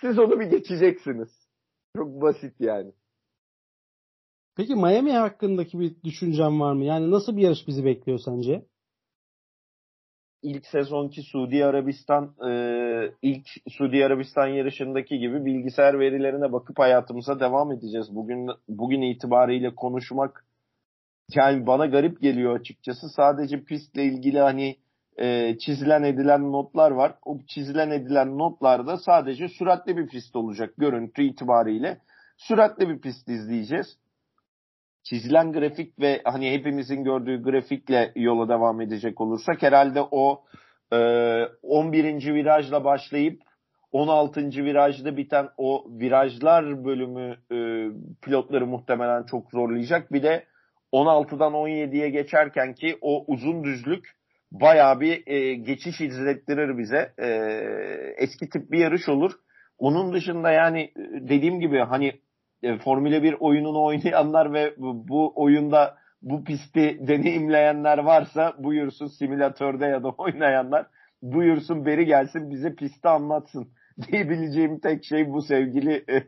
siz 0.00 0.18
onu 0.18 0.40
bir 0.40 0.46
geçeceksiniz. 0.46 1.48
Çok 1.96 2.22
basit 2.22 2.60
yani. 2.60 2.92
Peki 4.56 4.74
Miami 4.74 5.12
hakkındaki 5.12 5.80
bir 5.80 6.02
düşüncen 6.04 6.60
var 6.60 6.72
mı? 6.72 6.84
Yani 6.84 7.10
nasıl 7.10 7.36
bir 7.36 7.42
yarış 7.42 7.66
bizi 7.68 7.84
bekliyor 7.84 8.18
sence? 8.24 8.66
İlk 10.42 10.66
sezonki 10.66 11.22
Suudi 11.22 11.64
Arabistan 11.64 12.34
e, 12.48 12.52
ilk 13.22 13.46
Suudi 13.68 14.06
Arabistan 14.06 14.46
yarışındaki 14.46 15.18
gibi 15.18 15.44
bilgisayar 15.44 15.98
verilerine 15.98 16.52
bakıp 16.52 16.78
hayatımıza 16.78 17.40
devam 17.40 17.72
edeceğiz. 17.72 18.14
Bugün 18.14 18.48
bugün 18.68 19.02
itibariyle 19.02 19.74
konuşmak 19.74 20.44
yani 21.34 21.66
bana 21.66 21.86
garip 21.86 22.20
geliyor 22.20 22.60
açıkçası. 22.60 23.08
Sadece 23.08 23.64
pistle 23.64 24.04
ilgili 24.04 24.40
hani 24.40 24.76
e, 25.16 25.58
çizilen 25.58 26.02
edilen 26.02 26.52
notlar 26.52 26.90
var. 26.90 27.14
O 27.24 27.38
çizilen 27.46 27.90
edilen 27.90 28.38
notlarda 28.38 28.96
sadece 28.96 29.48
süratli 29.48 29.96
bir 29.96 30.06
pist 30.06 30.36
olacak 30.36 30.74
görüntü 30.78 31.22
itibariyle. 31.22 31.98
Süratli 32.36 32.88
bir 32.88 32.98
pist 32.98 33.28
izleyeceğiz 33.28 33.96
çizilen 35.02 35.52
grafik 35.52 36.00
ve 36.00 36.20
hani 36.24 36.52
hepimizin 36.52 37.04
gördüğü 37.04 37.42
grafikle 37.42 38.12
yola 38.16 38.48
devam 38.48 38.80
edecek 38.80 39.20
olursak 39.20 39.62
herhalde 39.62 40.00
o 40.10 40.44
e, 40.92 40.96
11. 41.62 42.34
virajla 42.34 42.84
başlayıp 42.84 43.42
16. 43.92 44.40
virajda 44.50 45.16
biten 45.16 45.48
o 45.56 45.84
virajlar 46.00 46.84
bölümü 46.84 47.36
e, 47.52 47.56
pilotları 48.22 48.66
muhtemelen 48.66 49.22
çok 49.22 49.50
zorlayacak. 49.50 50.12
Bir 50.12 50.22
de 50.22 50.44
16'dan 50.92 51.52
17'ye 51.52 52.10
geçerken 52.10 52.74
ki 52.74 52.98
o 53.00 53.24
uzun 53.26 53.64
düzlük 53.64 54.04
baya 54.52 55.00
bir 55.00 55.26
e, 55.26 55.54
geçiş 55.54 56.00
izlettirir 56.00 56.78
bize. 56.78 57.12
E, 57.18 57.28
eski 58.16 58.48
tip 58.48 58.72
bir 58.72 58.78
yarış 58.78 59.08
olur. 59.08 59.32
Onun 59.78 60.12
dışında 60.12 60.50
yani 60.50 60.80
e, 60.80 61.28
dediğim 61.28 61.60
gibi 61.60 61.78
hani 61.78 62.12
e, 62.62 62.78
Formula 62.78 63.22
1 63.22 63.36
oyununu 63.40 63.82
oynayanlar 63.82 64.52
ve 64.52 64.74
bu, 64.76 65.08
bu 65.08 65.32
oyunda 65.36 65.96
bu 66.22 66.44
pisti 66.44 66.98
deneyimleyenler 67.08 67.98
varsa 67.98 68.54
buyursun 68.58 69.06
simülatörde 69.06 69.86
ya 69.86 70.02
da 70.02 70.10
oynayanlar 70.10 70.86
buyursun 71.22 71.86
beri 71.86 72.06
gelsin 72.06 72.50
bize 72.50 72.74
pisti 72.74 73.08
anlatsın 73.08 73.68
diyebileceğim 74.08 74.80
tek 74.80 75.04
şey 75.04 75.32
bu 75.32 75.42
sevgili 75.42 76.04
e, 76.08 76.18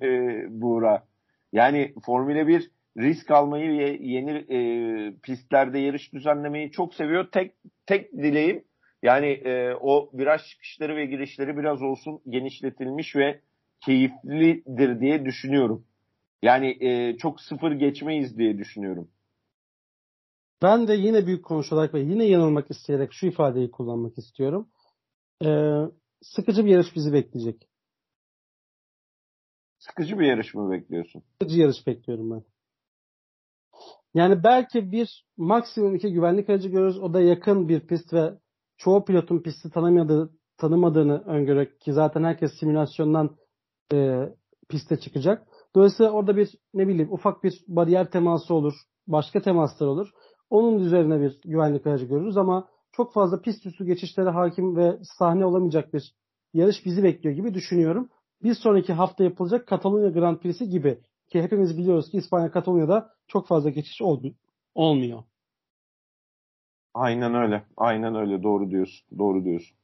Buğra. 0.60 1.04
Yani 1.52 1.94
Formula 2.06 2.46
1 2.46 2.70
risk 2.98 3.30
almayı 3.30 3.98
yeni 4.00 4.30
e, 4.30 4.58
pistlerde 5.22 5.78
yarış 5.78 6.12
düzenlemeyi 6.12 6.70
çok 6.70 6.94
seviyor. 6.94 7.26
Tek 7.32 7.54
tek 7.86 8.12
dileğim 8.12 8.64
yani 9.02 9.26
e, 9.26 9.74
o 9.80 10.10
viraj 10.14 10.42
çıkışları 10.44 10.96
ve 10.96 11.06
girişleri 11.06 11.56
biraz 11.56 11.82
olsun 11.82 12.20
genişletilmiş 12.28 13.16
ve 13.16 13.40
keyiflidir 13.80 15.00
diye 15.00 15.24
düşünüyorum. 15.24 15.84
Yani 16.44 16.76
e, 16.80 17.16
çok 17.16 17.40
sıfır 17.40 17.72
geçmeyiz 17.72 18.38
diye 18.38 18.58
düşünüyorum. 18.58 19.10
Ben 20.62 20.88
de 20.88 20.94
yine 20.94 21.26
büyük 21.26 21.44
konuşarak 21.44 21.94
ve 21.94 22.00
yine 22.00 22.24
yanılmak 22.24 22.70
isteyerek 22.70 23.12
şu 23.12 23.26
ifadeyi 23.26 23.70
kullanmak 23.70 24.18
istiyorum. 24.18 24.68
Ee, 25.44 25.80
sıkıcı 26.22 26.64
bir 26.64 26.70
yarış 26.70 26.96
bizi 26.96 27.12
bekleyecek. 27.12 27.68
Sıkıcı 29.78 30.18
bir 30.18 30.26
yarış 30.26 30.54
mı 30.54 30.70
bekliyorsun? 30.70 31.22
Sıkıcı 31.32 31.60
yarış 31.60 31.86
bekliyorum 31.86 32.30
ben. 32.30 32.42
Yani 34.14 34.44
belki 34.44 34.92
bir 34.92 35.26
maksimum 35.36 35.94
iki 35.94 36.12
güvenlik 36.12 36.50
aracı 36.50 36.68
görürüz. 36.68 36.98
O 36.98 37.14
da 37.14 37.20
yakın 37.20 37.68
bir 37.68 37.80
pist 37.80 38.12
ve 38.12 38.34
çoğu 38.76 39.04
pilotun 39.04 39.42
pisti 39.42 39.70
tanımadığı, 39.70 40.32
tanımadığını 40.56 41.24
öngörerek 41.26 41.80
ki 41.80 41.92
zaten 41.92 42.24
herkes 42.24 42.52
simülasyondan 42.58 43.36
e, 43.92 44.28
piste 44.68 45.00
çıkacak. 45.00 45.53
Dolayısıyla 45.74 46.12
orada 46.12 46.36
bir 46.36 46.50
ne 46.74 46.88
bileyim 46.88 47.12
ufak 47.12 47.44
bir 47.44 47.64
bariyer 47.68 48.10
teması 48.10 48.54
olur. 48.54 48.74
Başka 49.06 49.42
temaslar 49.42 49.86
olur. 49.86 50.10
Onun 50.50 50.78
üzerine 50.78 51.20
bir 51.20 51.40
güvenlik 51.44 51.86
aracı 51.86 52.04
görürüz 52.04 52.36
ama 52.36 52.68
çok 52.92 53.12
fazla 53.12 53.40
pist 53.40 53.66
üstü 53.66 53.86
geçişlere 53.86 54.30
hakim 54.30 54.76
ve 54.76 54.98
sahne 55.18 55.46
olamayacak 55.46 55.94
bir 55.94 56.14
yarış 56.54 56.86
bizi 56.86 57.02
bekliyor 57.02 57.34
gibi 57.34 57.54
düşünüyorum. 57.54 58.08
Bir 58.42 58.54
sonraki 58.54 58.92
hafta 58.92 59.24
yapılacak 59.24 59.66
Katalonya 59.66 60.08
Grand 60.08 60.38
Prix'si 60.38 60.68
gibi 60.68 60.98
ki 61.28 61.42
hepimiz 61.42 61.78
biliyoruz 61.78 62.10
ki 62.10 62.16
İspanya 62.16 62.50
Katalonya'da 62.50 63.10
çok 63.28 63.46
fazla 63.46 63.70
geçiş 63.70 64.02
olmuyor. 64.74 65.22
Aynen 66.94 67.34
öyle. 67.34 67.64
Aynen 67.76 68.14
öyle. 68.14 68.42
Doğru 68.42 68.70
diyorsun. 68.70 69.18
Doğru 69.18 69.44
diyorsun. 69.44 69.76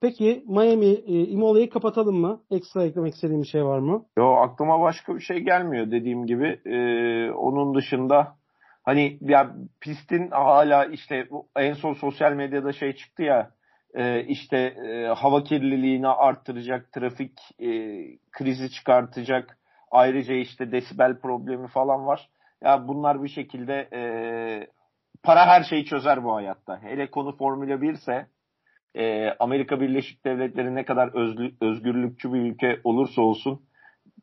Peki 0.00 0.44
Miami 0.48 0.86
e, 0.86 1.26
Imola'yı 1.26 1.70
kapatalım 1.70 2.16
mı? 2.20 2.42
Ekstra 2.50 2.84
eklemek 2.84 3.14
istediğim 3.14 3.42
bir 3.42 3.46
şey 3.46 3.64
var 3.64 3.78
mı? 3.78 4.04
Yo 4.18 4.32
aklıma 4.32 4.80
başka 4.80 5.14
bir 5.14 5.20
şey 5.20 5.38
gelmiyor 5.38 5.90
dediğim 5.90 6.26
gibi. 6.26 6.60
Ee, 6.64 7.30
onun 7.30 7.74
dışında 7.74 8.36
hani 8.82 9.18
ya 9.20 9.56
pistin 9.80 10.30
hala 10.30 10.84
işte 10.84 11.28
en 11.56 11.72
son 11.74 11.94
sosyal 11.94 12.32
medyada 12.32 12.72
şey 12.72 12.92
çıktı 12.92 13.22
ya 13.22 13.50
e, 13.94 14.24
işte 14.24 14.56
e, 14.58 15.06
hava 15.06 15.44
kirliliğini 15.44 16.08
arttıracak, 16.08 16.92
trafik 16.92 17.38
e, 17.60 17.68
krizi 18.32 18.70
çıkartacak, 18.70 19.58
ayrıca 19.90 20.34
işte 20.34 20.72
desibel 20.72 21.18
problemi 21.20 21.68
falan 21.68 22.06
var. 22.06 22.28
Ya 22.62 22.88
bunlar 22.88 23.22
bir 23.22 23.28
şekilde 23.28 23.88
e, 23.92 24.00
para 25.22 25.46
her 25.46 25.62
şeyi 25.62 25.84
çözer 25.84 26.24
bu 26.24 26.34
hayatta. 26.34 26.82
Hele 26.82 27.10
konu 27.10 27.36
Formula 27.36 27.82
1 27.82 27.94
ise 27.94 28.26
e, 28.98 29.34
Amerika 29.38 29.80
Birleşik 29.80 30.24
Devletleri 30.24 30.74
ne 30.74 30.84
kadar 30.84 31.14
özlü, 31.14 31.52
özgürlükçü 31.60 32.32
bir 32.32 32.40
ülke 32.40 32.80
olursa 32.84 33.22
olsun 33.22 33.60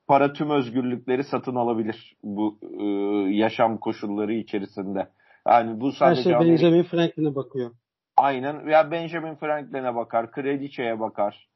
para 0.07 0.33
tüm 0.33 0.49
özgürlükleri 0.49 1.23
satın 1.23 1.55
alabilir 1.55 2.15
bu 2.23 2.59
e, 2.79 2.85
yaşam 3.35 3.77
koşulları 3.77 4.33
içerisinde. 4.33 5.07
Yani 5.47 5.79
bu 5.79 5.91
sadece 5.91 6.33
Her 6.33 6.39
şey 6.39 6.49
Benjamin 6.49 6.83
Franklin'e 6.83 7.35
bakıyor. 7.35 7.71
Aynen. 8.17 8.67
Ya 8.67 8.91
Benjamin 8.91 9.35
Franklin'e 9.35 9.95
bakar, 9.95 10.31
Kraliçe'ye 10.31 10.99
bakar. 10.99 11.47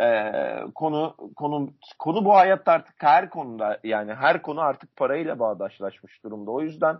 Ee, 0.00 0.32
konu 0.74 1.14
konu 1.36 1.70
konu 1.98 2.24
bu 2.24 2.34
hayatta 2.34 2.72
artık 2.72 2.94
her 2.98 3.30
konuda 3.30 3.80
yani 3.84 4.14
her 4.14 4.42
konu 4.42 4.60
artık 4.60 4.96
parayla 4.96 5.38
bağdaşlaşmış 5.38 6.24
durumda. 6.24 6.50
O 6.50 6.60
yüzden 6.60 6.96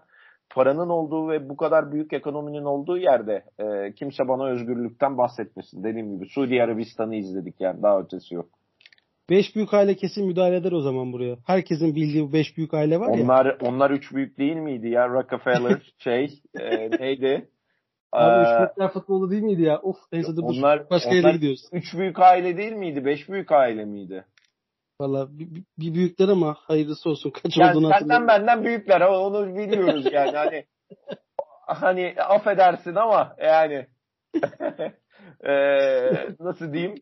paranın 0.50 0.88
olduğu 0.88 1.28
ve 1.28 1.48
bu 1.48 1.56
kadar 1.56 1.92
büyük 1.92 2.12
ekonominin 2.12 2.64
olduğu 2.64 2.98
yerde 2.98 3.44
e, 3.58 3.92
kimse 3.92 4.28
bana 4.28 4.46
özgürlükten 4.48 5.18
bahsetmesin. 5.18 5.84
Dediğim 5.84 6.16
gibi 6.16 6.28
Suudi 6.28 6.62
Arabistan'ı 6.62 7.14
izledik 7.14 7.60
yani 7.60 7.82
daha 7.82 8.00
ötesi 8.00 8.34
yok. 8.34 8.48
Beş 9.30 9.56
büyük 9.56 9.74
aile 9.74 9.96
kesin 9.96 10.26
müdahale 10.26 10.56
eder 10.56 10.72
o 10.72 10.80
zaman 10.80 11.12
buraya. 11.12 11.36
Herkesin 11.46 11.94
bildiği 11.94 12.28
bu 12.28 12.32
beş 12.32 12.56
büyük 12.56 12.74
aile 12.74 13.00
var 13.00 13.06
onlar, 13.06 13.18
ya. 13.18 13.24
Onlar 13.24 13.56
onlar 13.60 13.90
üç 13.90 14.14
büyük 14.14 14.38
değil 14.38 14.56
miydi 14.56 14.88
ya? 14.88 15.08
Rockefeller 15.08 15.92
şey 15.98 16.40
e, 16.60 16.90
neydi? 16.90 17.48
Abi 18.12 18.42
üç 18.42 18.58
büyükler 18.58 18.92
futbolu 18.92 19.30
değil 19.30 19.42
miydi 19.42 19.62
ya? 19.62 19.78
Of 19.78 19.96
neyse 20.12 20.36
dur 20.36 20.42
onlar, 20.42 20.90
başka 20.90 21.08
onlar 21.10 21.16
yere 21.16 21.32
gidiyoruz. 21.32 21.68
Üç 21.72 21.94
büyük 21.94 22.18
aile 22.18 22.56
değil 22.56 22.72
miydi? 22.72 23.04
Beş 23.04 23.28
büyük 23.28 23.52
aile 23.52 23.84
miydi? 23.84 24.24
Valla 25.00 25.38
bir, 25.38 25.48
bir 25.78 25.94
büyükler 25.94 26.28
ama 26.28 26.56
hayırlısı 26.60 27.10
olsun. 27.10 27.30
Kaç 27.30 27.56
yani 27.56 27.76
olduğunu 27.76 27.92
senden 27.98 28.28
benden 28.28 28.64
büyükler 28.64 29.00
onu 29.00 29.54
biliyoruz 29.56 30.06
yani 30.12 30.36
hani 30.36 30.64
hani 31.66 32.14
affedersin 32.18 32.94
ama 32.94 33.36
yani 33.42 33.86
e, 35.44 35.54
nasıl 36.40 36.72
diyeyim 36.72 36.94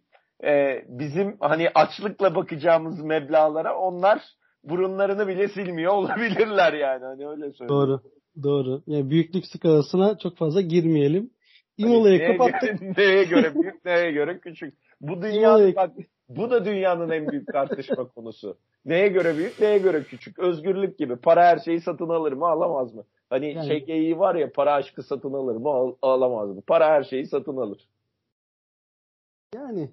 e, 0.44 0.82
bizim 0.88 1.36
hani 1.40 1.68
açlıkla 1.74 2.34
bakacağımız 2.34 3.02
meblalara 3.02 3.78
onlar 3.78 4.22
burunlarını 4.64 5.28
bile 5.28 5.48
silmiyor 5.48 5.92
olabilirler 5.92 6.72
yani 6.72 7.04
hani 7.04 7.28
öyle 7.28 7.52
söyleyeyim. 7.52 7.68
Doğru. 7.68 8.00
Doğru. 8.42 8.82
Yani 8.86 9.10
büyüklük 9.10 9.46
skalasına 9.46 10.18
çok 10.18 10.36
fazla 10.36 10.60
girmeyelim. 10.60 11.30
İmola'yı 11.78 12.18
neye 12.18 12.36
kapattık. 12.36 12.80
Göre, 12.80 12.92
neye 12.96 13.24
göre 13.24 13.54
büyük, 13.54 13.84
neye 13.84 14.12
göre 14.12 14.38
küçük. 14.38 14.74
Bu 15.00 15.22
dünya 15.22 15.76
bak, 15.76 15.90
bu 16.28 16.50
da 16.50 16.64
dünyanın 16.64 17.10
en 17.10 17.28
büyük 17.28 17.52
tartışma 17.52 18.08
konusu. 18.14 18.58
Neye 18.84 19.08
göre 19.08 19.36
büyük, 19.36 19.60
neye 19.60 19.78
göre 19.78 20.02
küçük. 20.02 20.38
Özgürlük 20.38 20.98
gibi. 20.98 21.16
Para 21.16 21.44
her 21.44 21.58
şeyi 21.58 21.80
satın 21.80 22.08
alır 22.08 22.32
mı, 22.32 22.46
alamaz 22.46 22.94
mı? 22.94 23.04
Hani 23.30 23.52
yani. 23.52 23.66
şey 23.66 23.84
geyiği 23.84 24.18
var 24.18 24.34
ya, 24.34 24.52
para 24.52 24.72
aşkı 24.72 25.02
satın 25.02 25.32
alır 25.32 25.56
mı, 25.56 25.68
al, 25.68 25.94
alamaz 26.02 26.50
mı? 26.50 26.62
Para 26.66 26.86
her 26.86 27.02
şeyi 27.02 27.26
satın 27.26 27.56
alır. 27.56 27.88
Yani 29.54 29.90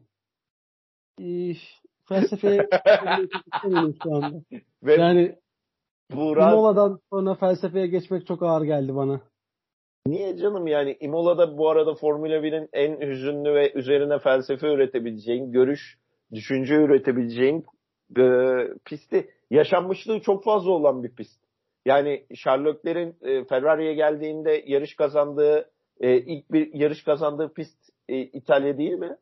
e, 1.21 1.53
felsefeye 2.05 2.69
şu 4.03 4.15
anda. 4.15 4.41
Ve 4.83 4.95
yani 4.95 5.35
Buğra... 6.11 6.51
Imola'dan 6.51 6.99
sonra 7.09 7.35
felsefeye 7.35 7.87
geçmek 7.87 8.27
çok 8.27 8.43
ağır 8.43 8.61
geldi 8.61 8.95
bana. 8.95 9.21
Niye 10.07 10.37
canım 10.37 10.67
yani 10.67 10.97
Imola'da 10.99 11.57
bu 11.57 11.69
arada 11.69 11.95
Formula 11.95 12.35
1'in 12.35 12.69
en 12.73 13.07
hüzünlü 13.07 13.53
ve 13.53 13.73
üzerine 13.73 14.19
felsefe 14.19 14.73
üretebileceğin, 14.73 15.51
görüş, 15.51 15.97
düşünce 16.31 16.75
üretebileceğin 16.75 17.65
e, 18.17 18.23
pisti. 18.85 19.29
Yaşanmışlığı 19.49 20.19
çok 20.19 20.43
fazla 20.43 20.71
olan 20.71 21.03
bir 21.03 21.15
pist. 21.15 21.43
Yani 21.85 22.25
Sherlock'lerin 22.35 23.15
e, 23.21 23.45
Ferrari'ye 23.45 23.93
geldiğinde 23.93 24.63
yarış 24.67 24.95
kazandığı 24.95 25.69
e, 25.99 26.17
ilk 26.17 26.51
bir 26.51 26.73
yarış 26.73 27.03
kazandığı 27.03 27.53
pist 27.53 27.77
e, 28.09 28.17
İtalya 28.17 28.77
değil 28.77 28.93
mi? 28.93 29.17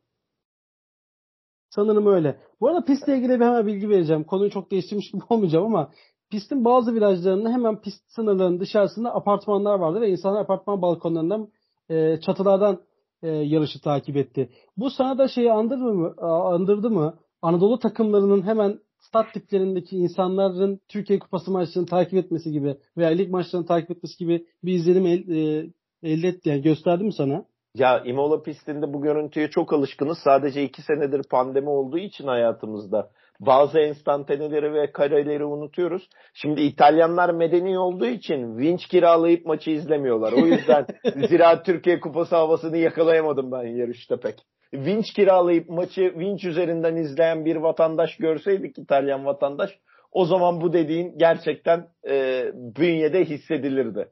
Sanırım 1.70 2.08
öyle. 2.08 2.39
Bu 2.62 2.68
arada 2.68 2.86
pistle 2.86 3.18
ilgili 3.18 3.39
bir 3.39 3.45
hemen 3.45 3.68
bilgi 3.68 3.89
vereceğim. 3.89 4.24
Konuyu 4.24 4.49
çok 4.49 4.72
değiştirmiş 4.72 5.12
gibi 5.12 5.24
olmayacağım 5.30 5.66
ama 5.66 5.91
pistin 6.30 6.66
bazı 6.66 6.93
virajlarında 6.93 7.49
hemen 7.49 7.82
pist 7.82 8.12
sınırlarının 8.12 8.60
dışarısında 8.60 9.16
apartmanlar 9.16 9.80
vardı 9.80 10.02
ve 10.02 10.10
insanlar 10.10 10.41
apartman 10.41 10.82
balkonlarından 10.82 11.49
e, 11.89 12.20
çatılardan 12.20 12.82
e, 13.24 13.30
yarışı 13.30 13.82
takip 13.82 14.17
etti. 14.17 14.49
Bu 14.78 14.89
sana 14.89 15.17
da 15.17 15.28
şeyi 15.28 15.51
andırdı 15.51 15.93
mı? 15.93 16.15
Andırdı 16.28 16.89
mı? 16.89 17.19
Anadolu 17.41 17.80
takımlarının 17.80 18.41
hemen 18.41 18.80
stat 18.99 19.34
tiplerindeki 19.34 19.97
insanların 19.97 20.80
Türkiye 20.88 21.19
Kupası 21.19 21.51
maçlarını 21.51 21.89
takip 21.89 22.13
etmesi 22.13 22.51
gibi 22.51 22.78
veya 22.97 23.09
lig 23.09 23.30
maçlarını 23.30 23.67
takip 23.67 23.91
etmesi 23.91 24.17
gibi 24.17 24.45
bir 24.63 24.74
izlenim 24.74 25.05
el, 25.05 25.30
e, 25.30 25.69
elde 26.03 26.28
etti. 26.28 26.49
Yani 26.49 26.61
gösterdi 26.61 27.03
mi 27.03 27.13
sana? 27.13 27.45
Ya 27.76 28.03
Imola 28.03 28.43
pistinde 28.43 28.93
bu 28.93 29.01
görüntüye 29.01 29.49
çok 29.49 29.74
alışkınız. 29.74 30.17
Sadece 30.24 30.63
iki 30.63 30.82
senedir 30.82 31.24
pandemi 31.24 31.69
olduğu 31.69 31.97
için 31.97 32.28
hayatımızda 32.28 33.11
bazı 33.42 33.80
enstantaneleri 33.80 34.74
ve 34.74 34.92
kareleri 34.92 35.46
unutuyoruz. 35.46 36.10
Şimdi 36.34 36.62
İtalyanlar 36.62 37.30
medeni 37.34 37.80
olduğu 37.80 38.06
için 38.06 38.58
vinç 38.58 38.86
kiralayıp 38.88 39.46
maçı 39.46 39.72
izlemiyorlar. 39.72 40.34
O 40.34 40.46
yüzden 40.46 40.86
Zira 41.28 41.64
Türkiye 41.64 42.00
Kupası 42.00 42.36
havasını 42.36 42.78
yakalayamadım 42.78 43.52
ben 43.52 43.64
yarışta 43.64 44.20
pek. 44.20 44.36
Vinç 44.74 45.14
kiralayıp 45.14 45.70
maçı 45.70 46.02
vinç 46.18 46.46
üzerinden 46.46 46.96
izleyen 46.96 47.46
bir 47.46 47.56
vatandaş 47.56 48.18
görseydik 48.18 48.78
İtalyan 48.78 49.26
vatandaş 49.26 49.80
o 50.12 50.26
zaman 50.26 50.62
bu 50.62 50.74
dediğin 50.74 51.18
gerçekten 51.18 51.88
e, 52.10 52.46
bünyede 52.54 53.26
hissedilirdi. 53.26 54.10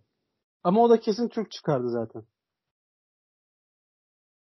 Ama 0.64 0.82
o 0.82 0.90
da 0.90 1.00
kesin 1.00 1.28
Türk 1.28 1.52
çıkardı 1.52 1.90
zaten. 1.90 2.24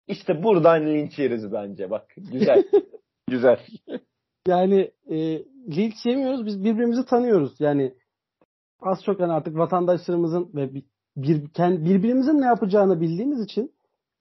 İşte 0.07 0.43
buradan 0.43 0.86
linç 0.86 1.18
yeriz 1.18 1.53
bence 1.53 1.91
bak. 1.91 2.14
Güzel. 2.16 2.64
Güzel. 3.28 3.59
Yani 4.47 4.91
e, 5.11 5.16
linç 5.76 5.95
yemiyoruz. 6.07 6.47
Biz 6.47 6.64
birbirimizi 6.64 7.05
tanıyoruz. 7.05 7.61
Yani 7.61 7.95
az 8.80 9.05
çok 9.05 9.20
yani 9.20 9.32
artık 9.32 9.59
vatandaşlarımızın 9.59 10.51
ve 10.55 10.74
bir, 11.16 11.49
kendi, 11.49 11.84
birbirimizin 11.84 12.41
ne 12.41 12.47
yapacağını 12.47 13.01
bildiğimiz 13.01 13.41
için 13.41 13.72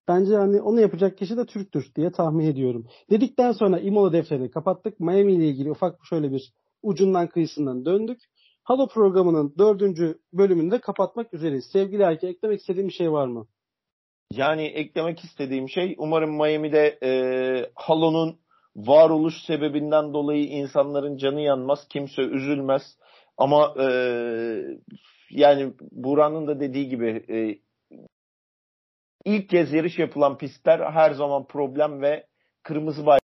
bence 0.07 0.36
hani 0.36 0.61
onu 0.61 0.82
yapacak 0.82 1.18
kişi 1.18 1.38
de 1.38 1.45
Türk'tür 1.45 1.91
diye 1.95 2.11
tahmin 2.11 2.45
ediyorum. 2.45 2.88
Dedikten 3.09 3.51
sonra 3.51 3.80
Imola 3.80 4.13
defterini 4.13 4.51
kapattık. 4.51 4.99
Miami 4.99 5.34
ile 5.34 5.47
ilgili 5.47 5.72
ufak 5.72 5.99
şöyle 6.09 6.32
bir 6.32 6.53
ucundan 6.82 7.28
kıyısından 7.28 7.86
döndük. 7.86 8.20
Halo 8.63 8.88
programının 8.88 9.55
dördüncü 9.57 10.20
bölümünü 10.34 10.72
de 10.72 10.80
kapatmak 10.80 11.34
üzereyiz. 11.34 11.65
Sevgili 11.65 12.03
Erke 12.03 12.28
eklemek 12.28 12.59
istediğim 12.59 12.88
bir 12.88 12.93
şey 12.93 13.11
var 13.11 13.28
mı? 13.28 13.47
Yani 14.32 14.65
eklemek 14.65 15.24
istediğim 15.24 15.70
şey 15.70 15.95
umarım 15.97 16.38
Miami'de 16.38 16.99
e, 17.03 17.11
Halo'nun 17.76 18.39
varoluş 18.78 19.34
sebebinden 19.45 20.13
dolayı 20.13 20.45
insanların 20.45 21.17
canı 21.17 21.41
yanmaz, 21.41 21.88
kimse 21.89 22.21
üzülmez. 22.21 22.82
Ama 23.38 23.73
e, 23.80 23.88
yani 25.30 25.73
Buran'ın 25.91 26.47
da 26.47 26.59
dediği 26.59 26.89
gibi 26.89 27.25
e, 27.30 27.59
ilk 29.25 29.49
kez 29.49 29.73
yarış 29.73 29.99
yapılan 29.99 30.38
pistler 30.38 30.91
her 30.91 31.11
zaman 31.11 31.47
problem 31.47 32.01
ve 32.01 32.28
kırmızı 32.63 33.05
bayrak 33.05 33.26